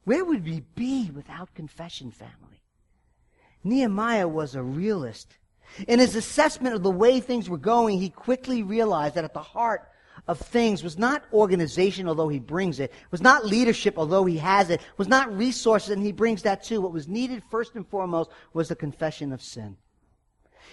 Where 0.04 0.24
would 0.24 0.44
we 0.44 0.60
be 0.74 1.10
without 1.10 1.54
confession, 1.54 2.10
family? 2.10 2.62
Nehemiah 3.64 4.28
was 4.28 4.54
a 4.54 4.62
realist. 4.62 5.36
In 5.86 6.00
his 6.00 6.16
assessment 6.16 6.74
of 6.74 6.82
the 6.82 6.90
way 6.90 7.20
things 7.20 7.48
were 7.48 7.58
going, 7.58 7.98
he 7.98 8.10
quickly 8.10 8.62
realized 8.62 9.14
that 9.14 9.24
at 9.24 9.32
the 9.32 9.42
heart 9.42 9.88
of 10.28 10.38
things 10.38 10.82
was 10.82 10.98
not 10.98 11.24
organization, 11.32 12.08
although 12.08 12.28
he 12.28 12.38
brings 12.38 12.80
it, 12.80 12.92
was 13.10 13.20
not 13.20 13.46
leadership, 13.46 13.94
although 13.96 14.24
he 14.24 14.38
has 14.38 14.70
it, 14.70 14.80
was 14.96 15.08
not 15.08 15.34
resources, 15.36 15.90
and 15.90 16.02
he 16.02 16.12
brings 16.12 16.42
that 16.42 16.62
too. 16.62 16.80
What 16.80 16.92
was 16.92 17.08
needed 17.08 17.42
first 17.50 17.74
and 17.74 17.86
foremost 17.86 18.30
was 18.52 18.68
the 18.68 18.76
confession 18.76 19.32
of 19.32 19.42
sin. 19.42 19.76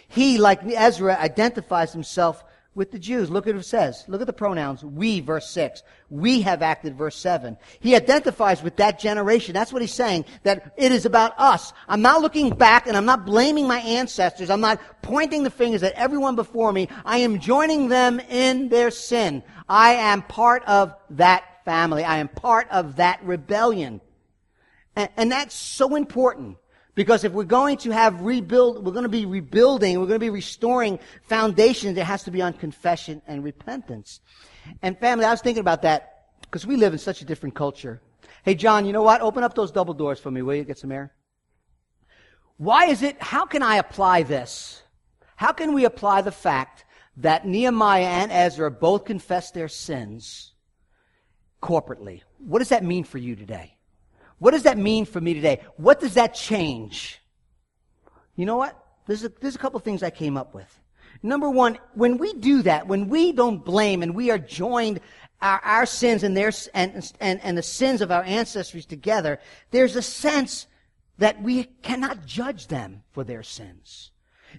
He, 0.07 0.37
like 0.37 0.61
Ezra, 0.63 1.15
identifies 1.15 1.93
himself 1.93 2.43
with 2.75 2.91
the 2.91 2.99
Jews. 2.99 3.29
Look 3.29 3.47
at 3.47 3.55
what 3.55 3.61
it 3.61 3.67
says. 3.67 4.05
Look 4.07 4.21
at 4.21 4.27
the 4.27 4.33
pronouns. 4.33 4.83
We, 4.83 5.19
verse 5.19 5.49
6. 5.49 5.83
We 6.09 6.41
have 6.41 6.61
acted, 6.61 6.95
verse 6.97 7.15
7. 7.15 7.57
He 7.79 7.95
identifies 7.95 8.63
with 8.63 8.77
that 8.77 8.99
generation. 8.99 9.53
That's 9.53 9.73
what 9.73 9.81
he's 9.81 9.93
saying, 9.93 10.25
that 10.43 10.73
it 10.77 10.91
is 10.91 11.05
about 11.05 11.33
us. 11.37 11.73
I'm 11.87 12.01
not 12.01 12.21
looking 12.21 12.49
back 12.51 12.87
and 12.87 12.95
I'm 12.95 13.05
not 13.05 13.25
blaming 13.25 13.67
my 13.67 13.79
ancestors. 13.79 14.49
I'm 14.49 14.61
not 14.61 14.79
pointing 15.01 15.43
the 15.43 15.49
fingers 15.49 15.83
at 15.83 15.93
everyone 15.93 16.35
before 16.35 16.71
me. 16.71 16.87
I 17.05 17.19
am 17.19 17.39
joining 17.39 17.89
them 17.89 18.19
in 18.19 18.69
their 18.69 18.91
sin. 18.91 19.43
I 19.67 19.93
am 19.93 20.21
part 20.21 20.63
of 20.65 20.95
that 21.11 21.65
family. 21.65 22.03
I 22.03 22.17
am 22.17 22.27
part 22.27 22.69
of 22.69 22.97
that 22.97 23.23
rebellion. 23.23 24.01
And, 24.95 25.09
and 25.17 25.31
that's 25.31 25.55
so 25.55 25.95
important. 25.95 26.57
Because 26.99 27.23
if 27.23 27.31
we're 27.31 27.45
going 27.45 27.77
to 27.77 27.91
have 27.91 28.19
rebuild, 28.19 28.85
we're 28.85 28.91
going 28.91 29.03
to 29.03 29.07
be 29.07 29.25
rebuilding, 29.25 29.97
we're 30.01 30.05
going 30.05 30.19
to 30.19 30.25
be 30.25 30.29
restoring 30.29 30.99
foundations, 31.29 31.97
it 31.97 32.03
has 32.03 32.23
to 32.23 32.31
be 32.31 32.41
on 32.41 32.51
confession 32.51 33.21
and 33.25 33.41
repentance. 33.41 34.19
And 34.81 34.99
family, 34.99 35.23
I 35.23 35.31
was 35.31 35.39
thinking 35.39 35.61
about 35.61 35.83
that 35.83 36.25
because 36.41 36.67
we 36.67 36.75
live 36.75 36.91
in 36.91 36.99
such 36.99 37.21
a 37.21 37.25
different 37.25 37.55
culture. 37.55 38.01
Hey, 38.43 38.53
John, 38.53 38.85
you 38.85 38.91
know 38.91 39.01
what? 39.01 39.21
Open 39.21 39.45
up 39.45 39.55
those 39.55 39.71
double 39.71 39.93
doors 39.93 40.19
for 40.19 40.29
me, 40.29 40.41
will 40.41 40.55
you? 40.55 40.65
Get 40.65 40.77
some 40.77 40.91
air. 40.91 41.13
Why 42.57 42.87
is 42.87 43.01
it, 43.01 43.15
how 43.23 43.45
can 43.45 43.63
I 43.63 43.77
apply 43.77 44.23
this? 44.23 44.83
How 45.37 45.53
can 45.53 45.73
we 45.73 45.85
apply 45.85 46.23
the 46.23 46.33
fact 46.33 46.83
that 47.15 47.47
Nehemiah 47.47 48.03
and 48.03 48.29
Ezra 48.29 48.69
both 48.69 49.05
confessed 49.05 49.53
their 49.53 49.69
sins 49.69 50.51
corporately? 51.63 52.23
What 52.39 52.59
does 52.59 52.69
that 52.69 52.83
mean 52.83 53.05
for 53.05 53.19
you 53.19 53.37
today? 53.37 53.78
What 54.39 54.51
does 54.51 54.63
that 54.63 54.77
mean 54.77 55.05
for 55.05 55.21
me 55.21 55.33
today? 55.33 55.61
What 55.77 55.99
does 55.99 56.15
that 56.15 56.33
change? 56.33 57.19
You 58.35 58.45
know 58.45 58.57
what? 58.57 58.77
There's 59.05 59.23
a, 59.23 59.29
there's 59.29 59.55
a 59.55 59.59
couple 59.59 59.79
things 59.79 60.01
I 60.01 60.09
came 60.09 60.37
up 60.37 60.53
with. 60.53 60.79
Number 61.21 61.49
one, 61.49 61.77
when 61.95 62.17
we 62.17 62.33
do 62.33 62.61
that, 62.61 62.87
when 62.87 63.09
we 63.09 63.33
don't 63.33 63.63
blame 63.63 64.01
and 64.01 64.15
we 64.15 64.31
are 64.31 64.37
joined 64.37 65.01
our, 65.41 65.59
our 65.59 65.85
sins 65.85 66.23
and, 66.23 66.35
their, 66.35 66.51
and, 66.73 67.11
and, 67.19 67.41
and 67.43 67.57
the 67.57 67.63
sins 67.63 68.01
of 68.01 68.11
our 68.11 68.23
ancestors 68.23 68.85
together, 68.85 69.39
there's 69.71 69.97
a 69.97 70.01
sense 70.01 70.67
that 71.17 71.41
we 71.41 71.65
cannot 71.81 72.25
judge 72.25 72.67
them 72.67 73.03
for 73.11 73.25
their 73.25 73.43
sins. 73.43 74.11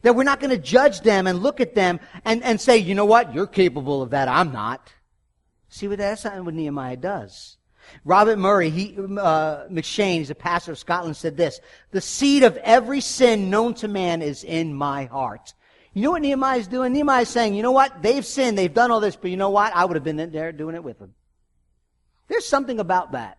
That 0.02 0.14
we're 0.14 0.24
not 0.24 0.40
going 0.40 0.50
to 0.50 0.58
judge 0.58 1.00
them 1.00 1.26
and 1.26 1.42
look 1.42 1.60
at 1.60 1.74
them 1.74 2.00
and, 2.24 2.42
and 2.42 2.60
say, 2.60 2.76
you 2.76 2.94
know 2.94 3.06
what, 3.06 3.34
you're 3.34 3.46
capable 3.46 4.02
of 4.02 4.10
that, 4.10 4.28
I'm 4.28 4.52
not. 4.52 4.92
See 5.68 5.88
what 5.88 5.98
that's 5.98 6.24
what 6.24 6.52
Nehemiah 6.52 6.96
does. 6.96 7.56
Robert 8.04 8.38
Murray, 8.38 8.70
he, 8.70 8.96
uh, 8.98 9.66
M'Cheyne, 9.68 10.18
he's 10.18 10.30
a 10.30 10.34
pastor 10.34 10.72
of 10.72 10.78
Scotland, 10.78 11.16
said 11.16 11.36
this, 11.36 11.60
the 11.90 12.00
seed 12.00 12.42
of 12.42 12.56
every 12.58 13.00
sin 13.00 13.50
known 13.50 13.74
to 13.74 13.88
man 13.88 14.22
is 14.22 14.44
in 14.44 14.74
my 14.74 15.04
heart. 15.06 15.54
You 15.92 16.02
know 16.02 16.12
what 16.12 16.22
Nehemiah 16.22 16.58
is 16.58 16.68
doing? 16.68 16.92
Nehemiah 16.92 17.22
is 17.22 17.28
saying, 17.28 17.54
you 17.54 17.62
know 17.62 17.72
what? 17.72 18.02
They've 18.02 18.24
sinned, 18.24 18.56
they've 18.56 18.72
done 18.72 18.90
all 18.90 19.00
this, 19.00 19.16
but 19.16 19.30
you 19.30 19.36
know 19.36 19.50
what? 19.50 19.74
I 19.74 19.84
would 19.84 19.96
have 19.96 20.04
been 20.04 20.30
there 20.30 20.52
doing 20.52 20.74
it 20.74 20.84
with 20.84 20.98
them. 20.98 21.14
There's 22.28 22.46
something 22.46 22.78
about 22.78 23.12
that 23.12 23.38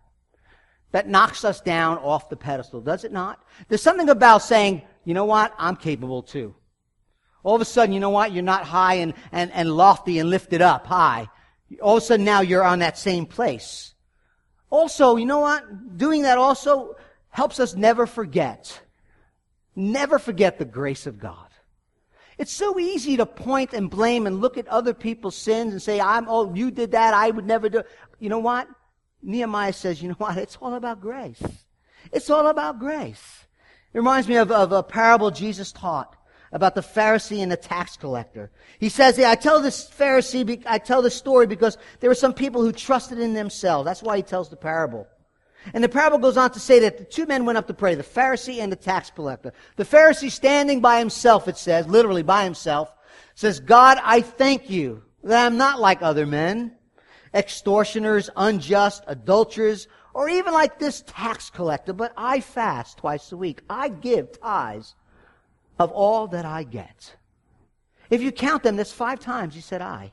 that 0.92 1.08
knocks 1.08 1.44
us 1.44 1.60
down 1.60 1.98
off 1.98 2.28
the 2.28 2.36
pedestal, 2.36 2.80
does 2.80 3.04
it 3.04 3.12
not? 3.12 3.42
There's 3.68 3.82
something 3.82 4.10
about 4.10 4.42
saying, 4.42 4.82
you 5.04 5.14
know 5.14 5.24
what? 5.24 5.54
I'm 5.58 5.76
capable 5.76 6.22
too. 6.22 6.54
All 7.42 7.56
of 7.56 7.62
a 7.62 7.64
sudden, 7.64 7.94
you 7.94 8.00
know 8.00 8.10
what? 8.10 8.32
You're 8.32 8.42
not 8.42 8.64
high 8.64 8.94
and, 8.94 9.14
and, 9.32 9.50
and 9.52 9.72
lofty 9.72 10.18
and 10.18 10.30
lifted 10.30 10.62
up 10.62 10.86
high. 10.86 11.28
All 11.80 11.96
of 11.96 12.02
a 12.02 12.06
sudden 12.06 12.24
now 12.24 12.42
you're 12.42 12.62
on 12.62 12.80
that 12.80 12.98
same 12.98 13.26
place. 13.26 13.91
Also, 14.72 15.16
you 15.16 15.26
know 15.26 15.40
what? 15.40 15.98
Doing 15.98 16.22
that 16.22 16.38
also 16.38 16.96
helps 17.28 17.60
us 17.60 17.74
never 17.74 18.06
forget. 18.06 18.80
Never 19.76 20.18
forget 20.18 20.58
the 20.58 20.64
grace 20.64 21.06
of 21.06 21.18
God. 21.18 21.48
It's 22.38 22.50
so 22.50 22.78
easy 22.78 23.18
to 23.18 23.26
point 23.26 23.74
and 23.74 23.90
blame 23.90 24.26
and 24.26 24.40
look 24.40 24.56
at 24.56 24.66
other 24.68 24.94
people's 24.94 25.36
sins 25.36 25.72
and 25.72 25.82
say, 25.82 26.00
I'm, 26.00 26.26
oh, 26.26 26.54
you 26.54 26.70
did 26.70 26.92
that, 26.92 27.12
I 27.12 27.30
would 27.30 27.44
never 27.44 27.68
do. 27.68 27.82
You 28.18 28.30
know 28.30 28.38
what? 28.38 28.66
Nehemiah 29.22 29.74
says, 29.74 30.00
you 30.00 30.08
know 30.08 30.14
what? 30.14 30.38
It's 30.38 30.56
all 30.56 30.72
about 30.72 31.02
grace. 31.02 31.42
It's 32.10 32.30
all 32.30 32.46
about 32.46 32.78
grace. 32.78 33.44
It 33.92 33.98
reminds 33.98 34.26
me 34.26 34.36
of, 34.36 34.50
of 34.50 34.72
a 34.72 34.82
parable 34.82 35.30
Jesus 35.30 35.70
taught 35.70 36.16
about 36.52 36.74
the 36.74 36.82
Pharisee 36.82 37.42
and 37.42 37.50
the 37.50 37.56
tax 37.56 37.96
collector. 37.96 38.50
He 38.78 38.88
says, 38.88 39.18
yeah, 39.18 39.30
I 39.30 39.34
tell 39.34 39.60
this 39.60 39.88
Pharisee, 39.88 40.62
I 40.66 40.78
tell 40.78 41.02
this 41.02 41.16
story 41.16 41.46
because 41.46 41.78
there 42.00 42.10
were 42.10 42.14
some 42.14 42.34
people 42.34 42.62
who 42.62 42.72
trusted 42.72 43.18
in 43.18 43.34
themselves. 43.34 43.86
That's 43.86 44.02
why 44.02 44.18
he 44.18 44.22
tells 44.22 44.50
the 44.50 44.56
parable. 44.56 45.06
And 45.72 45.82
the 45.82 45.88
parable 45.88 46.18
goes 46.18 46.36
on 46.36 46.50
to 46.50 46.60
say 46.60 46.80
that 46.80 46.98
the 46.98 47.04
two 47.04 47.24
men 47.24 47.44
went 47.46 47.56
up 47.56 47.68
to 47.68 47.74
pray, 47.74 47.94
the 47.94 48.02
Pharisee 48.02 48.58
and 48.58 48.70
the 48.70 48.76
tax 48.76 49.10
collector. 49.10 49.52
The 49.76 49.84
Pharisee 49.84 50.30
standing 50.30 50.80
by 50.80 50.98
himself, 50.98 51.48
it 51.48 51.56
says, 51.56 51.86
literally 51.86 52.22
by 52.22 52.44
himself, 52.44 52.92
says, 53.34 53.60
God, 53.60 53.98
I 54.02 54.20
thank 54.20 54.68
you 54.68 55.04
that 55.24 55.46
I'm 55.46 55.56
not 55.56 55.80
like 55.80 56.02
other 56.02 56.26
men, 56.26 56.76
extortioners, 57.32 58.28
unjust, 58.36 59.04
adulterers, 59.06 59.86
Or 60.14 60.28
even 60.28 60.52
like 60.52 60.78
this 60.78 61.02
tax 61.06 61.50
collector, 61.50 61.92
but 61.92 62.12
I 62.16 62.40
fast 62.40 62.98
twice 62.98 63.32
a 63.32 63.36
week. 63.36 63.62
I 63.68 63.88
give 63.88 64.40
tithes 64.40 64.94
of 65.78 65.90
all 65.90 66.28
that 66.28 66.44
I 66.44 66.62
get. 66.62 67.16
If 68.10 68.22
you 68.22 68.32
count 68.32 68.62
them, 68.62 68.76
that's 68.76 68.92
five 68.92 69.20
times 69.20 69.54
he 69.54 69.60
said 69.60 69.80
I. 69.80 70.12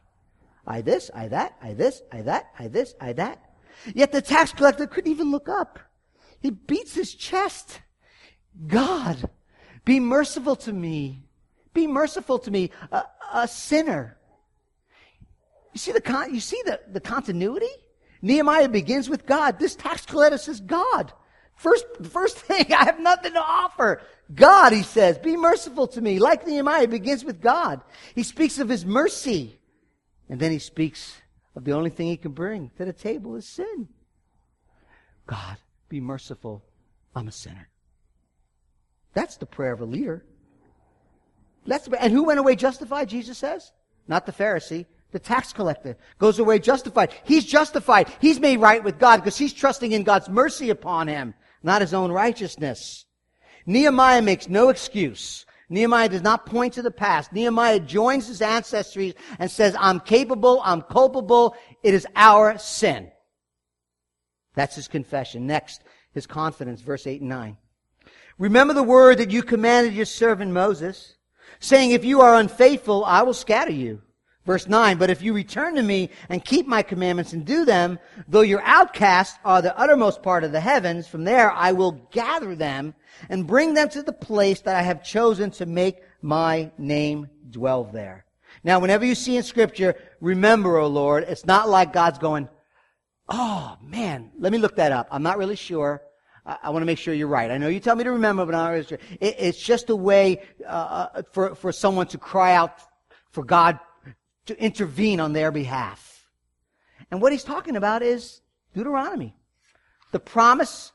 I 0.66 0.82
this, 0.82 1.10
I 1.14 1.28
that, 1.30 1.57
I 1.62 1.74
this, 1.74 2.01
I 2.12 2.22
that, 2.22 2.51
I 2.57 2.68
this, 2.68 2.93
I 3.01 3.14
that. 3.14 3.43
Yet 3.93 4.12
the 4.12 4.22
tax 4.22 4.51
collector 4.53 4.88
couldn't 4.88 5.12
even 5.12 5.32
look 5.32 5.49
up. 5.49 5.80
He 6.41 6.51
beats 6.51 6.93
his 6.93 7.14
chest. 7.14 7.82
God, 8.68 9.30
be 9.86 9.99
merciful 9.99 10.55
to 10.57 10.74
me. 10.74 11.24
Be 11.74 11.88
merciful 11.88 12.39
to 12.39 12.51
me, 12.51 12.72
a, 12.91 13.03
a 13.34 13.47
sinner. 13.47 14.18
You 15.74 15.80
see 15.80 15.91
the 15.91 16.01
con- 16.01 16.34
you 16.34 16.39
see 16.39 16.62
the, 16.66 16.80
the 16.91 16.99
continuity? 16.99 17.70
Nehemiah 18.22 18.70
begins 18.70 19.10
with 19.10 19.26
God. 19.26 19.60
This 19.60 19.76
tax 19.76 20.05
collector 20.05 20.38
says, 20.38 20.60
God. 20.60 21.14
First, 21.60 21.86
first 22.03 22.38
thing, 22.49 22.74
I 22.74 22.86
have 22.86 22.99
nothing 22.99 23.34
to 23.34 23.41
offer. 23.41 24.01
God, 24.34 24.72
he 24.72 24.82
says, 24.82 25.18
be 25.18 25.36
merciful 25.36 25.88
to 25.88 26.01
me. 26.01 26.18
Like 26.18 26.47
Nehemiah, 26.47 26.88
begins 26.88 27.26
with 27.26 27.41
God. 27.41 27.82
He 28.16 28.24
speaks 28.24 28.60
of 28.60 28.70
his 28.70 28.86
mercy. 28.86 29.60
And 30.30 30.39
then 30.39 30.51
he 30.51 30.60
speaks 30.60 31.18
of 31.55 31.66
the 31.66 31.74
only 31.74 31.89
thing 31.89 32.07
he 32.07 32.18
can 32.18 32.32
bring 32.32 32.72
to 32.78 32.86
the 32.86 32.93
table 32.93 33.36
is 33.36 33.45
sin. 33.45 33.89
God, 35.28 35.57
be 35.89 35.99
merciful. 35.99 36.64
I'm 37.14 37.28
a 37.28 37.32
sinner. 37.32 37.68
That's 39.14 39.36
the 39.38 39.45
prayer 39.45 39.74
of 39.74 39.82
a 39.82 39.86
leader. 39.86 40.24
That's, 41.66 41.89
and 41.99 42.14
who 42.14 42.24
went 42.24 42.39
away 42.39 42.55
justified, 42.55 43.10
Jesus 43.10 43.38
says? 43.38 43.74
Not 44.07 44.26
the 44.26 44.32
Pharisee, 44.32 44.86
the 45.12 45.20
tax 45.20 45.51
collector 45.51 45.97
goes 46.20 46.39
away 46.39 46.60
justified. 46.60 47.14
He's 47.26 47.43
justified. 47.43 48.07
He's 48.22 48.39
made 48.39 48.62
right 48.62 48.84
with 48.84 48.99
God 48.99 49.18
because 49.18 49.38
he's 49.38 49.53
trusting 49.53 49.91
in 49.91 50.03
God's 50.03 50.30
mercy 50.30 50.70
upon 50.70 51.07
him, 51.07 51.34
not 51.64 51.82
his 51.82 51.93
own 51.93 52.12
righteousness. 52.12 53.05
Nehemiah 53.66 54.22
makes 54.22 54.49
no 54.49 54.70
excuse. 54.70 55.45
Nehemiah 55.70 56.10
does 56.10 56.24
not 56.24 56.45
point 56.45 56.74
to 56.74 56.82
the 56.82 56.91
past. 56.91 57.32
Nehemiah 57.32 57.80
joins 57.80 58.28
his 58.28 58.41
ancestry 58.41 59.16
and 59.38 59.51
says, 59.51 59.76
I'm 59.80 59.99
capable, 59.99 60.62
I'm 60.64 60.82
culpable, 60.82 61.55
it 61.84 61.93
is 61.93 62.07
our 62.16 62.57
sin. 62.57 63.12
That's 64.55 64.76
his 64.76 64.88
confession. 64.88 65.45
Next, 65.45 65.82
his 66.12 66.26
confidence, 66.26 66.82
verse 66.82 67.05
8 67.05 67.22
and 67.22 67.30
9. 67.30 67.57
Remember 68.39 68.74
the 68.74 68.84
word 68.84 69.20
that 69.20 69.32
you 69.32 69.43
commanded 69.43 69.93
your 69.93 70.05
servant 70.05 70.51
Moses, 70.51 71.16
saying, 71.60 71.91
If 71.91 72.03
you 72.03 72.22
are 72.22 72.36
unfaithful, 72.36 73.05
I 73.05 73.22
will 73.22 73.34
scatter 73.34 73.72
you. 73.72 74.01
Verse 74.50 74.68
9, 74.68 74.97
but 74.97 75.12
if 75.12 75.22
you 75.22 75.34
return 75.34 75.76
to 75.76 75.84
me 75.84 76.10
and 76.28 76.43
keep 76.43 76.66
my 76.66 76.82
commandments 76.82 77.34
and 77.34 77.45
do 77.45 77.66
them, 77.66 78.00
though 78.28 78.41
your 78.41 78.64
outcasts 78.64 79.38
are 79.45 79.62
the 79.62 79.78
uttermost 79.80 80.24
part 80.24 80.43
of 80.43 80.52
the 80.52 80.60
heavens, 80.60 81.08
from 81.08 81.24
there 81.24 81.52
I 81.52 81.72
will 81.72 81.91
gather 82.10 82.56
them 82.56 82.95
and 83.30 83.45
bring 83.45 83.76
them 83.76 83.89
to 83.89 84.02
the 84.02 84.12
place 84.12 84.62
that 84.62 84.76
I 84.76 84.82
have 84.82 85.04
chosen 85.04 85.52
to 85.52 85.68
make 85.68 85.97
my 86.24 86.72
name 86.80 87.30
dwell 87.47 87.84
there. 87.84 88.26
Now, 88.64 88.80
whenever 88.80 89.06
you 89.06 89.14
see 89.14 89.38
in 89.38 89.43
scripture, 89.43 89.93
remember, 90.20 90.78
O 90.80 90.88
Lord, 90.88 91.26
it's 91.26 91.45
not 91.45 91.70
like 91.70 91.93
God's 91.93 92.18
going, 92.18 92.50
oh 93.28 93.78
man, 93.84 94.32
let 94.39 94.52
me 94.52 94.58
look 94.58 94.78
that 94.78 94.91
up. 94.91 95.10
I'm 95.12 95.22
not 95.22 95.38
really 95.38 95.58
sure. 95.58 96.02
I, 96.43 96.72
want 96.72 96.82
to 96.82 96.88
make 96.88 96.97
sure 96.97 97.14
you're 97.14 97.28
right. 97.28 97.52
I 97.52 97.60
know 97.60 97.68
you 97.68 97.80
tell 97.80 97.95
me 97.95 98.04
to 98.04 98.14
remember, 98.14 98.47
but 98.47 98.56
I'm 98.56 98.78
not 98.80 98.88
sure. 98.88 98.97
It, 99.22 99.36
it's 99.38 99.62
just 99.62 99.91
a 99.91 99.95
way 99.95 100.41
uh, 100.66 101.10
uh, 101.14 101.22
for, 101.34 101.54
for 101.54 101.72
someone 101.72 102.08
to 102.08 102.18
cry 102.18 102.56
out 102.56 102.80
for 103.30 103.43
God 103.43 103.78
to 104.50 104.64
intervene 104.64 105.20
on 105.20 105.34
their 105.34 105.52
behalf. 105.52 106.26
And 107.12 107.22
what 107.22 107.32
he's 107.32 107.43
talking 107.43 107.76
about 107.76 108.02
is 108.02 108.41
Deuteronomy. 108.74 109.36
The 110.12 110.20
promise 110.20 110.91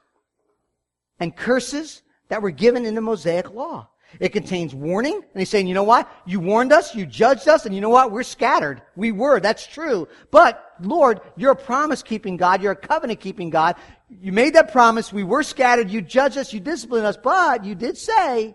and 1.18 1.34
curses 1.36 2.02
that 2.28 2.42
were 2.42 2.50
given 2.50 2.84
in 2.84 2.94
the 2.94 3.00
Mosaic 3.00 3.52
law. 3.52 3.88
It 4.20 4.30
contains 4.30 4.74
warning, 4.74 5.14
and 5.14 5.40
he's 5.40 5.48
saying, 5.48 5.66
you 5.66 5.74
know 5.74 5.84
what? 5.84 6.08
You 6.24 6.38
warned 6.38 6.72
us, 6.72 6.94
you 6.94 7.06
judged 7.06 7.48
us, 7.48 7.66
and 7.66 7.74
you 7.74 7.80
know 7.80 7.88
what? 7.88 8.12
We're 8.12 8.22
scattered. 8.22 8.82
We 8.96 9.12
were, 9.12 9.40
that's 9.40 9.66
true. 9.66 10.08
But, 10.30 10.64
Lord, 10.80 11.20
you're 11.36 11.52
a 11.52 11.56
promise 11.56 12.02
keeping 12.02 12.36
God, 12.36 12.62
you're 12.62 12.72
a 12.72 12.76
covenant 12.76 13.20
keeping 13.20 13.50
God. 13.50 13.76
You 14.08 14.32
made 14.32 14.54
that 14.54 14.72
promise, 14.72 15.12
we 15.12 15.24
were 15.24 15.42
scattered, 15.42 15.90
you 15.90 16.00
judged 16.00 16.38
us, 16.38 16.52
you 16.52 16.60
disciplined 16.60 17.06
us, 17.06 17.16
but 17.16 17.64
you 17.64 17.74
did 17.74 17.96
say 17.96 18.54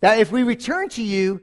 that 0.00 0.18
if 0.18 0.32
we 0.32 0.42
return 0.42 0.88
to 0.90 1.02
you, 1.02 1.40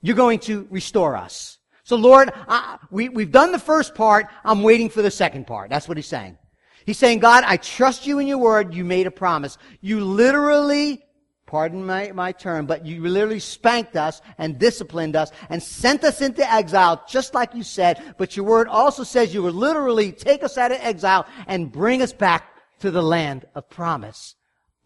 you're 0.00 0.16
going 0.16 0.38
to 0.40 0.66
restore 0.70 1.16
us. 1.16 1.58
So 1.84 1.96
Lord, 1.96 2.30
I, 2.34 2.78
we, 2.90 3.08
we've 3.08 3.32
done 3.32 3.52
the 3.52 3.58
first 3.58 3.94
part. 3.94 4.26
I'm 4.44 4.62
waiting 4.62 4.90
for 4.90 5.02
the 5.02 5.10
second 5.10 5.46
part. 5.46 5.70
That's 5.70 5.88
what 5.88 5.96
he's 5.96 6.06
saying. 6.06 6.36
He's 6.84 6.98
saying, 6.98 7.18
God, 7.18 7.44
I 7.46 7.56
trust 7.58 8.06
you 8.06 8.18
in 8.18 8.26
your 8.26 8.38
word. 8.38 8.74
You 8.74 8.84
made 8.84 9.06
a 9.06 9.10
promise. 9.10 9.58
You 9.80 10.00
literally, 10.00 11.02
pardon 11.46 11.84
my, 11.84 12.12
my 12.12 12.32
term, 12.32 12.66
but 12.66 12.86
you 12.86 13.02
literally 13.02 13.40
spanked 13.40 13.96
us 13.96 14.22
and 14.38 14.58
disciplined 14.58 15.16
us 15.16 15.30
and 15.50 15.62
sent 15.62 16.04
us 16.04 16.22
into 16.22 16.50
exile, 16.50 17.04
just 17.08 17.34
like 17.34 17.54
you 17.54 17.62
said. 17.62 18.14
But 18.16 18.36
your 18.36 18.46
word 18.46 18.68
also 18.68 19.02
says 19.02 19.34
you 19.34 19.42
will 19.42 19.52
literally 19.52 20.12
take 20.12 20.42
us 20.42 20.56
out 20.56 20.72
of 20.72 20.78
exile 20.80 21.26
and 21.46 21.72
bring 21.72 22.00
us 22.00 22.12
back 22.12 22.44
to 22.80 22.90
the 22.90 23.02
land 23.02 23.46
of 23.54 23.68
promise. 23.68 24.34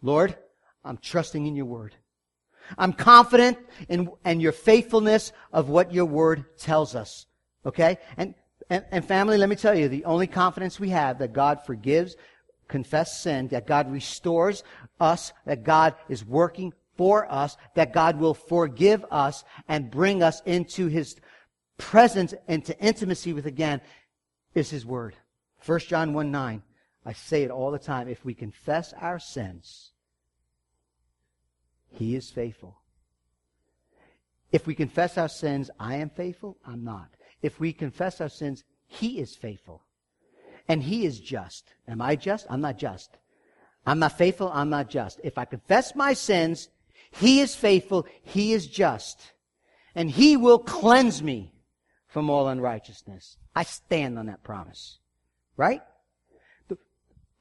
Lord, 0.01 0.37
I'm 0.83 0.97
trusting 0.97 1.45
in 1.45 1.55
your 1.55 1.65
word. 1.65 1.95
I'm 2.77 2.93
confident 2.93 3.57
in, 3.89 4.09
in 4.25 4.39
your 4.39 4.51
faithfulness 4.51 5.31
of 5.51 5.69
what 5.69 5.93
your 5.93 6.05
word 6.05 6.45
tells 6.57 6.95
us. 6.95 7.25
Okay? 7.65 7.97
And, 8.17 8.35
and, 8.69 8.85
and 8.91 9.05
family, 9.05 9.37
let 9.37 9.49
me 9.49 9.55
tell 9.55 9.77
you, 9.77 9.87
the 9.87 10.05
only 10.05 10.27
confidence 10.27 10.79
we 10.79 10.89
have 10.89 11.19
that 11.19 11.33
God 11.33 11.65
forgives, 11.65 12.15
confess 12.67 13.21
sin, 13.21 13.47
that 13.49 13.67
God 13.67 13.91
restores 13.91 14.63
us, 14.99 15.33
that 15.45 15.63
God 15.63 15.95
is 16.09 16.25
working 16.25 16.73
for 16.95 17.31
us, 17.31 17.57
that 17.75 17.93
God 17.93 18.19
will 18.19 18.33
forgive 18.33 19.03
us 19.11 19.43
and 19.67 19.91
bring 19.91 20.21
us 20.21 20.41
into 20.45 20.87
his 20.87 21.15
presence, 21.77 22.33
into 22.47 22.77
intimacy 22.79 23.33
with 23.33 23.45
again, 23.45 23.81
is 24.53 24.69
his 24.69 24.85
word. 24.85 25.15
1 25.65 25.79
John 25.79 26.13
1 26.13 26.31
9. 26.31 26.63
I 27.05 27.13
say 27.13 27.43
it 27.43 27.51
all 27.51 27.71
the 27.71 27.79
time. 27.79 28.07
If 28.07 28.23
we 28.23 28.33
confess 28.33 28.93
our 28.93 29.19
sins, 29.19 29.91
he 31.93 32.15
is 32.15 32.29
faithful. 32.29 32.77
If 34.51 34.67
we 34.67 34.75
confess 34.75 35.17
our 35.17 35.29
sins, 35.29 35.71
I 35.79 35.95
am 35.95 36.09
faithful, 36.09 36.57
I'm 36.65 36.83
not. 36.83 37.09
If 37.41 37.59
we 37.59 37.73
confess 37.73 38.21
our 38.21 38.29
sins, 38.29 38.63
He 38.85 39.19
is 39.19 39.35
faithful. 39.35 39.83
And 40.67 40.83
He 40.83 41.05
is 41.05 41.19
just. 41.19 41.73
Am 41.87 42.01
I 42.01 42.15
just? 42.15 42.45
I'm 42.49 42.61
not 42.61 42.77
just. 42.77 43.17
I'm 43.85 43.99
not 43.99 44.17
faithful, 44.17 44.51
I'm 44.53 44.69
not 44.69 44.89
just. 44.89 45.19
If 45.23 45.37
I 45.37 45.45
confess 45.45 45.95
my 45.95 46.13
sins, 46.13 46.69
He 47.11 47.41
is 47.41 47.55
faithful, 47.55 48.05
He 48.21 48.53
is 48.53 48.67
just. 48.67 49.33
And 49.95 50.09
He 50.09 50.37
will 50.37 50.59
cleanse 50.59 51.21
me 51.21 51.51
from 52.07 52.29
all 52.29 52.47
unrighteousness. 52.47 53.37
I 53.55 53.63
stand 53.63 54.17
on 54.17 54.27
that 54.27 54.43
promise. 54.43 54.99
Right? 55.57 55.81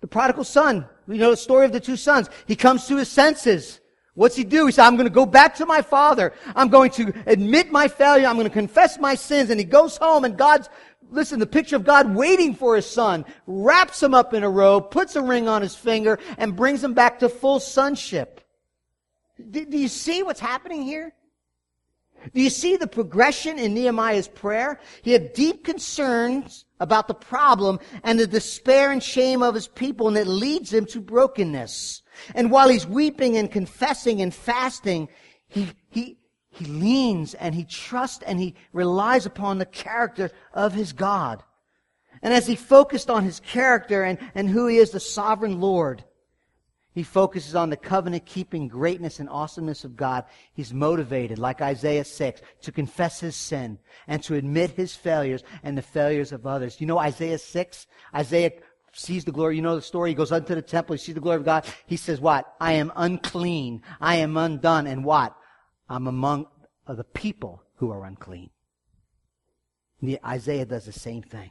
The, 0.01 0.07
prodigal 0.09 0.45
son, 0.45 0.87
we 1.07 1.17
know 1.17 1.31
the 1.31 1.37
story 1.37 1.65
of 1.67 1.73
the 1.73 1.81
two 1.81 1.97
sons. 1.97 2.29
He 2.47 2.57
comes 2.57 2.87
to 2.89 2.97
his 2.97 3.09
senses. 3.09 3.81
What's 4.15 4.37
he 4.37 4.45
do? 4.45 4.67
He 4.67 4.73
said, 4.73 4.85
I'm 4.85 4.97
going 4.97 5.09
to 5.09 5.15
go 5.15 5.25
back 5.25 5.55
to 5.57 5.67
my 5.67 5.81
father. 5.81 6.33
I'm 6.55 6.69
going 6.69 6.91
to 6.93 7.15
admit 7.27 7.73
my 7.73 7.89
failure. 7.89 8.27
I'm 8.27 8.37
going 8.37 8.49
to 8.49 8.51
confess 8.51 8.99
my 8.99 9.15
sins. 9.15 9.49
And 9.51 9.59
he 9.59 9.65
goes 9.65 9.97
home 9.97 10.25
and 10.25 10.37
God's, 10.37 10.69
listen, 11.11 11.39
the 11.39 11.47
picture 11.47 11.77
of 11.77 11.85
God 11.85 12.15
waiting 12.15 12.55
for 12.55 12.77
his 12.77 12.87
son, 12.87 13.25
wraps 13.47 14.03
him 14.03 14.13
up 14.13 14.35
in 14.35 14.43
a 14.43 14.51
robe, 14.51 14.91
puts 14.91 15.17
a 15.17 15.23
ring 15.23 15.49
on 15.49 15.63
his 15.63 15.75
finger, 15.75 16.19
and 16.37 16.55
brings 16.55 16.85
him 16.85 16.93
back 16.93 17.21
to 17.21 17.29
full 17.29 17.59
sonship. 17.59 18.43
Do, 19.51 19.65
do 19.65 19.79
you 19.79 19.89
see 19.89 20.23
what's 20.23 20.41
happening 20.41 20.83
here? 20.83 21.15
Do 22.35 22.41
you 22.41 22.51
see 22.51 22.77
the 22.77 22.87
progression 22.87 23.59
in 23.59 23.75
Nehemiah's 23.75 24.29
prayer? 24.29 24.79
He 25.03 25.13
had 25.13 25.33
deep 25.33 25.65
concerns 25.65 26.67
about 26.79 27.09
the 27.09 27.15
problem 27.15 27.81
and 28.05 28.19
the 28.19 28.27
despair 28.27 28.93
and 28.93 29.03
shame 29.03 29.43
of 29.43 29.55
his 29.55 29.67
people, 29.67 30.07
and 30.07 30.17
it 30.17 30.27
leads 30.27 30.73
him 30.73 30.87
to 30.87 31.01
brokenness. 31.01 32.02
And 32.35 32.51
while 32.51 32.69
he's 32.69 32.87
weeping 32.87 33.37
and 33.37 33.51
confessing 33.51 34.21
and 34.21 34.35
fasting, 34.35 35.09
he, 35.49 35.69
he, 35.91 36.19
he 36.51 36.65
leans 36.67 37.35
and 37.35 37.55
he 37.55 37.65
trusts 37.65 38.23
and 38.27 38.39
he 38.39 38.55
relies 38.73 39.27
upon 39.27 39.59
the 39.59 39.67
character 39.67 40.31
of 40.53 40.73
his 40.73 40.93
God. 40.93 41.43
And 42.23 42.33
as 42.33 42.47
he 42.47 42.57
focused 42.57 43.11
on 43.11 43.25
his 43.25 43.41
character 43.41 44.05
and, 44.05 44.19
and 44.35 44.49
who 44.49 44.67
he 44.67 44.77
is, 44.77 44.91
the 44.91 45.01
sovereign 45.01 45.61
Lord, 45.61 46.05
he 46.95 47.03
focuses 47.03 47.55
on 47.55 47.71
the 47.71 47.77
covenant 47.77 48.27
keeping 48.27 48.69
greatness 48.69 49.19
and 49.19 49.29
awesomeness 49.29 49.85
of 49.85 49.97
God. 49.97 50.25
He's 50.53 50.75
motivated, 50.75 51.39
like 51.39 51.63
Isaiah 51.63 52.05
6, 52.05 52.43
to 52.63 52.73
confess 52.73 53.21
his 53.21 53.35
sin 53.35 53.79
and 54.07 54.23
to 54.25 54.35
admit 54.35 54.73
his 54.73 54.95
failures 54.95 55.43
and 55.63 55.77
the 55.77 55.83
failures 55.83 56.33
of 56.33 56.47
others. 56.47 56.81
You 56.81 56.87
know 56.87 56.99
Isaiah 56.99 57.39
6? 57.39 57.87
Isaiah 58.15 58.53
sees 58.93 59.25
the 59.25 59.33
glory. 59.33 59.57
You 59.57 59.63
know 59.63 59.77
the 59.77 59.83
story. 59.83 60.11
He 60.11 60.15
goes 60.15 60.33
unto 60.33 60.55
the 60.55 60.63
temple. 60.63 60.95
He 60.95 60.99
sees 60.99 61.15
the 61.15 61.21
glory 61.21 61.37
of 61.37 61.45
God. 61.45 61.65
He 61.87 61.97
says, 61.97 62.21
what? 62.21 62.55
I 62.61 62.75
am 62.75 62.93
unclean. 62.97 63.83
I 64.01 64.17
am 64.17 64.37
undone. 64.37 64.87
And 64.87 65.05
what? 65.05 65.35
I'm 65.89 66.07
among 66.07 66.47
the 66.87 67.05
people 67.05 67.63
who 67.77 67.91
are 67.91 68.05
unclean. 68.05 68.51
The, 70.01 70.19
Isaiah 70.25 70.67
does 70.67 70.87
the 70.87 70.93
same 70.93 71.23
thing. 71.23 71.51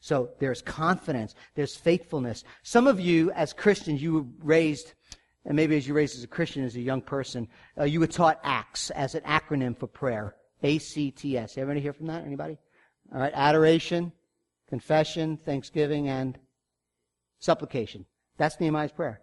So 0.00 0.30
there's 0.38 0.60
confidence, 0.60 1.34
there's 1.54 1.76
faithfulness. 1.76 2.44
Some 2.62 2.86
of 2.86 3.00
you, 3.00 3.30
as 3.32 3.52
Christians, 3.52 4.02
you 4.02 4.12
were 4.12 4.24
raised, 4.42 4.92
and 5.46 5.56
maybe 5.56 5.76
as 5.76 5.88
you 5.88 5.94
raised 5.94 6.16
as 6.16 6.24
a 6.24 6.28
Christian, 6.28 6.64
as 6.64 6.76
a 6.76 6.80
young 6.80 7.00
person, 7.00 7.48
uh, 7.78 7.84
you 7.84 8.00
were 8.00 8.06
taught 8.06 8.38
ACTS 8.44 8.90
as 8.90 9.14
an 9.14 9.22
acronym 9.22 9.76
for 9.76 9.86
prayer. 9.86 10.34
A-C-T-S. 10.62 11.56
Everybody 11.56 11.80
hear 11.80 11.92
from 11.92 12.06
that? 12.08 12.24
Anybody? 12.24 12.58
All 13.14 13.20
right. 13.20 13.32
Adoration, 13.34 14.12
confession, 14.68 15.36
thanksgiving, 15.36 16.08
and 16.08 16.38
supplication. 17.44 18.06
That's 18.38 18.58
Nehemiah's 18.58 18.92
prayer. 18.92 19.20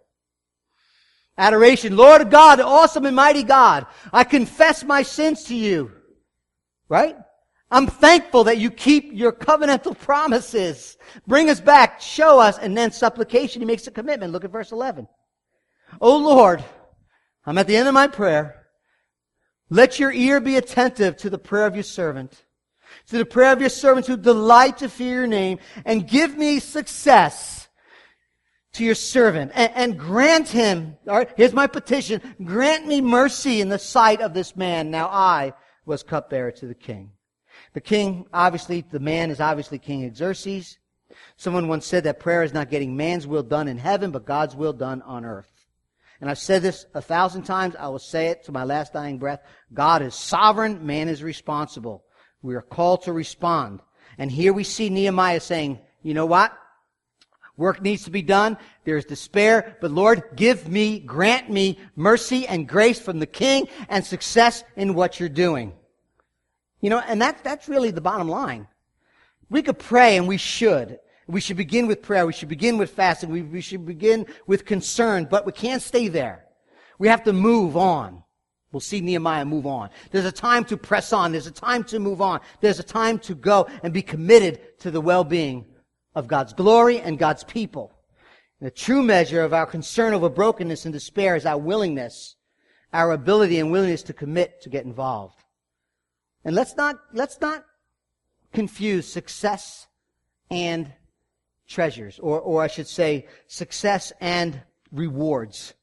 Adoration. 1.36 1.96
Lord 1.96 2.30
God, 2.30 2.60
awesome 2.60 3.06
and 3.06 3.16
mighty 3.16 3.42
God, 3.42 3.86
I 4.12 4.24
confess 4.24 4.84
my 4.84 5.02
sins 5.02 5.44
to 5.44 5.56
you. 5.56 5.92
Right? 6.88 7.16
I'm 7.70 7.86
thankful 7.86 8.44
that 8.44 8.58
you 8.58 8.70
keep 8.70 9.10
your 9.12 9.32
covenantal 9.32 9.98
promises. 9.98 10.98
Bring 11.26 11.48
us 11.48 11.60
back, 11.60 12.02
show 12.02 12.38
us, 12.38 12.58
and 12.58 12.76
then 12.76 12.92
supplication. 12.92 13.62
He 13.62 13.66
makes 13.66 13.86
a 13.86 13.90
commitment. 13.90 14.32
Look 14.32 14.44
at 14.44 14.52
verse 14.52 14.72
11. 14.72 15.08
Oh 16.00 16.18
Lord, 16.18 16.62
I'm 17.46 17.58
at 17.58 17.66
the 17.66 17.76
end 17.76 17.88
of 17.88 17.94
my 17.94 18.08
prayer. 18.08 18.66
Let 19.70 19.98
your 19.98 20.12
ear 20.12 20.38
be 20.38 20.56
attentive 20.56 21.16
to 21.18 21.30
the 21.30 21.38
prayer 21.38 21.66
of 21.66 21.74
your 21.74 21.82
servant, 21.82 22.44
to 23.08 23.16
the 23.16 23.24
prayer 23.24 23.54
of 23.54 23.60
your 23.60 23.70
servants 23.70 24.06
who 24.06 24.18
delight 24.18 24.78
to 24.78 24.90
fear 24.90 25.20
your 25.20 25.26
name, 25.26 25.58
and 25.86 26.06
give 26.06 26.36
me 26.36 26.58
success 26.58 27.61
to 28.74 28.84
your 28.84 28.94
servant 28.94 29.52
and, 29.54 29.72
and, 29.74 29.98
grant 29.98 30.48
him, 30.48 30.96
all 31.06 31.18
right, 31.18 31.30
here's 31.36 31.52
my 31.52 31.66
petition, 31.66 32.20
grant 32.42 32.86
me 32.86 33.00
mercy 33.00 33.60
in 33.60 33.68
the 33.68 33.78
sight 33.78 34.20
of 34.20 34.32
this 34.32 34.56
man. 34.56 34.90
Now 34.90 35.08
I 35.08 35.52
was 35.84 36.02
cupbearer 36.02 36.52
to 36.52 36.66
the 36.66 36.74
king. 36.74 37.10
The 37.74 37.80
king, 37.80 38.26
obviously, 38.32 38.84
the 38.90 39.00
man 39.00 39.30
is 39.30 39.40
obviously 39.40 39.78
King 39.78 40.14
Xerxes. 40.14 40.78
Someone 41.36 41.68
once 41.68 41.86
said 41.86 42.04
that 42.04 42.20
prayer 42.20 42.42
is 42.42 42.54
not 42.54 42.70
getting 42.70 42.96
man's 42.96 43.26
will 43.26 43.42
done 43.42 43.68
in 43.68 43.78
heaven, 43.78 44.10
but 44.10 44.24
God's 44.24 44.56
will 44.56 44.72
done 44.72 45.02
on 45.02 45.24
earth. 45.24 45.50
And 46.20 46.30
I've 46.30 46.38
said 46.38 46.62
this 46.62 46.86
a 46.94 47.02
thousand 47.02 47.42
times. 47.42 47.74
I 47.76 47.88
will 47.88 47.98
say 47.98 48.28
it 48.28 48.44
to 48.44 48.52
my 48.52 48.64
last 48.64 48.92
dying 48.92 49.18
breath. 49.18 49.42
God 49.74 50.02
is 50.02 50.14
sovereign. 50.14 50.86
Man 50.86 51.08
is 51.08 51.22
responsible. 51.22 52.04
We 52.42 52.54
are 52.54 52.62
called 52.62 53.02
to 53.02 53.12
respond. 53.12 53.80
And 54.18 54.30
here 54.30 54.52
we 54.52 54.64
see 54.64 54.88
Nehemiah 54.88 55.40
saying, 55.40 55.80
you 56.02 56.14
know 56.14 56.26
what? 56.26 56.56
Work 57.62 57.80
needs 57.80 58.02
to 58.06 58.10
be 58.10 58.22
done. 58.22 58.58
There's 58.82 59.04
despair, 59.04 59.76
but 59.80 59.92
Lord, 59.92 60.24
give 60.34 60.68
me, 60.68 60.98
grant 60.98 61.48
me 61.48 61.78
mercy 61.94 62.44
and 62.44 62.68
grace 62.68 62.98
from 62.98 63.20
the 63.20 63.26
king 63.26 63.68
and 63.88 64.04
success 64.04 64.64
in 64.74 64.94
what 64.94 65.20
you're 65.20 65.28
doing. 65.28 65.72
You 66.80 66.90
know, 66.90 66.98
and 66.98 67.22
that's, 67.22 67.40
that's 67.42 67.68
really 67.68 67.92
the 67.92 68.00
bottom 68.00 68.28
line. 68.28 68.66
We 69.48 69.62
could 69.62 69.78
pray 69.78 70.16
and 70.16 70.26
we 70.26 70.38
should. 70.38 70.98
We 71.28 71.40
should 71.40 71.56
begin 71.56 71.86
with 71.86 72.02
prayer. 72.02 72.26
We 72.26 72.32
should 72.32 72.48
begin 72.48 72.78
with 72.78 72.90
fasting. 72.90 73.30
We, 73.30 73.42
we 73.42 73.60
should 73.60 73.86
begin 73.86 74.26
with 74.48 74.64
concern, 74.64 75.28
but 75.30 75.46
we 75.46 75.52
can't 75.52 75.80
stay 75.80 76.08
there. 76.08 76.46
We 76.98 77.06
have 77.06 77.22
to 77.22 77.32
move 77.32 77.76
on. 77.76 78.24
We'll 78.72 78.80
see 78.80 79.00
Nehemiah 79.00 79.44
move 79.44 79.66
on. 79.66 79.90
There's 80.10 80.24
a 80.24 80.32
time 80.32 80.64
to 80.64 80.76
press 80.76 81.12
on. 81.12 81.30
There's 81.30 81.46
a 81.46 81.52
time 81.52 81.84
to 81.84 82.00
move 82.00 82.20
on. 82.20 82.40
There's 82.60 82.80
a 82.80 82.82
time 82.82 83.20
to 83.20 83.36
go 83.36 83.68
and 83.84 83.92
be 83.92 84.02
committed 84.02 84.80
to 84.80 84.90
the 84.90 85.00
well-being 85.00 85.66
of 86.14 86.28
God's 86.28 86.52
glory 86.52 87.00
and 87.00 87.18
God's 87.18 87.44
people. 87.44 87.92
the 88.60 88.70
true 88.70 89.02
measure 89.02 89.42
of 89.42 89.52
our 89.52 89.66
concern 89.66 90.14
over 90.14 90.28
brokenness 90.28 90.84
and 90.84 90.92
despair 90.92 91.34
is 91.34 91.44
our 91.44 91.58
willingness, 91.58 92.36
our 92.92 93.10
ability 93.10 93.58
and 93.58 93.72
willingness 93.72 94.04
to 94.04 94.12
commit 94.12 94.62
to 94.62 94.68
get 94.68 94.84
involved. 94.84 95.42
And 96.44 96.54
let's 96.54 96.76
not, 96.76 96.96
let's 97.12 97.40
not 97.40 97.64
confuse 98.52 99.06
success 99.06 99.88
and 100.50 100.92
treasures, 101.66 102.20
or, 102.20 102.40
or 102.40 102.62
I 102.62 102.68
should 102.68 102.86
say 102.86 103.26
success 103.48 104.12
and 104.20 104.60
rewards. 104.92 105.74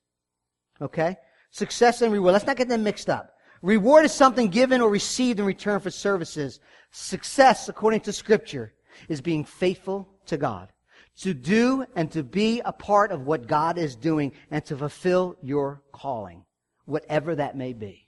Okay? 0.82 1.17
Success 1.51 2.01
and 2.01 2.13
reward. 2.13 2.34
Let's 2.34 2.45
not 2.45 2.57
get 2.57 2.69
them 2.69 2.84
mixed 2.84 3.09
up. 3.09 3.34
Reward 3.61 4.05
is 4.05 4.13
something 4.13 4.47
given 4.49 4.80
or 4.80 4.89
received 4.89 5.39
in 5.39 5.45
return 5.45 5.80
for 5.80 5.91
services. 5.91 6.59
Success, 6.91 7.67
according 7.67 8.01
to 8.01 8.13
scripture, 8.13 8.73
is 9.09 9.19
being 9.21 9.43
faithful 9.43 10.07
to 10.30 10.38
God. 10.38 10.69
To 11.21 11.34
do 11.34 11.86
and 11.95 12.09
to 12.11 12.23
be 12.23 12.61
a 12.63 12.71
part 12.71 13.11
of 13.11 13.25
what 13.25 13.47
God 13.47 13.77
is 13.77 13.95
doing 13.95 14.32
and 14.49 14.63
to 14.65 14.77
fulfill 14.77 15.36
your 15.41 15.82
calling, 15.91 16.45
whatever 16.86 17.36
that 17.36 17.57
may 17.57 17.73
be. 17.73 18.07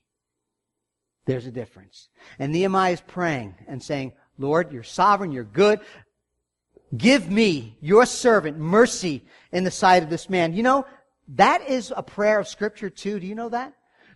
There's 1.25 1.45
a 1.45 1.51
difference. 1.51 2.09
And 2.39 2.51
Nehemiah 2.51 2.93
is 2.93 3.01
praying 3.01 3.55
and 3.67 3.83
saying, 3.83 4.13
Lord, 4.37 4.71
you're 4.71 4.83
sovereign, 4.83 5.31
you're 5.31 5.43
good. 5.43 5.81
Give 6.95 7.29
me, 7.29 7.77
your 7.81 8.05
servant, 8.05 8.57
mercy 8.57 9.23
in 9.51 9.63
the 9.63 9.71
sight 9.71 10.03
of 10.03 10.09
this 10.09 10.29
man. 10.29 10.53
You 10.53 10.63
know, 10.63 10.85
that 11.35 11.69
is 11.69 11.93
a 11.95 12.03
prayer 12.03 12.39
of 12.39 12.47
scripture 12.47 12.89
too. 12.89 13.19
Do 13.19 13.27
you 13.27 13.35
know 13.35 13.49
that? 13.49 13.73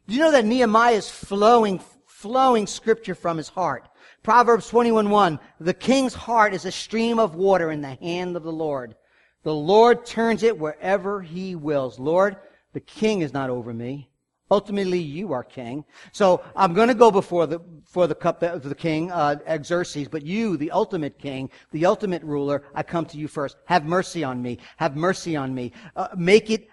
Do 0.08 0.14
you 0.14 0.20
know 0.20 0.32
that 0.32 0.46
Nehemiah 0.46 0.96
is 0.96 1.10
flowing, 1.10 1.80
flowing 2.06 2.68
scripture 2.68 3.16
from 3.16 3.38
his 3.38 3.50
heart? 3.50 3.88
Proverbs 4.26 4.72
21:1, 4.72 5.40
the 5.60 5.76
king's 5.76 6.16
heart 6.16 6.56
is 6.56 6.66
a 6.66 6.72
stream 6.72 7.20
of 7.20 7.36
water 7.36 7.70
in 7.70 7.82
the 7.82 7.94
hand 7.94 8.36
of 8.36 8.42
the 8.42 8.52
Lord. 8.52 8.96
The 9.44 9.54
Lord 9.54 10.04
turns 10.04 10.42
it 10.42 10.58
wherever 10.58 11.22
he 11.22 11.54
wills. 11.54 12.00
Lord, 12.00 12.38
the 12.74 12.80
king 12.80 13.22
is 13.22 13.34
not 13.34 13.52
over 13.52 13.72
me. 13.72 14.10
Ultimately, 14.50 14.98
you 14.98 15.32
are 15.32 15.44
king. 15.44 15.86
So 16.12 16.44
I'm 16.56 16.74
going 16.74 16.88
to 16.88 16.96
go 16.96 17.12
before 17.12 17.46
the 17.46 17.60
for 17.86 18.08
the 18.08 18.16
cup 18.16 18.42
of 18.42 18.64
the 18.64 18.74
king, 18.74 19.12
uh. 19.12 19.36
But 19.46 20.26
you, 20.26 20.58
the 20.58 20.72
ultimate 20.72 21.20
king, 21.20 21.52
the 21.70 21.86
ultimate 21.86 22.24
ruler, 22.24 22.64
I 22.74 22.82
come 22.82 23.06
to 23.06 23.20
you 23.20 23.28
first. 23.28 23.58
Have 23.66 23.86
mercy 23.86 24.24
on 24.24 24.42
me. 24.42 24.58
Have 24.78 24.96
mercy 24.96 25.36
on 25.36 25.54
me. 25.54 25.72
Uh, 25.96 26.08
make 26.18 26.50
it 26.50 26.68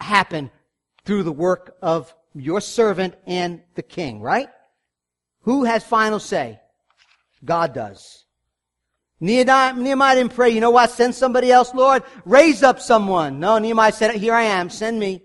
happen 0.00 0.50
through 1.04 1.24
the 1.24 1.32
work 1.32 1.76
of 1.82 2.14
your 2.34 2.62
servant 2.62 3.16
and 3.26 3.60
the 3.74 3.82
king. 3.82 4.22
Right? 4.22 4.48
Who 5.42 5.64
has 5.64 5.84
final 5.84 6.20
say? 6.20 6.58
God 7.46 7.72
does. 7.72 8.24
Nehemiah, 9.18 10.14
didn't 10.14 10.34
pray, 10.34 10.50
you 10.50 10.60
know 10.60 10.70
what, 10.70 10.90
send 10.90 11.14
somebody 11.14 11.50
else, 11.50 11.72
Lord. 11.72 12.02
Raise 12.26 12.62
up 12.62 12.80
someone. 12.80 13.40
No, 13.40 13.58
Nehemiah 13.58 13.92
said, 13.92 14.14
here 14.14 14.34
I 14.34 14.42
am, 14.42 14.68
send 14.68 15.00
me. 15.00 15.22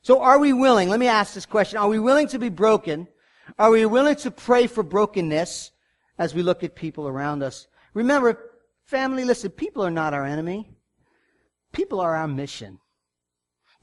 So 0.00 0.22
are 0.22 0.38
we 0.38 0.54
willing, 0.54 0.88
let 0.88 1.00
me 1.00 1.08
ask 1.08 1.34
this 1.34 1.44
question, 1.44 1.78
are 1.78 1.88
we 1.88 1.98
willing 1.98 2.28
to 2.28 2.38
be 2.38 2.48
broken? 2.48 3.08
Are 3.58 3.70
we 3.70 3.84
willing 3.84 4.16
to 4.16 4.30
pray 4.30 4.66
for 4.66 4.82
brokenness 4.82 5.70
as 6.18 6.34
we 6.34 6.42
look 6.42 6.64
at 6.64 6.74
people 6.74 7.06
around 7.06 7.42
us? 7.42 7.66
Remember, 7.92 8.38
family, 8.84 9.24
listen, 9.24 9.50
people 9.50 9.84
are 9.84 9.90
not 9.90 10.14
our 10.14 10.24
enemy. 10.24 10.70
People 11.72 12.00
are 12.00 12.14
our 12.16 12.28
mission. 12.28 12.78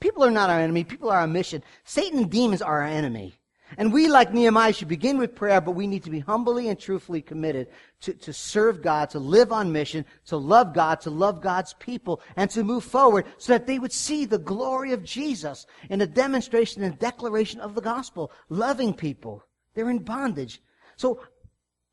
People 0.00 0.24
are 0.24 0.30
not 0.30 0.50
our 0.50 0.60
enemy. 0.60 0.82
People 0.82 1.10
are 1.10 1.20
our 1.20 1.26
mission. 1.28 1.62
Satan 1.84 2.18
and 2.18 2.30
demons 2.30 2.60
are 2.60 2.82
our 2.82 2.88
enemy. 2.88 3.34
And 3.78 3.92
we, 3.92 4.08
like 4.08 4.32
Nehemiah, 4.32 4.72
should 4.72 4.88
begin 4.88 5.18
with 5.18 5.34
prayer, 5.34 5.60
but 5.60 5.72
we 5.72 5.86
need 5.86 6.04
to 6.04 6.10
be 6.10 6.20
humbly 6.20 6.68
and 6.68 6.78
truthfully 6.78 7.20
committed 7.20 7.68
to, 8.00 8.14
to 8.14 8.32
serve 8.32 8.80
God, 8.80 9.10
to 9.10 9.18
live 9.18 9.52
on 9.52 9.70
mission, 9.70 10.06
to 10.26 10.36
love 10.36 10.72
God, 10.72 11.00
to 11.02 11.10
love 11.10 11.42
God's 11.42 11.74
people, 11.74 12.22
and 12.36 12.48
to 12.50 12.64
move 12.64 12.84
forward 12.84 13.26
so 13.36 13.52
that 13.52 13.66
they 13.66 13.78
would 13.78 13.92
see 13.92 14.24
the 14.24 14.38
glory 14.38 14.92
of 14.92 15.04
Jesus 15.04 15.66
in 15.90 16.00
a 16.00 16.06
demonstration 16.06 16.82
and 16.82 16.98
declaration 16.98 17.60
of 17.60 17.74
the 17.74 17.82
gospel, 17.82 18.32
loving 18.48 18.94
people. 18.94 19.44
They're 19.74 19.90
in 19.90 19.98
bondage. 19.98 20.62
So 20.96 21.20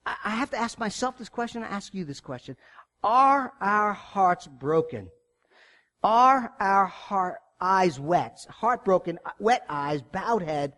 I 0.05 0.31
have 0.31 0.51
to 0.51 0.57
ask 0.57 0.79
myself 0.79 1.17
this 1.17 1.29
question, 1.29 1.63
I 1.63 1.67
ask 1.67 1.93
you 1.93 2.05
this 2.05 2.21
question. 2.21 2.55
Are 3.03 3.53
our 3.59 3.91
hearts 3.91 4.47
broken? 4.47 5.09
Are 6.01 6.53
our 6.59 6.86
heart, 6.86 7.39
eyes 7.59 7.99
wet? 7.99 8.45
Heartbroken, 8.49 9.19
wet 9.39 9.65
eyes, 9.69 10.01
bowed 10.01 10.43
head, 10.43 10.73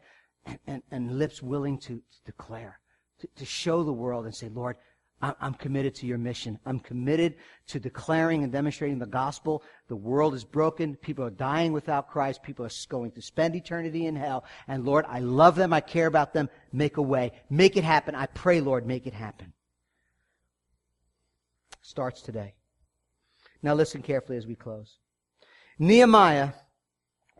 and, 0.45 0.59
and, 0.67 0.83
and 0.91 1.19
lips 1.19 1.41
willing 1.41 1.77
to, 1.79 1.95
to 1.95 2.23
declare, 2.25 2.79
to, 3.19 3.27
to, 3.35 3.45
show 3.45 3.83
the 3.83 3.93
world 3.93 4.25
and 4.25 4.35
say, 4.35 4.49
Lord, 4.49 4.77
I'm 5.21 5.53
committed 5.53 5.95
to 5.95 6.05
your 6.05 6.17
mission. 6.17 6.59
I'm 6.65 6.79
committed 6.79 7.35
to 7.67 7.79
declaring 7.79 8.43
and 8.43 8.51
demonstrating 8.51 8.99
the 8.99 9.05
gospel. 9.05 9.63
The 9.87 9.95
world 9.95 10.35
is 10.35 10.43
broken. 10.43 10.95
People 10.97 11.23
are 11.25 11.31
dying 11.31 11.71
without 11.71 12.09
Christ. 12.09 12.43
People 12.43 12.65
are 12.65 12.71
going 12.89 13.11
to 13.11 13.21
spend 13.21 13.55
eternity 13.55 14.05
in 14.05 14.15
hell. 14.15 14.43
And 14.67 14.85
Lord, 14.85 15.05
I 15.07 15.19
love 15.19 15.55
them. 15.55 15.71
I 15.71 15.79
care 15.79 16.07
about 16.07 16.33
them. 16.33 16.49
Make 16.73 16.97
a 16.97 17.01
way. 17.01 17.31
Make 17.49 17.77
it 17.77 17.83
happen. 17.83 18.13
I 18.13 18.25
pray, 18.27 18.59
Lord, 18.59 18.85
make 18.85 19.07
it 19.07 19.13
happen. 19.13 19.53
Starts 21.81 22.21
today. 22.21 22.55
Now 23.63 23.73
listen 23.73 24.01
carefully 24.01 24.37
as 24.37 24.45
we 24.45 24.55
close. 24.55 24.97
Nehemiah 25.79 26.49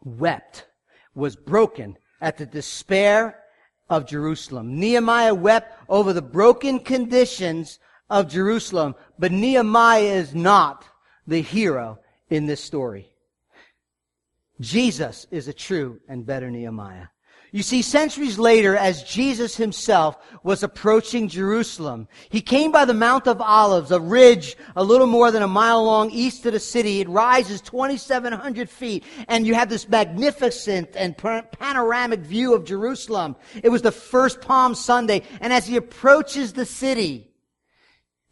wept, 0.03 0.67
was 1.13 1.35
broken, 1.35 1.97
at 2.25 2.37
the 2.37 2.45
despair 2.47 3.37
of 3.87 4.07
Jerusalem. 4.07 4.79
Nehemiah 4.79 5.35
wept 5.35 5.79
over 5.87 6.11
the 6.11 6.23
broken 6.23 6.79
conditions 6.79 7.77
of 8.09 8.27
Jerusalem, 8.27 8.95
but 9.19 9.31
Nehemiah 9.31 10.01
is 10.01 10.33
not 10.33 10.85
the 11.27 11.41
hero 11.41 11.99
in 12.31 12.47
this 12.47 12.63
story. 12.63 13.11
Jesus 14.59 15.27
is 15.29 15.47
a 15.47 15.53
true 15.53 15.99
and 16.09 16.25
better 16.25 16.49
Nehemiah. 16.49 17.07
You 17.55 17.63
see, 17.63 17.83
centuries 17.83 18.37
later, 18.37 18.75
as 18.75 19.01
Jesus 19.03 19.55
himself 19.55 20.17
was 20.43 20.61
approaching 20.61 21.29
Jerusalem, 21.29 22.09
he 22.27 22.41
came 22.41 22.69
by 22.69 22.83
the 22.83 22.93
Mount 22.93 23.29
of 23.29 23.39
Olives, 23.39 23.91
a 23.91 23.99
ridge 24.01 24.57
a 24.75 24.83
little 24.83 25.07
more 25.07 25.31
than 25.31 25.41
a 25.41 25.47
mile 25.47 25.81
long 25.85 26.11
east 26.11 26.45
of 26.45 26.51
the 26.51 26.59
city. 26.59 26.99
It 26.99 27.07
rises 27.07 27.61
2,700 27.61 28.69
feet, 28.69 29.05
and 29.29 29.47
you 29.47 29.53
have 29.53 29.69
this 29.69 29.87
magnificent 29.87 30.97
and 30.97 31.17
panoramic 31.17 32.19
view 32.19 32.53
of 32.53 32.65
Jerusalem. 32.65 33.37
It 33.63 33.69
was 33.69 33.81
the 33.81 33.89
first 33.93 34.41
Palm 34.41 34.75
Sunday, 34.75 35.21
and 35.39 35.53
as 35.53 35.65
he 35.65 35.77
approaches 35.77 36.51
the 36.51 36.65
city, 36.65 37.31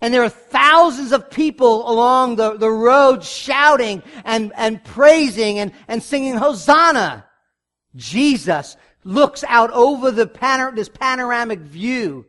and 0.02 0.14
there 0.14 0.24
are 0.24 0.28
thousands 0.28 1.14
of 1.14 1.30
people 1.30 1.90
along 1.90 2.36
the, 2.36 2.58
the 2.58 2.70
road 2.70 3.24
shouting 3.24 4.04
and, 4.26 4.52
and 4.58 4.84
praising 4.84 5.60
and, 5.60 5.72
and 5.88 6.04
singing 6.04 6.36
Hosanna. 6.36 7.26
Jesus 7.96 8.76
looks 9.04 9.44
out 9.48 9.72
over 9.72 10.12
the 10.12 10.28
panor- 10.28 10.76
this 10.76 10.90
panoramic 10.90 11.60
view 11.60 12.26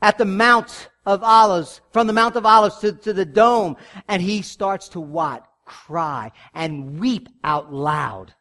at 0.00 0.18
the 0.18 0.24
Mount 0.24 0.88
of 1.06 1.22
Olives, 1.22 1.80
from 1.92 2.06
the 2.06 2.12
Mount 2.12 2.36
of 2.36 2.46
Olives 2.46 2.78
to, 2.78 2.92
to 2.92 3.12
the 3.12 3.24
dome, 3.24 3.76
and 4.08 4.20
he 4.20 4.42
starts 4.42 4.88
to 4.90 5.00
what? 5.00 5.46
Cry 5.64 6.32
and 6.54 6.98
weep 6.98 7.28
out 7.44 7.72
loud. 7.72 8.34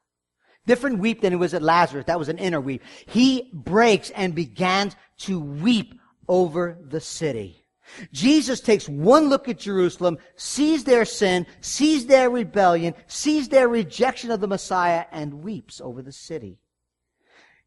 Different 0.68 1.00
weep 1.00 1.22
than 1.22 1.34
it 1.34 1.38
was 1.38 1.54
at 1.54 1.62
Lazarus. 1.62 2.06
That 2.06 2.20
was 2.20 2.30
an 2.30 2.38
inner 2.38 2.62
weep. 2.62 2.84
He 3.08 3.50
breaks 3.54 4.10
and 4.12 4.36
began 4.36 4.92
to 5.20 5.40
weep 5.40 6.00
over 6.28 6.78
the 6.82 7.02
city. 7.02 7.66
Jesus 8.14 8.62
takes 8.62 8.88
one 8.88 9.28
look 9.28 9.50
at 9.50 9.60
Jerusalem, 9.60 10.18
sees 10.36 10.84
their 10.84 11.04
sin, 11.04 11.46
sees 11.60 12.06
their 12.06 12.30
rebellion, 12.30 12.94
sees 13.08 13.50
their 13.50 13.68
rejection 13.68 14.32
of 14.32 14.40
the 14.40 14.48
Messiah, 14.48 15.06
and 15.12 15.44
weeps 15.44 15.82
over 15.82 16.02
the 16.02 16.12
city. 16.12 16.61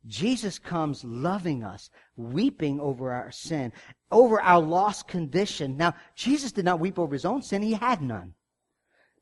Jesus 0.07 0.59
comes 0.59 1.03
loving 1.05 1.65
us, 1.65 1.91
weeping 2.17 2.79
over 2.79 3.13
our 3.13 3.31
sin, 3.31 3.73
over 4.11 4.41
our 4.41 4.61
lost 4.61 5.09
condition. 5.09 5.77
Now, 5.77 5.95
Jesus 6.15 6.53
did 6.53 6.65
not 6.65 6.81
weep 6.81 6.99
over 6.99 7.15
his 7.15 7.25
own 7.25 7.43
sin. 7.43 7.63
He 7.63 7.73
had 7.73 8.03
none. 8.03 8.35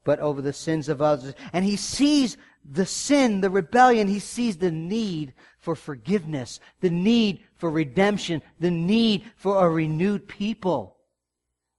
But 0.04 0.18
over 0.18 0.42
the 0.42 0.52
sins 0.52 0.88
of 0.88 1.00
others. 1.00 1.34
And 1.52 1.64
he 1.64 1.76
sees 1.76 2.36
the 2.68 2.86
sin, 2.86 3.40
the 3.40 3.50
rebellion. 3.50 4.08
He 4.08 4.18
sees 4.18 4.56
the 4.56 4.72
need 4.72 5.34
for 5.58 5.76
forgiveness, 5.76 6.58
the 6.80 6.90
need 6.90 7.44
for 7.56 7.70
redemption, 7.70 8.42
the 8.58 8.70
need 8.70 9.30
for 9.36 9.64
a 9.64 9.70
renewed 9.70 10.26
people. 10.26 10.96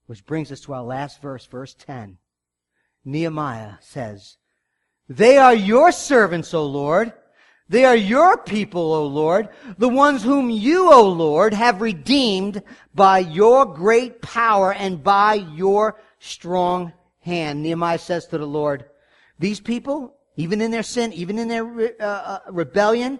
Which 0.05 0.25
brings 0.25 0.51
us 0.51 0.61
to 0.61 0.73
our 0.73 0.83
last 0.83 1.21
verse, 1.21 1.45
verse 1.45 1.73
10. 1.73 2.17
Nehemiah 3.03 3.73
says, 3.81 4.37
They 5.09 5.37
are 5.37 5.53
your 5.53 5.91
servants, 5.91 6.53
O 6.53 6.65
Lord. 6.65 7.11
They 7.69 7.85
are 7.85 7.95
your 7.95 8.37
people, 8.37 8.93
O 8.93 9.05
Lord, 9.07 9.49
the 9.77 9.89
ones 9.89 10.21
whom 10.21 10.49
you, 10.49 10.91
O 10.91 11.07
Lord, 11.07 11.53
have 11.53 11.81
redeemed 11.81 12.61
by 12.93 13.19
your 13.19 13.65
great 13.65 14.21
power 14.21 14.73
and 14.73 15.03
by 15.03 15.35
your 15.35 15.99
strong 16.19 16.93
hand. 17.21 17.63
Nehemiah 17.63 17.99
says 17.99 18.27
to 18.27 18.37
the 18.37 18.45
Lord, 18.45 18.85
these 19.39 19.59
people, 19.59 20.15
even 20.35 20.61
in 20.61 20.71
their 20.71 20.83
sin, 20.83 21.13
even 21.13 21.39
in 21.39 21.47
their 21.47 21.65
uh, 21.99 22.03
uh, 22.03 22.39
rebellion, 22.49 23.19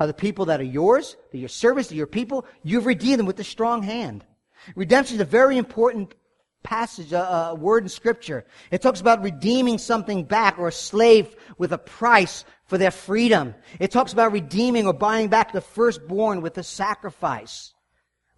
are 0.00 0.06
the 0.06 0.14
people 0.14 0.46
that 0.46 0.60
are 0.60 0.64
yours, 0.64 1.16
they're 1.30 1.40
your 1.40 1.48
servants, 1.48 1.88
they're 1.88 1.98
your 1.98 2.06
people. 2.06 2.46
You've 2.62 2.86
redeemed 2.86 3.20
them 3.20 3.26
with 3.26 3.38
a 3.40 3.44
strong 3.44 3.82
hand. 3.82 4.24
Redemption 4.74 5.16
is 5.16 5.20
a 5.20 5.26
very 5.26 5.58
important 5.58 6.14
passage, 6.62 7.12
a, 7.12 7.50
a, 7.50 7.54
word 7.54 7.82
in 7.84 7.88
scripture. 7.88 8.44
It 8.70 8.82
talks 8.82 9.00
about 9.00 9.22
redeeming 9.22 9.78
something 9.78 10.24
back 10.24 10.58
or 10.58 10.68
a 10.68 10.72
slave 10.72 11.34
with 11.58 11.72
a 11.72 11.78
price 11.78 12.44
for 12.72 12.78
their 12.78 12.90
freedom. 12.90 13.54
It 13.80 13.90
talks 13.90 14.14
about 14.14 14.32
redeeming 14.32 14.86
or 14.86 14.94
buying 14.94 15.28
back 15.28 15.52
the 15.52 15.60
firstborn 15.60 16.40
with 16.40 16.56
a 16.56 16.62
sacrifice. 16.62 17.74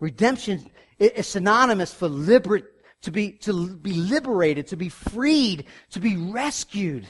Redemption 0.01 0.68
is 0.99 1.28
synonymous 1.28 1.95
for 1.95 2.09
liberate, 2.09 2.64
to 3.03 3.12
be, 3.12 3.30
to 3.30 3.76
be 3.76 3.93
liberated, 3.93 4.66
to 4.66 4.76
be 4.76 4.89
freed, 4.89 5.66
to 5.91 6.01
be 6.01 6.16
rescued. 6.16 7.07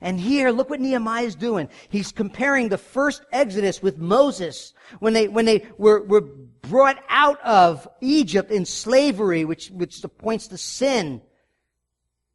And 0.00 0.18
here, 0.18 0.50
look 0.50 0.68
what 0.68 0.80
Nehemiah 0.80 1.22
is 1.22 1.36
doing. 1.36 1.68
He's 1.88 2.10
comparing 2.10 2.68
the 2.68 2.78
first 2.78 3.22
Exodus 3.30 3.80
with 3.80 3.98
Moses 3.98 4.74
when 4.98 5.12
they, 5.12 5.28
when 5.28 5.44
they 5.44 5.68
were, 5.78 6.02
were 6.02 6.22
brought 6.62 6.98
out 7.08 7.40
of 7.42 7.86
Egypt 8.00 8.50
in 8.50 8.66
slavery, 8.66 9.44
which, 9.44 9.70
which 9.70 10.04
points 10.18 10.48
to 10.48 10.58
sin 10.58 11.22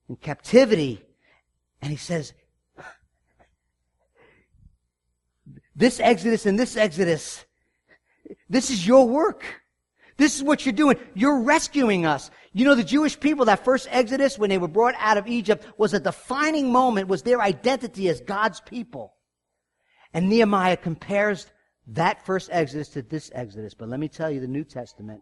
and 0.08 0.22
captivity. 0.22 1.04
And 1.82 1.92
he 1.92 1.98
says, 1.98 2.32
this 5.76 6.00
Exodus 6.00 6.46
and 6.46 6.58
this 6.58 6.78
Exodus, 6.78 7.46
this 8.50 8.70
is 8.70 8.86
your 8.86 9.08
work. 9.08 9.44
This 10.18 10.38
is 10.38 10.44
what 10.44 10.66
you're 10.66 10.74
doing. 10.74 10.98
You're 11.14 11.42
rescuing 11.42 12.06
us. 12.06 12.32
You 12.54 12.64
know, 12.64 12.76
the 12.76 12.86
Jewish 12.86 13.20
people, 13.20 13.46
that 13.46 13.66
first 13.66 13.88
Exodus, 13.92 14.40
when 14.40 14.50
they 14.50 14.58
were 14.58 14.70
brought 14.70 14.96
out 14.98 15.18
of 15.18 15.28
Egypt, 15.28 15.66
was 15.78 15.94
a 15.94 16.00
defining 16.00 16.72
moment, 16.72 17.10
was 17.10 17.24
their 17.24 17.42
identity 17.42 18.08
as 18.08 18.22
God's 18.22 18.62
people. 18.62 19.14
And 20.14 20.30
Nehemiah 20.30 20.78
compares 20.78 21.48
that 21.88 22.26
first 22.26 22.50
Exodus 22.54 22.88
to 22.90 23.02
this 23.02 23.30
Exodus. 23.36 23.74
But 23.74 23.90
let 23.90 24.00
me 24.00 24.08
tell 24.08 24.32
you, 24.32 24.40
the 24.40 24.48
New 24.48 24.64
Testament 24.64 25.22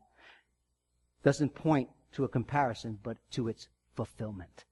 doesn't 1.24 1.56
point 1.56 1.90
to 2.12 2.24
a 2.24 2.30
comparison, 2.30 3.00
but 3.02 3.18
to 3.32 3.48
its 3.48 3.70
fulfillment. 3.96 4.66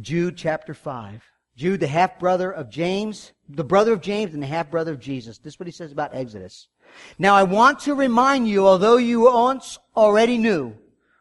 Jude 0.00 0.36
chapter 0.36 0.74
5. 0.74 1.22
Jude, 1.56 1.80
the 1.80 1.86
half 1.86 2.18
brother 2.18 2.50
of 2.50 2.68
James, 2.68 3.32
the 3.48 3.64
brother 3.64 3.92
of 3.92 4.00
James 4.00 4.34
and 4.34 4.42
the 4.42 4.46
half 4.46 4.70
brother 4.70 4.92
of 4.92 5.00
Jesus. 5.00 5.38
This 5.38 5.54
is 5.54 5.60
what 5.60 5.66
he 5.66 5.72
says 5.72 5.92
about 5.92 6.14
Exodus. 6.14 6.68
Now 7.18 7.34
I 7.34 7.44
want 7.44 7.80
to 7.80 7.94
remind 7.94 8.48
you, 8.48 8.66
although 8.66 8.96
you 8.96 9.20
once 9.22 9.78
already 9.96 10.38
knew, 10.38 10.74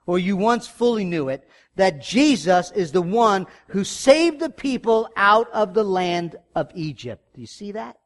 or 0.06 0.20
you 0.20 0.36
once 0.36 0.68
fully 0.68 1.06
knew 1.06 1.30
it, 1.30 1.48
that 1.76 2.02
Jesus 2.02 2.72
is 2.72 2.92
the 2.92 3.02
one 3.02 3.48
who 3.68 3.84
saved 3.84 4.40
the 4.40 4.50
people 4.50 5.10
out 5.16 5.50
of 5.52 5.74
the 5.74 5.84
land 5.84 6.36
of 6.56 6.70
Egypt. 6.76 7.24
Do 7.34 7.42
you 7.42 7.48
see 7.48 7.72
that? 7.72 7.98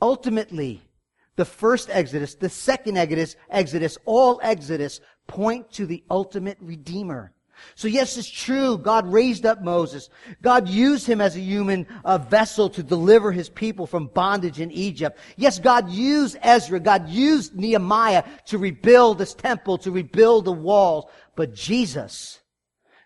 Ultimately, 0.00 0.82
the 1.36 1.44
first 1.44 1.88
Exodus, 1.90 2.34
the 2.34 2.48
second 2.48 2.96
Exodus, 2.98 3.36
Exodus, 3.48 3.96
all 4.04 4.40
Exodus 4.42 5.00
point 5.26 5.70
to 5.72 5.86
the 5.86 6.02
ultimate 6.10 6.58
Redeemer. 6.60 7.32
So 7.74 7.88
yes, 7.88 8.16
it's 8.16 8.30
true. 8.30 8.78
God 8.78 9.10
raised 9.10 9.46
up 9.46 9.62
Moses. 9.62 10.10
God 10.42 10.68
used 10.68 11.06
him 11.06 11.20
as 11.20 11.36
a 11.36 11.40
human 11.40 11.86
uh, 12.04 12.18
vessel 12.18 12.68
to 12.70 12.82
deliver 12.82 13.32
his 13.32 13.48
people 13.48 13.86
from 13.86 14.08
bondage 14.08 14.60
in 14.60 14.70
Egypt. 14.70 15.18
Yes, 15.36 15.58
God 15.58 15.90
used 15.90 16.36
Ezra. 16.42 16.80
God 16.80 17.08
used 17.08 17.56
Nehemiah 17.56 18.24
to 18.46 18.58
rebuild 18.58 19.18
this 19.18 19.34
temple, 19.34 19.78
to 19.78 19.90
rebuild 19.90 20.44
the 20.44 20.52
walls. 20.52 21.06
But 21.36 21.54
Jesus, 21.54 22.40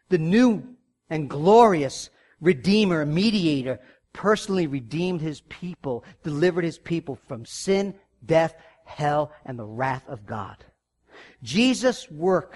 the 0.08 0.18
new 0.18 0.76
and 1.08 1.30
glorious 1.30 2.10
Redeemer, 2.40 3.06
mediator, 3.06 3.80
personally 4.12 4.66
redeemed 4.66 5.20
his 5.20 5.40
people, 5.42 6.04
delivered 6.22 6.64
his 6.64 6.78
people 6.78 7.18
from 7.26 7.46
sin, 7.46 7.94
death, 8.24 8.54
hell, 8.84 9.32
and 9.44 9.58
the 9.58 9.66
wrath 9.66 10.06
of 10.08 10.26
God. 10.26 10.56
Jesus' 11.42 12.10
work 12.10 12.54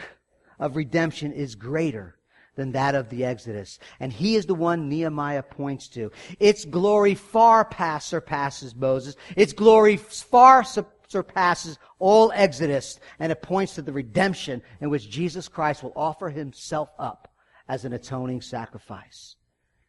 of 0.60 0.76
redemption 0.76 1.32
is 1.32 1.56
greater 1.56 2.14
than 2.54 2.72
that 2.72 2.94
of 2.94 3.08
the 3.08 3.24
Exodus. 3.24 3.78
And 3.98 4.12
he 4.12 4.36
is 4.36 4.46
the 4.46 4.54
one 4.54 4.88
Nehemiah 4.88 5.42
points 5.42 5.88
to. 5.88 6.12
Its 6.38 6.64
glory 6.64 7.14
far 7.14 7.64
past 7.64 8.08
surpasses 8.08 8.74
Moses. 8.74 9.16
Its 9.34 9.52
glory 9.52 9.96
far 9.96 10.62
su- 10.62 10.86
surpasses 11.08 11.78
all 11.98 12.30
Exodus. 12.34 13.00
And 13.18 13.32
it 13.32 13.42
points 13.42 13.74
to 13.74 13.82
the 13.82 13.92
redemption 13.92 14.62
in 14.80 14.90
which 14.90 15.10
Jesus 15.10 15.48
Christ 15.48 15.82
will 15.82 15.94
offer 15.96 16.28
himself 16.28 16.90
up 16.98 17.32
as 17.66 17.84
an 17.84 17.94
atoning 17.94 18.42
sacrifice. 18.42 19.36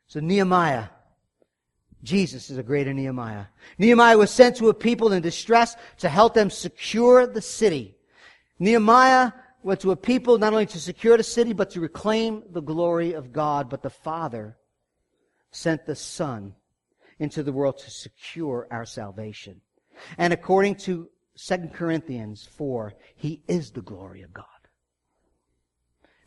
So 0.08 0.20
Nehemiah, 0.20 0.86
Jesus 2.04 2.50
is 2.50 2.58
a 2.58 2.64
greater 2.64 2.94
Nehemiah. 2.94 3.46
Nehemiah 3.78 4.18
was 4.18 4.32
sent 4.32 4.56
to 4.58 4.70
a 4.70 4.74
people 4.74 5.12
in 5.12 5.22
distress 5.22 5.76
to 5.98 6.10
help 6.10 6.34
them 6.34 6.50
secure 6.50 7.28
the 7.28 7.42
city. 7.42 7.96
Nehemiah 8.60 9.32
went 9.64 9.80
to 9.82 9.92
a 9.92 9.96
people 9.96 10.38
not 10.38 10.54
only 10.54 10.66
to 10.68 10.80
secure 10.80 11.18
the 11.18 11.24
city, 11.24 11.54
but 11.54 11.72
to 11.72 11.82
reclaim 11.82 12.44
the 12.52 12.62
glory 12.62 13.14
of 13.14 13.32
God. 13.32 13.70
But 13.70 13.82
the 13.82 13.90
Father 13.90 14.58
sent 15.52 15.86
the 15.86 15.96
Son 15.96 16.56
into 17.20 17.44
the 17.44 17.52
world 17.52 17.78
to 17.80 17.92
secure 17.92 18.68
our 18.72 18.86
salvation. 18.86 19.62
And 20.18 20.34
according 20.34 20.76
to 20.76 21.10
2 21.38 21.58
Corinthians 21.74 22.48
4, 22.58 22.94
He 23.16 23.42
is 23.48 23.72
the 23.72 23.82
glory 23.82 24.24
of 24.24 24.34
God. 24.34 24.46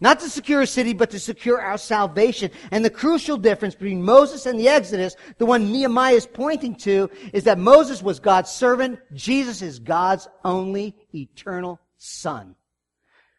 Not 0.00 0.20
to 0.20 0.28
secure 0.28 0.60
a 0.60 0.66
city, 0.66 0.92
but 0.92 1.10
to 1.10 1.18
secure 1.18 1.60
our 1.60 1.78
salvation. 1.78 2.50
And 2.70 2.84
the 2.84 2.90
crucial 2.90 3.36
difference 3.36 3.74
between 3.74 4.02
Moses 4.02 4.44
and 4.44 4.58
the 4.58 4.68
Exodus, 4.68 5.16
the 5.38 5.46
one 5.46 5.72
Nehemiah 5.72 6.14
is 6.14 6.26
pointing 6.26 6.74
to, 6.76 7.10
is 7.32 7.44
that 7.44 7.58
Moses 7.58 8.02
was 8.02 8.20
God's 8.20 8.50
servant. 8.50 8.98
Jesus 9.14 9.62
is 9.62 9.78
God's 9.78 10.28
only 10.44 10.94
eternal 11.14 11.80
son 11.96 12.54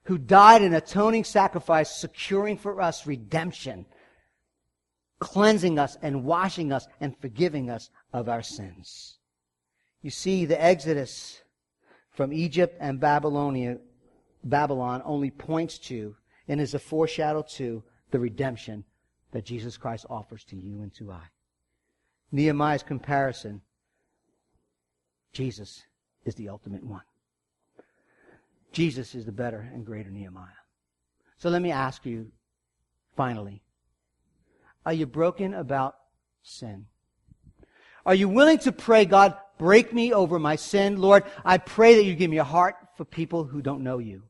who 0.06 0.18
died 0.18 0.62
an 0.62 0.74
atoning 0.74 1.24
sacrifice, 1.24 1.92
securing 1.96 2.58
for 2.58 2.82
us 2.82 3.06
redemption. 3.06 3.86
cleansing 5.20 5.80
us 5.80 5.98
and 6.02 6.24
washing 6.26 6.72
us 6.72 6.88
and 7.00 7.18
forgiving 7.18 7.70
us 7.70 7.90
of 8.14 8.30
our 8.30 8.44
sins. 8.44 9.18
You 10.02 10.12
see, 10.12 10.46
the 10.46 10.62
Exodus 10.62 11.42
from 12.12 12.32
Egypt 12.34 12.78
and 12.80 13.00
Babylonia, 13.00 13.78
Babylon 14.44 15.02
only 15.06 15.32
points 15.32 15.80
to 15.80 16.16
and 16.48 16.62
is 16.62 16.74
a 16.74 16.80
foreshadow 16.80 17.44
to 17.54 17.84
the 18.12 18.20
redemption 18.20 18.84
that 19.32 19.46
Jesus 19.46 19.78
Christ 19.78 20.06
offers 20.10 20.44
to 20.46 20.56
you 20.56 20.82
and 20.82 20.94
to 20.96 21.12
I. 21.12 21.24
Nehemiah's 22.32 22.84
comparison, 22.84 23.62
Jesus 25.34 25.84
is 26.26 26.36
the 26.36 26.50
ultimate 26.50 26.84
one. 26.84 27.02
Jesus 28.76 29.16
is 29.16 29.26
the 29.26 29.32
better 29.32 29.72
and 29.74 29.86
greater 29.86 30.10
Nehemiah. 30.10 30.48
So 31.38 31.50
let 31.50 31.62
me 31.62 31.72
ask 31.72 32.06
you, 32.06 32.28
finally, 33.16 33.64
are 34.86 34.92
you 34.92 35.06
broken 35.06 35.54
about 35.54 35.96
sin? 36.44 36.86
Are 38.06 38.14
you 38.14 38.28
willing 38.28 38.58
to 38.60 38.74
pray, 38.74 39.06
God, 39.06 39.38
break 39.58 39.94
me 39.94 40.12
over 40.12 40.40
my 40.40 40.58
sin? 40.58 40.98
Lord, 40.98 41.24
I 41.46 41.58
pray 41.58 41.96
that 41.96 42.04
you 42.04 42.16
give 42.16 42.30
me 42.30 42.40
a 42.40 42.44
heart 42.44 42.76
for 42.98 43.06
people 43.06 43.46
who 43.46 43.62
don't 43.62 43.82
know 43.82 44.00
you. 44.00 44.24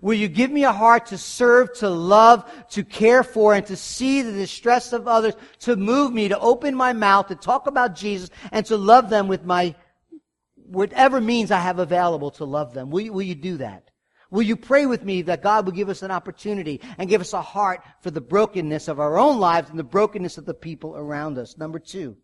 Will 0.00 0.14
you 0.14 0.28
give 0.28 0.50
me 0.50 0.64
a 0.64 0.72
heart 0.72 1.06
to 1.06 1.18
serve, 1.18 1.74
to 1.74 1.90
love, 1.90 2.50
to 2.70 2.82
care 2.82 3.22
for, 3.22 3.52
and 3.52 3.66
to 3.66 3.76
see 3.76 4.22
the 4.22 4.32
distress 4.32 4.94
of 4.94 5.08
others, 5.08 5.34
to 5.60 5.76
move 5.76 6.10
me, 6.10 6.28
to 6.28 6.38
open 6.38 6.74
my 6.74 6.94
mouth, 6.94 7.28
to 7.28 7.34
talk 7.34 7.66
about 7.66 7.96
Jesus, 7.96 8.30
and 8.50 8.64
to 8.64 8.78
love 8.78 9.10
them 9.10 9.28
with 9.28 9.44
my, 9.44 9.74
whatever 10.54 11.20
means 11.20 11.50
I 11.50 11.60
have 11.60 11.78
available 11.78 12.30
to 12.32 12.46
love 12.46 12.72
them? 12.72 12.88
Will 12.88 13.02
you, 13.02 13.12
will 13.12 13.22
you 13.22 13.34
do 13.34 13.58
that? 13.58 13.89
Will 14.30 14.42
you 14.42 14.56
pray 14.56 14.86
with 14.86 15.04
me 15.04 15.22
that 15.22 15.42
God 15.42 15.66
will 15.66 15.72
give 15.72 15.88
us 15.88 16.02
an 16.02 16.10
opportunity 16.10 16.80
and 16.98 17.08
give 17.08 17.20
us 17.20 17.32
a 17.32 17.42
heart 17.42 17.82
for 18.00 18.10
the 18.10 18.20
brokenness 18.20 18.86
of 18.88 19.00
our 19.00 19.18
own 19.18 19.40
lives 19.40 19.70
and 19.70 19.78
the 19.78 19.84
brokenness 19.84 20.38
of 20.38 20.46
the 20.46 20.54
people 20.54 20.96
around 20.96 21.36
us? 21.36 21.58
Number 21.58 21.78
two. 21.78 22.16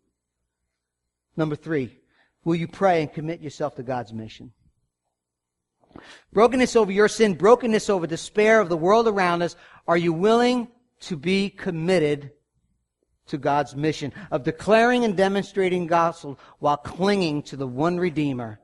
Number 1.35 1.55
three. 1.55 1.99
Will 2.45 2.55
you 2.55 2.67
pray 2.67 3.01
and 3.01 3.11
commit 3.11 3.41
yourself 3.41 3.75
to 3.75 3.83
God's 3.83 4.13
mission? 4.13 4.53
Brokenness 6.31 6.75
over 6.75 6.91
your 6.91 7.09
sin, 7.09 7.33
brokenness 7.33 7.89
over 7.89 8.07
despair 8.07 8.61
of 8.61 8.69
the 8.69 8.77
world 8.77 9.07
around 9.07 9.41
us. 9.41 9.55
Are 9.87 9.97
you 9.97 10.13
willing 10.13 10.69
to 11.01 11.17
be 11.17 11.49
committed 11.49 12.31
to 13.27 13.37
God's 13.37 13.75
mission 13.75 14.13
of 14.31 14.43
declaring 14.43 15.03
and 15.03 15.17
demonstrating 15.17 15.87
gospel 15.87 16.39
while 16.59 16.77
clinging 16.77 17.43
to 17.43 17.57
the 17.57 17.67
one 17.67 17.99
Redeemer 17.99 18.59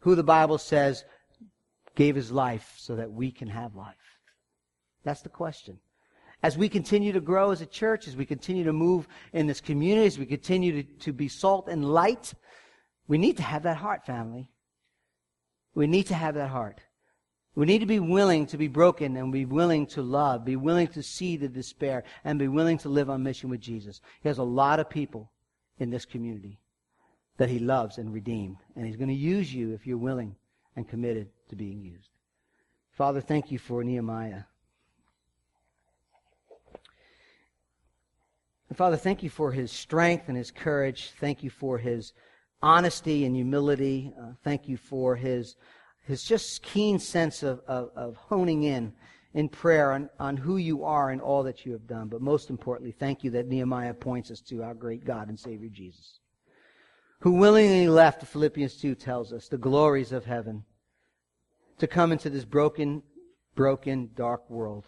who 0.00 0.14
the 0.14 0.24
Bible 0.24 0.58
says 0.58 1.04
gave 1.98 2.14
his 2.14 2.30
life 2.30 2.74
so 2.76 2.94
that 2.94 3.10
we 3.10 3.32
can 3.32 3.48
have 3.48 3.74
life? 3.74 3.96
That's 5.02 5.22
the 5.22 5.28
question. 5.28 5.78
As 6.44 6.56
we 6.56 6.68
continue 6.68 7.12
to 7.12 7.20
grow 7.20 7.50
as 7.50 7.60
a 7.60 7.66
church, 7.66 8.06
as 8.06 8.14
we 8.14 8.24
continue 8.24 8.62
to 8.62 8.72
move 8.72 9.08
in 9.32 9.48
this 9.48 9.60
community, 9.60 10.06
as 10.06 10.16
we 10.16 10.24
continue 10.24 10.84
to, 10.84 10.88
to 11.00 11.12
be 11.12 11.26
salt 11.26 11.66
and 11.68 11.84
light, 11.84 12.34
we 13.08 13.18
need 13.18 13.36
to 13.38 13.42
have 13.42 13.64
that 13.64 13.78
heart, 13.78 14.06
family. 14.06 14.48
We 15.74 15.88
need 15.88 16.06
to 16.06 16.14
have 16.14 16.36
that 16.36 16.50
heart. 16.50 16.80
We 17.56 17.66
need 17.66 17.80
to 17.80 17.86
be 17.86 17.98
willing 17.98 18.46
to 18.46 18.56
be 18.56 18.68
broken 18.68 19.16
and 19.16 19.32
be 19.32 19.44
willing 19.44 19.88
to 19.88 20.02
love, 20.02 20.44
be 20.44 20.54
willing 20.54 20.86
to 20.88 21.02
see 21.02 21.36
the 21.36 21.48
despair, 21.48 22.04
and 22.22 22.38
be 22.38 22.46
willing 22.46 22.78
to 22.78 22.88
live 22.88 23.10
on 23.10 23.24
mission 23.24 23.50
with 23.50 23.60
Jesus. 23.60 24.00
He 24.22 24.28
has 24.28 24.38
a 24.38 24.44
lot 24.44 24.78
of 24.78 24.88
people 24.88 25.32
in 25.80 25.90
this 25.90 26.04
community 26.04 26.60
that 27.38 27.48
he 27.48 27.58
loves 27.58 27.98
and 27.98 28.14
redeemed. 28.14 28.58
And 28.76 28.86
he's 28.86 28.96
going 28.96 29.08
to 29.08 29.14
use 29.14 29.52
you 29.52 29.74
if 29.74 29.84
you're 29.84 29.98
willing 29.98 30.36
and 30.76 30.88
committed 30.88 31.30
to 31.48 31.56
being 31.56 31.82
used. 31.82 32.10
Father, 32.92 33.20
thank 33.20 33.50
you 33.50 33.58
for 33.58 33.84
Nehemiah. 33.84 34.42
And 38.68 38.76
Father, 38.76 38.96
thank 38.96 39.22
you 39.22 39.30
for 39.30 39.52
his 39.52 39.72
strength 39.72 40.28
and 40.28 40.36
his 40.36 40.50
courage. 40.50 41.12
Thank 41.18 41.42
you 41.42 41.50
for 41.50 41.78
his 41.78 42.12
honesty 42.60 43.24
and 43.24 43.34
humility. 43.34 44.12
Uh, 44.20 44.32
thank 44.44 44.68
you 44.68 44.76
for 44.76 45.16
his, 45.16 45.56
his 46.06 46.22
just 46.24 46.62
keen 46.62 46.98
sense 46.98 47.42
of, 47.42 47.60
of, 47.66 47.90
of 47.96 48.16
honing 48.16 48.64
in 48.64 48.92
in 49.34 49.48
prayer 49.48 49.92
on, 49.92 50.08
on 50.18 50.36
who 50.36 50.56
you 50.56 50.84
are 50.84 51.10
and 51.10 51.20
all 51.20 51.42
that 51.44 51.64
you 51.64 51.72
have 51.72 51.86
done. 51.86 52.08
But 52.08 52.20
most 52.20 52.50
importantly, 52.50 52.92
thank 52.92 53.22
you 53.22 53.30
that 53.32 53.46
Nehemiah 53.46 53.94
points 53.94 54.30
us 54.30 54.40
to 54.42 54.62
our 54.62 54.74
great 54.74 55.04
God 55.04 55.28
and 55.28 55.38
Savior 55.38 55.68
Jesus, 55.68 56.18
who 57.20 57.32
willingly 57.32 57.88
left, 57.88 58.26
Philippians 58.26 58.76
2 58.80 58.94
tells 58.94 59.32
us, 59.32 59.48
the 59.48 59.58
glories 59.58 60.12
of 60.12 60.24
heaven 60.24 60.64
to 61.78 61.86
come 61.86 62.12
into 62.12 62.30
this 62.30 62.44
broken, 62.44 63.02
broken, 63.54 64.10
dark 64.14 64.48
world 64.50 64.86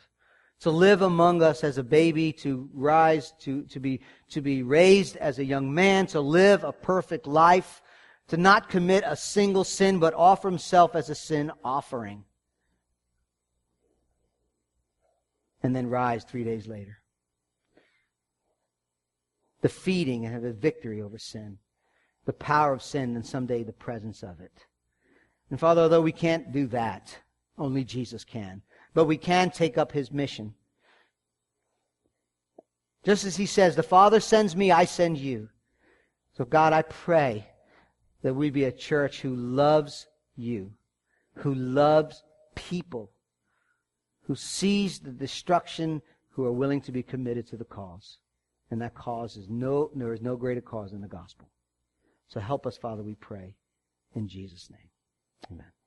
to 0.60 0.70
live 0.70 1.00
among 1.02 1.42
us 1.42 1.64
as 1.64 1.78
a 1.78 1.82
baby, 1.82 2.32
to 2.32 2.68
rise, 2.74 3.32
to, 3.40 3.62
to, 3.64 3.80
be, 3.80 4.00
to 4.28 4.42
be 4.42 4.62
raised 4.62 5.16
as 5.16 5.38
a 5.38 5.44
young 5.44 5.72
man, 5.72 6.06
to 6.06 6.20
live 6.20 6.64
a 6.64 6.72
perfect 6.72 7.26
life, 7.26 7.80
to 8.28 8.36
not 8.36 8.68
commit 8.68 9.02
a 9.06 9.16
single 9.16 9.64
sin, 9.64 9.98
but 9.98 10.14
offer 10.14 10.48
himself 10.48 10.94
as 10.94 11.08
a 11.08 11.14
sin 11.14 11.50
offering. 11.64 12.24
And 15.62 15.74
then 15.74 15.88
rise 15.88 16.24
three 16.24 16.44
days 16.44 16.66
later. 16.66 16.98
Defeating 19.62 20.24
and 20.24 20.34
have 20.34 20.44
a 20.44 20.52
victory 20.52 21.00
over 21.00 21.18
sin. 21.18 21.58
The 22.26 22.32
power 22.34 22.74
of 22.74 22.82
sin 22.82 23.16
and 23.16 23.26
someday 23.26 23.62
the 23.62 23.72
presence 23.72 24.22
of 24.22 24.40
it. 24.40 24.66
And 25.50 25.58
Father, 25.58 25.82
although 25.82 26.00
we 26.00 26.12
can't 26.12 26.52
do 26.52 26.66
that, 26.68 27.18
only 27.58 27.84
Jesus 27.84 28.24
can 28.24 28.62
but 28.94 29.04
we 29.04 29.16
can 29.16 29.50
take 29.50 29.78
up 29.78 29.92
his 29.92 30.10
mission. 30.10 30.54
Just 33.04 33.24
as 33.24 33.36
he 33.36 33.46
says, 33.46 33.76
the 33.76 33.82
Father 33.82 34.20
sends 34.20 34.54
me, 34.54 34.70
I 34.70 34.84
send 34.84 35.18
you. 35.18 35.48
So 36.36 36.44
God, 36.44 36.72
I 36.72 36.82
pray 36.82 37.46
that 38.22 38.34
we 38.34 38.50
be 38.50 38.64
a 38.64 38.72
church 38.72 39.20
who 39.20 39.34
loves 39.34 40.06
you, 40.36 40.72
who 41.36 41.54
loves 41.54 42.22
people, 42.54 43.10
who 44.24 44.34
sees 44.34 44.98
the 44.98 45.12
destruction, 45.12 46.02
who 46.30 46.44
are 46.44 46.52
willing 46.52 46.80
to 46.82 46.92
be 46.92 47.02
committed 47.02 47.46
to 47.48 47.56
the 47.56 47.64
cause. 47.64 48.18
And 48.70 48.80
that 48.82 48.94
cause 48.94 49.36
is 49.36 49.48
no, 49.48 49.90
there 49.94 50.12
is 50.12 50.20
no 50.20 50.36
greater 50.36 50.60
cause 50.60 50.92
than 50.92 51.00
the 51.00 51.08
gospel. 51.08 51.48
So 52.28 52.38
help 52.38 52.66
us, 52.66 52.76
Father, 52.76 53.02
we 53.02 53.14
pray. 53.14 53.56
In 54.14 54.28
Jesus' 54.28 54.68
name. 54.70 54.89
Amen. 55.48 55.79